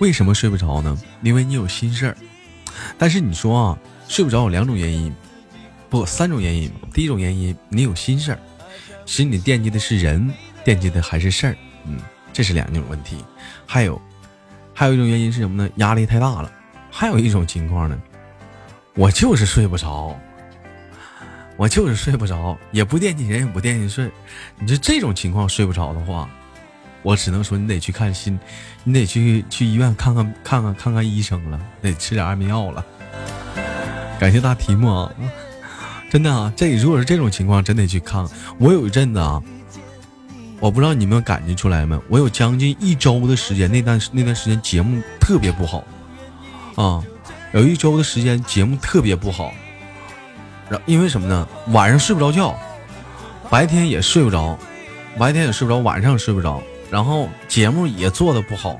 [0.00, 1.00] 为什么睡不着呢？
[1.22, 2.16] 因为你有心事儿。
[2.98, 3.78] 但是你说啊，
[4.08, 5.14] 睡不着有两种原因，
[5.88, 6.68] 不，三种原因。
[6.92, 8.38] 第一种原因，你有心事儿，
[9.06, 10.28] 心里惦记的是人，
[10.64, 12.00] 惦记的还是事儿，嗯，
[12.32, 13.24] 这是两种问题。
[13.64, 14.02] 还有，
[14.74, 15.70] 还有一种原因是什么呢？
[15.76, 16.50] 压力太大了。
[16.90, 17.96] 还有一种情况呢，
[18.96, 20.18] 我就是睡不着，
[21.56, 24.10] 我就是睡不着，也不惦记人，也不惦记事儿。
[24.58, 26.28] 你说这种情况睡不着的话，
[27.06, 28.36] 我只能说你得去看心，
[28.82, 32.84] 你得去去医院看看看看看看医生了，得吃点安眠药了。
[34.18, 35.12] 感谢大题目啊，
[36.10, 38.26] 真的啊，这如果是这种情况，真得去看。
[38.58, 39.40] 我有一阵子啊，
[40.58, 41.96] 我不知道你们感觉出来没？
[42.08, 45.84] 我有将近一周的时间，那段那段时间节目特别不好
[46.74, 47.04] 啊，
[47.52, 49.54] 有一周的时间节目特别不好。
[50.68, 51.48] 然因为什么呢？
[51.68, 52.58] 晚上睡不着觉，
[53.48, 54.58] 白天也睡不着，
[55.16, 58.78] 白天也睡不着，晚上也睡不着，然后节目也做的不好，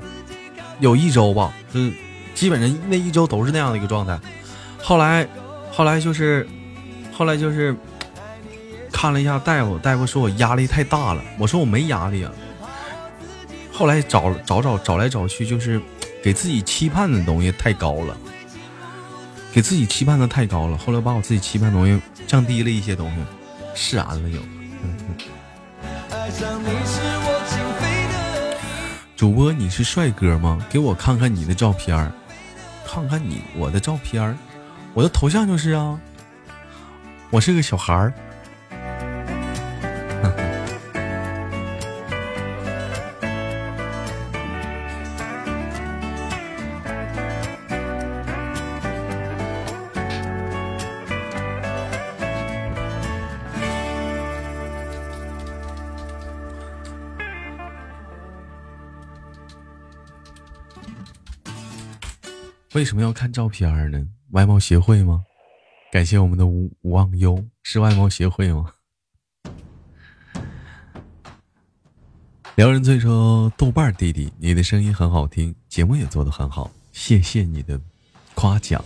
[0.79, 1.93] 有一周吧，嗯，
[2.33, 4.19] 基本上那一周都是那样的一个状态。
[4.81, 5.27] 后来，
[5.71, 6.47] 后来就是，
[7.11, 7.75] 后来就是
[8.91, 12.31] 看了一下大夫，大夫说我压力太大了，我说我没压力啊。
[13.71, 15.79] 后来找找找找来找去，就是
[16.23, 18.17] 给自己期盼的东西太高了，
[19.53, 20.77] 给自己期盼的太高了。
[20.77, 23.15] 后来把我自己期盼的东西降低了一些东西，
[23.75, 24.39] 释然了又。
[26.09, 27.26] 爱上你是我。
[29.17, 30.63] 主播，你是帅哥吗？
[30.69, 32.11] 给我看看你的照片儿，
[32.85, 34.37] 看看你我的照片儿，
[34.93, 35.99] 我的头像就是啊，
[37.31, 38.13] 我是个小孩儿。
[62.77, 63.99] 为什么要看照片呢？
[64.33, 65.23] 外貌协会吗？
[65.91, 68.71] 感谢我们的吴吴忘忧，是外貌协会吗？
[72.53, 77.81] 撩人最说豆瓣弟弟，你的声音很好听，节目也做得很好，谢谢你的
[78.35, 78.79] 夸奖。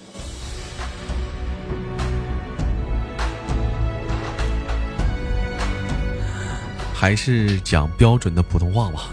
[6.94, 9.10] 还是讲标准的普通话吧。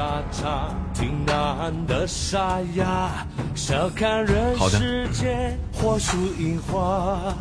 [0.00, 3.10] 沙场挺难的沙哑，
[3.54, 7.34] 笑看人世间火树银花，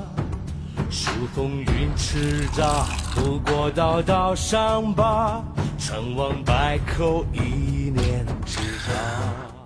[0.89, 5.41] 数风云叱咤，不过道道伤疤，
[5.77, 8.91] 成王败寇一念之差。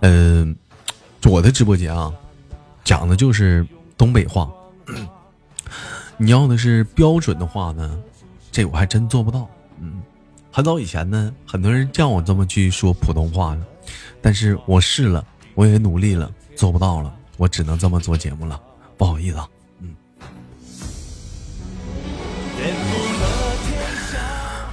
[0.02, 0.56] 嗯，
[1.26, 2.14] 我的直播间啊，
[2.84, 3.66] 讲的就是
[3.98, 4.48] 东北话。
[6.18, 7.98] 你要的是标准的话呢，
[8.52, 9.50] 这我还真做不到。
[10.56, 13.66] 很早以前呢，很多人叫我这么去说普通话呢，
[14.22, 15.26] 但是我试了，
[15.56, 18.62] 我也努力了，做不到了，我只能这么做节目了，
[18.96, 19.50] 不好意思啊。
[19.80, 19.96] 嗯。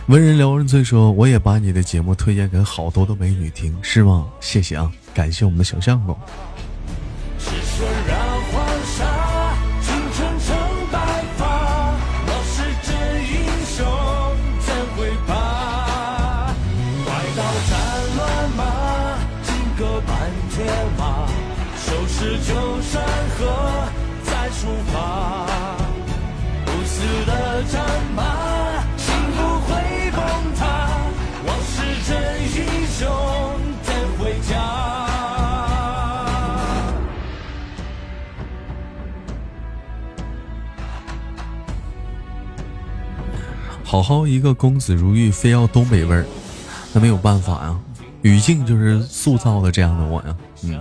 [0.09, 4.29] 文人撩人醉说，我也把你的节目推荐给好多的美女听，是吗？
[4.39, 6.15] 谢谢啊，感谢我们的小相公。
[43.91, 46.25] 好好一个公子如玉，非要东北味儿，
[46.93, 47.77] 那没有办法呀。
[48.23, 50.37] 语境就是塑造的这样的我呀。
[50.63, 50.81] 嗯，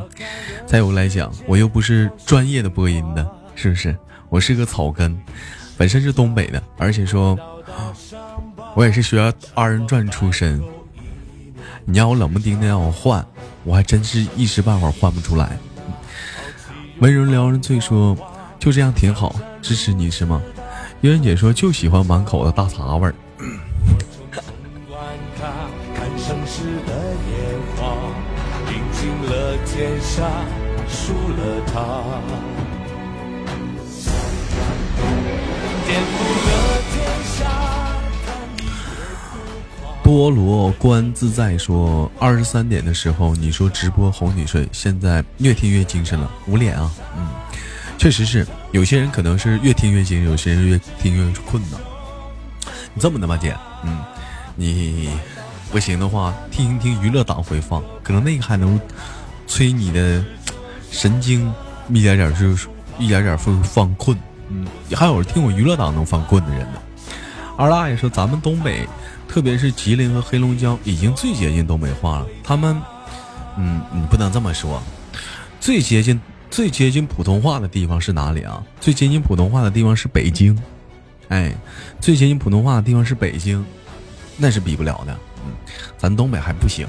[0.68, 3.98] 再有来讲，我又不是专业的播音的，是不是？
[4.30, 5.20] 我是个草根，
[5.76, 7.36] 本身是东北的，而且说，
[8.78, 10.62] 我也是学二人转出身。
[11.86, 13.26] 你让我冷不丁的让我换，
[13.64, 15.58] 我还真是一时半会儿换不出来。
[17.00, 18.16] 温柔撩人醉说，
[18.60, 20.40] 就这样挺好，支持你是吗？
[21.02, 23.16] 悠然姐说就喜欢满口的大碴味儿。
[25.96, 26.94] 看城市的
[27.32, 27.40] 烟
[27.78, 27.96] 花，
[28.70, 30.30] 赢尽了天下，
[30.90, 31.74] 输了他。
[35.88, 36.12] 颠覆
[36.46, 36.50] 了
[36.92, 37.38] 天下。
[40.04, 47.26] 菠萝观自在说，二十三点的时候你说直播哄你睡，现在越听越精神了，捂脸啊，嗯，
[47.98, 51.78] 确实是，有些人可能是越听越精，有些人越听越困呢。
[52.94, 54.00] 你这么的吧，姐，嗯，
[54.56, 55.10] 你
[55.72, 58.80] 不行的话，听一听娱乐党回放，可能那个还能
[59.48, 60.24] 催你的
[60.92, 61.52] 神经
[61.90, 62.68] 一点点就是
[62.98, 64.18] 一点点会放困，
[64.50, 66.82] 嗯，还有听我娱乐党能放困的人呢。
[67.58, 68.88] 二大爷说，咱们东北。
[69.28, 72.26] 特别是吉林和黑龙江已经最接近东北话了。
[72.44, 72.82] 他们，
[73.60, 74.82] 嗯，你不能这么说。
[75.60, 76.20] 最接近、
[76.50, 78.64] 最接近普通话的地方是哪里啊？
[78.82, 80.58] 最接近普通话的地方是北京。
[81.30, 81.54] 哎，
[82.02, 83.64] 最接近普通话的地方是北京，
[84.36, 85.18] 那是比不了的。
[85.46, 85.54] 嗯，
[85.98, 86.88] 咱东北还不行。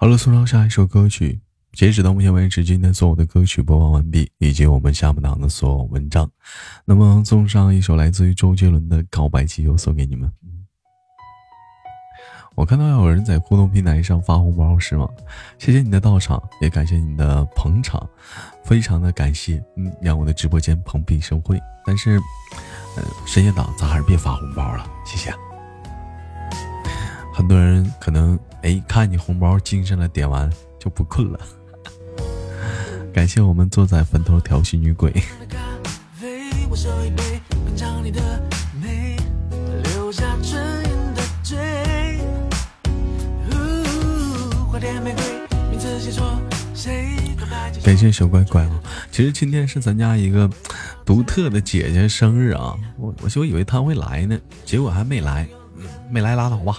[0.00, 1.38] 好了，送上下一首歌曲。
[1.74, 6.26] 截止到目前为止，今天所有的歌曲播放完毕，以及我们下不档的所有文章。
[6.86, 10.32] 那么，送上一首来自于周杰伦的《告白气球》送给你们。
[12.54, 15.06] 我看到有人在互动平台上发红包，是吗？
[15.58, 18.08] 谢谢你的到场，也感谢你的捧场，
[18.64, 19.62] 非常的感谢。
[19.76, 21.60] 嗯，让我的直播间蓬荜生辉。
[21.84, 22.18] 但是，
[22.96, 25.30] 呃，深夜党咱还是别发红包了，谢谢。
[27.40, 28.38] 很多人可能。
[28.60, 31.40] 哎，看你红包精神了，点完就不困了。
[33.14, 35.10] 感谢我们坐在坟头调戏女鬼。
[47.82, 48.80] 感谢小乖乖啊！
[49.10, 50.48] 其实今天是咱家一个
[51.06, 55.48] 独特的姐姐生日啊，我我就以为她会来呢，结果还没来，
[56.10, 56.76] 没来拉倒吧。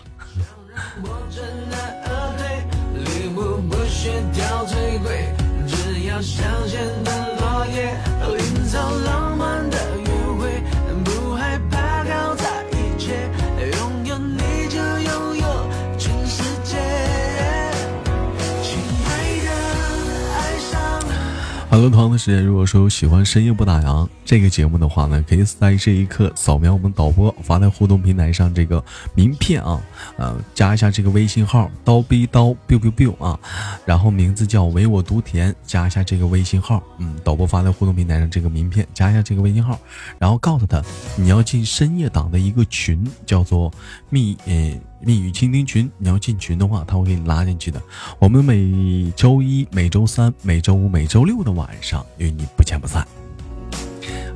[21.70, 28.84] 好了，同样的时间，如果说有喜欢深夜不打烊这个节目的话呢，可以在这一刻扫描我们导播发在互动平台上这个
[29.16, 29.82] 名片啊，
[30.18, 33.40] 呃，加一下这个微信号刀逼刀 biu biu biu 啊，
[33.86, 39.80] 然后名字叫唯我独甜，加一下这个微信号，嗯，导播发在互动平台上这个名片，加一下这个微信号，
[40.20, 40.82] 然后告诉他
[41.16, 43.72] 你要进深夜档的一个群，叫做
[44.10, 44.80] 蜜呃。
[45.04, 47.82] 密语倾听群，你要进群的话，他会给你拉进去的。
[48.20, 53.04] 我们每周一、每周三、每周五、每周六的晚上与你不见不散。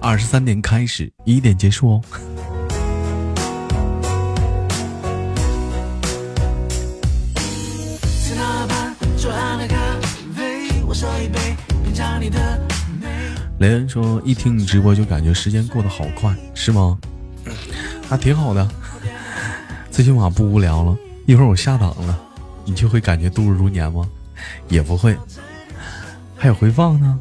[0.01, 2.01] 二十三点开始，一点结束哦。
[13.59, 16.97] 雷恩说：“一听你直播就感觉时间过得好快，是吗？
[18.09, 18.65] 还挺好的。”
[19.91, 22.17] 最起码不无聊了，一会儿我下档了，
[22.63, 24.07] 你就会感觉度日如年吗？
[24.69, 25.17] 也不会，
[26.35, 27.19] 还有回放呢。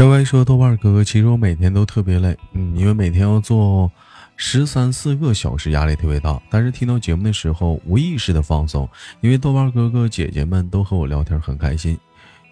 [0.00, 3.92] 乖乖说豆瓣哥哥，其实我每天都特别累，嗯，因为每天要做
[4.34, 6.40] 十三四个小时，压力特别大。
[6.48, 8.88] 但是听到节目的时候，无意识的放松，
[9.20, 11.98] 因为豆瓣哥哥姐姐们都和我聊天很开心，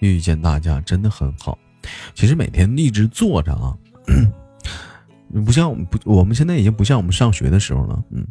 [0.00, 1.58] 遇见大家真的很好。
[2.12, 3.74] 其实每天一直坐着啊，
[5.46, 8.26] 不像我们不，我们现在已经不像我们上学的时候了，嗯，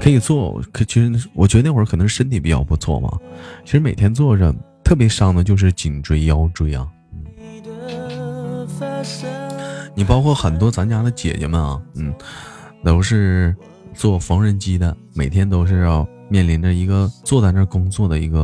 [0.00, 3.10] 可以坐，可其实我觉得那会儿可能身体比较不错嘛。
[3.64, 4.54] 其实每天坐着
[4.84, 6.86] 特别伤的就是颈椎、腰椎啊。
[9.94, 12.14] 你包括很多咱家的姐姐们啊，嗯，
[12.84, 13.56] 都是
[13.94, 18.42] 做缝纫机的，每天都是要面临着一个坐在那工作的一个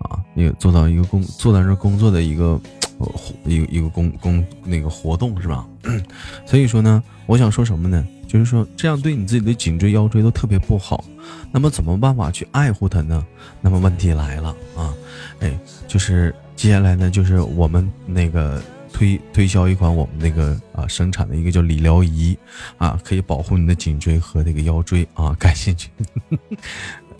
[0.00, 2.60] 啊，那个做到一个工坐在那工作的一个
[2.98, 5.64] 活一个一个工工那个活动是吧？
[6.44, 8.04] 所以说呢，我想说什么呢？
[8.26, 11.04] 就是说这样对你自己的颈椎腰椎都特别不好。
[11.52, 13.24] 那么怎么办法去爱护它呢？
[13.60, 14.92] 那么问题来了啊，
[15.38, 15.56] 哎，
[15.86, 18.60] 就是接下来呢，就是我们那个。
[18.98, 22.36] 推推销一款我们那个啊生产的一个叫理疗仪
[22.78, 25.32] 啊，可以保护你的颈椎和这个腰椎啊。
[25.38, 25.88] 感兴趣，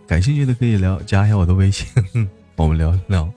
[0.05, 1.87] 感兴趣的可以聊加一下我的微信，
[2.57, 3.33] 我们聊聊。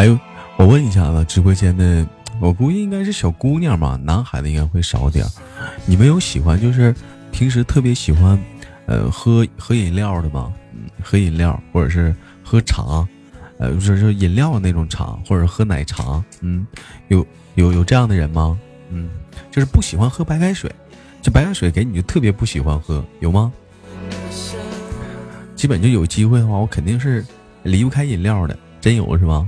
[0.00, 0.18] 哎呦，
[0.56, 2.06] 我问一下子，直播间的，
[2.40, 5.30] 我估计应该是小姑娘吧，男孩子应该会少点儿。
[5.84, 6.94] 你们有喜欢就是
[7.30, 8.42] 平时特别喜欢，
[8.86, 10.50] 呃，喝喝饮料的吗？
[10.72, 13.06] 嗯，喝饮料或者是喝茶，
[13.58, 16.66] 呃，就是饮料那种茶，或者喝奶茶，嗯，
[17.08, 18.58] 有有有这样的人吗？
[18.88, 19.10] 嗯，
[19.50, 20.74] 就是不喜欢喝白开水，
[21.20, 23.52] 这白开水给你就特别不喜欢喝，有吗？
[25.54, 27.22] 基本就有机会的话，我肯定是
[27.64, 29.46] 离不开饮料的，真有是吗？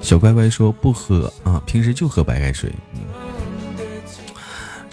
[0.00, 2.72] 小乖乖说不喝啊，平时就喝白开水。
[2.94, 3.00] 嗯，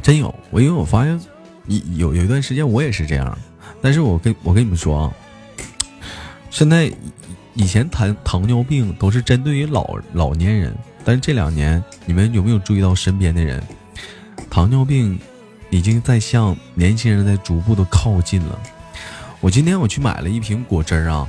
[0.02, 1.20] 真有我，因为我发现
[1.96, 3.36] 有有一段时间我也是这样，
[3.82, 5.14] 但是我跟我跟你们说啊，
[6.52, 6.92] 现在
[7.56, 13.64] 以前糖糖尿病都是针对于老老年人，但是这两年你们有没有注意到身边的人，
[14.50, 15.18] 糖尿病
[15.70, 18.60] 已经在向年轻人在逐步的靠近了。
[19.40, 21.28] 我今天我去买了一瓶果汁儿啊，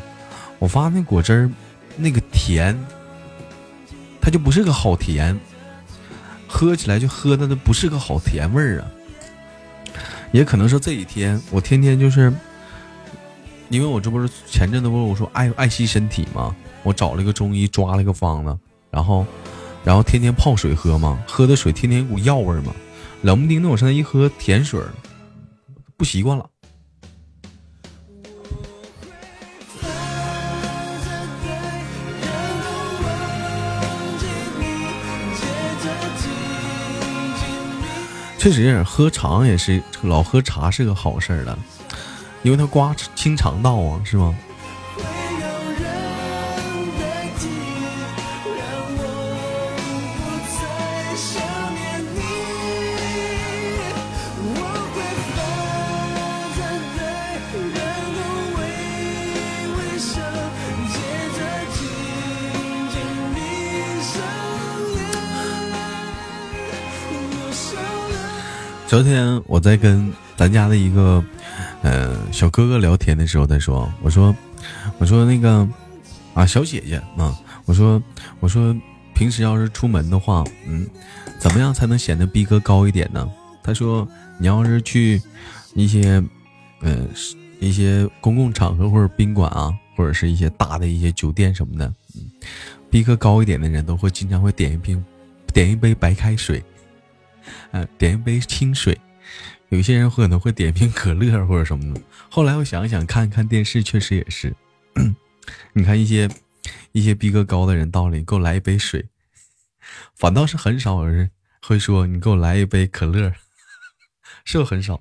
[0.58, 1.50] 我发现那果汁儿
[1.96, 2.78] 那个甜。
[4.28, 5.40] 它就不是个好甜，
[6.46, 8.90] 喝起来就喝的那不是个好甜味儿啊。
[10.32, 12.30] 也可能说这几天我天天就是，
[13.70, 18.54] 因为我这不是前阵子不是我说爱爱惜身体嘛，我找了一个中医抓了个方子，
[18.90, 19.24] 然后
[19.82, 22.74] 然后天天泡水喝嘛，喝的水天天有股药味儿嘛，
[23.22, 24.78] 冷不丁的我现在一喝甜水，
[25.96, 26.46] 不习惯了。
[38.38, 41.58] 确实，喝茶也是老喝茶是个好事儿了，
[42.42, 44.34] 因为它刮清肠道啊，是吗？
[68.98, 71.24] 昨天我在跟咱家的一个
[71.82, 74.34] 呃小哥哥聊天的时候，他说：“我说，
[74.98, 75.68] 我说那个
[76.34, 77.32] 啊小姐姐啊，
[77.64, 78.02] 我说
[78.40, 78.76] 我说
[79.14, 80.84] 平时要是出门的话，嗯，
[81.38, 83.30] 怎么样才能显得逼格高一点呢？
[83.62, 84.04] 他说，
[84.36, 85.22] 你要是去
[85.74, 86.20] 一些，
[86.80, 87.06] 呃，
[87.60, 92.22] 一些公共场合或者宾馆啊，或者是一些大的一些酒店什么的，嗯，
[92.90, 95.00] 逼格高一点的人都会经常会点一瓶，
[95.54, 96.60] 点一杯白开水，
[97.72, 98.98] 嗯，点一杯清水，
[99.68, 102.00] 有些人可能会点瓶可乐或者什么的。
[102.30, 104.54] 后来我想想，看看电视，确实也是，
[105.72, 106.28] 你看一些。
[106.92, 109.08] 一些逼格高的人到了，你给我来一杯水，
[110.16, 111.30] 反倒是很少有人
[111.62, 113.32] 会说你给我来一杯可乐，
[114.44, 115.00] 是不很少？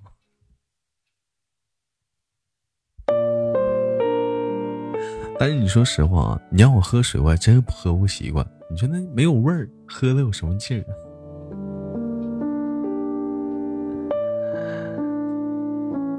[5.40, 8.45] 但是你说实话啊，你让我喝水，我还真喝不习惯。
[8.69, 10.94] 你说那没有味儿，喝的有什么劲儿啊？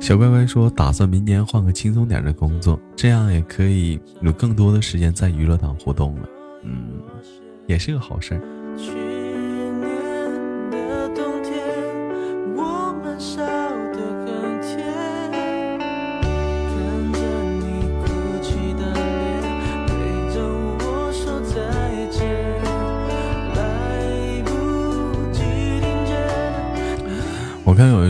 [0.01, 6.29] 小乖乖说：“打算明年换个轻松点的工作，这样也可以有更多的时间在娱乐党活动了。
[6.63, 7.03] 嗯，
[7.67, 8.41] 也是个好事。”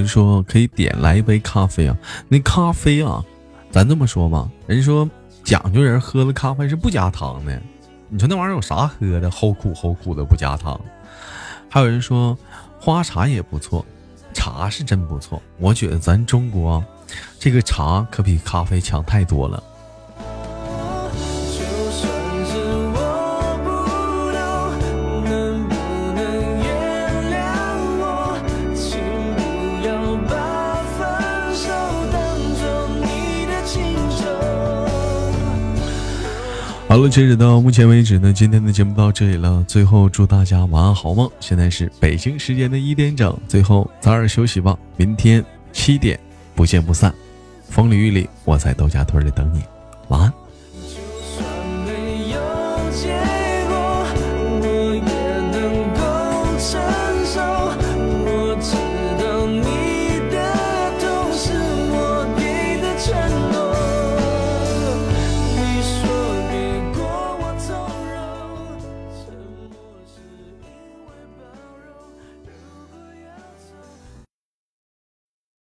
[0.08, 1.96] 说可以点来一杯咖啡啊，
[2.28, 3.22] 那咖啡啊，
[3.70, 5.08] 咱这么说吧，人说
[5.44, 7.62] 讲究人喝的咖啡是不加糖的，
[8.08, 9.30] 你说那玩意儿有啥喝的？
[9.30, 10.80] 齁苦齁苦的不加糖。
[11.68, 12.36] 还有人说
[12.80, 13.84] 花茶也不错，
[14.32, 16.82] 茶是真不错，我觉得咱中国
[17.38, 19.62] 这个茶可比咖啡强太多了。
[36.98, 39.64] 好了，截止到目前为止呢，今天的节目到这里了。
[39.68, 41.30] 最后祝大家晚安好梦。
[41.38, 44.76] 现在是北京时间的一点整，最后早点休息吧。
[44.96, 46.18] 明天七点
[46.56, 47.14] 不见不散。
[47.68, 49.62] 风里雨里，我在豆家屯里等你。
[50.08, 50.32] 晚安。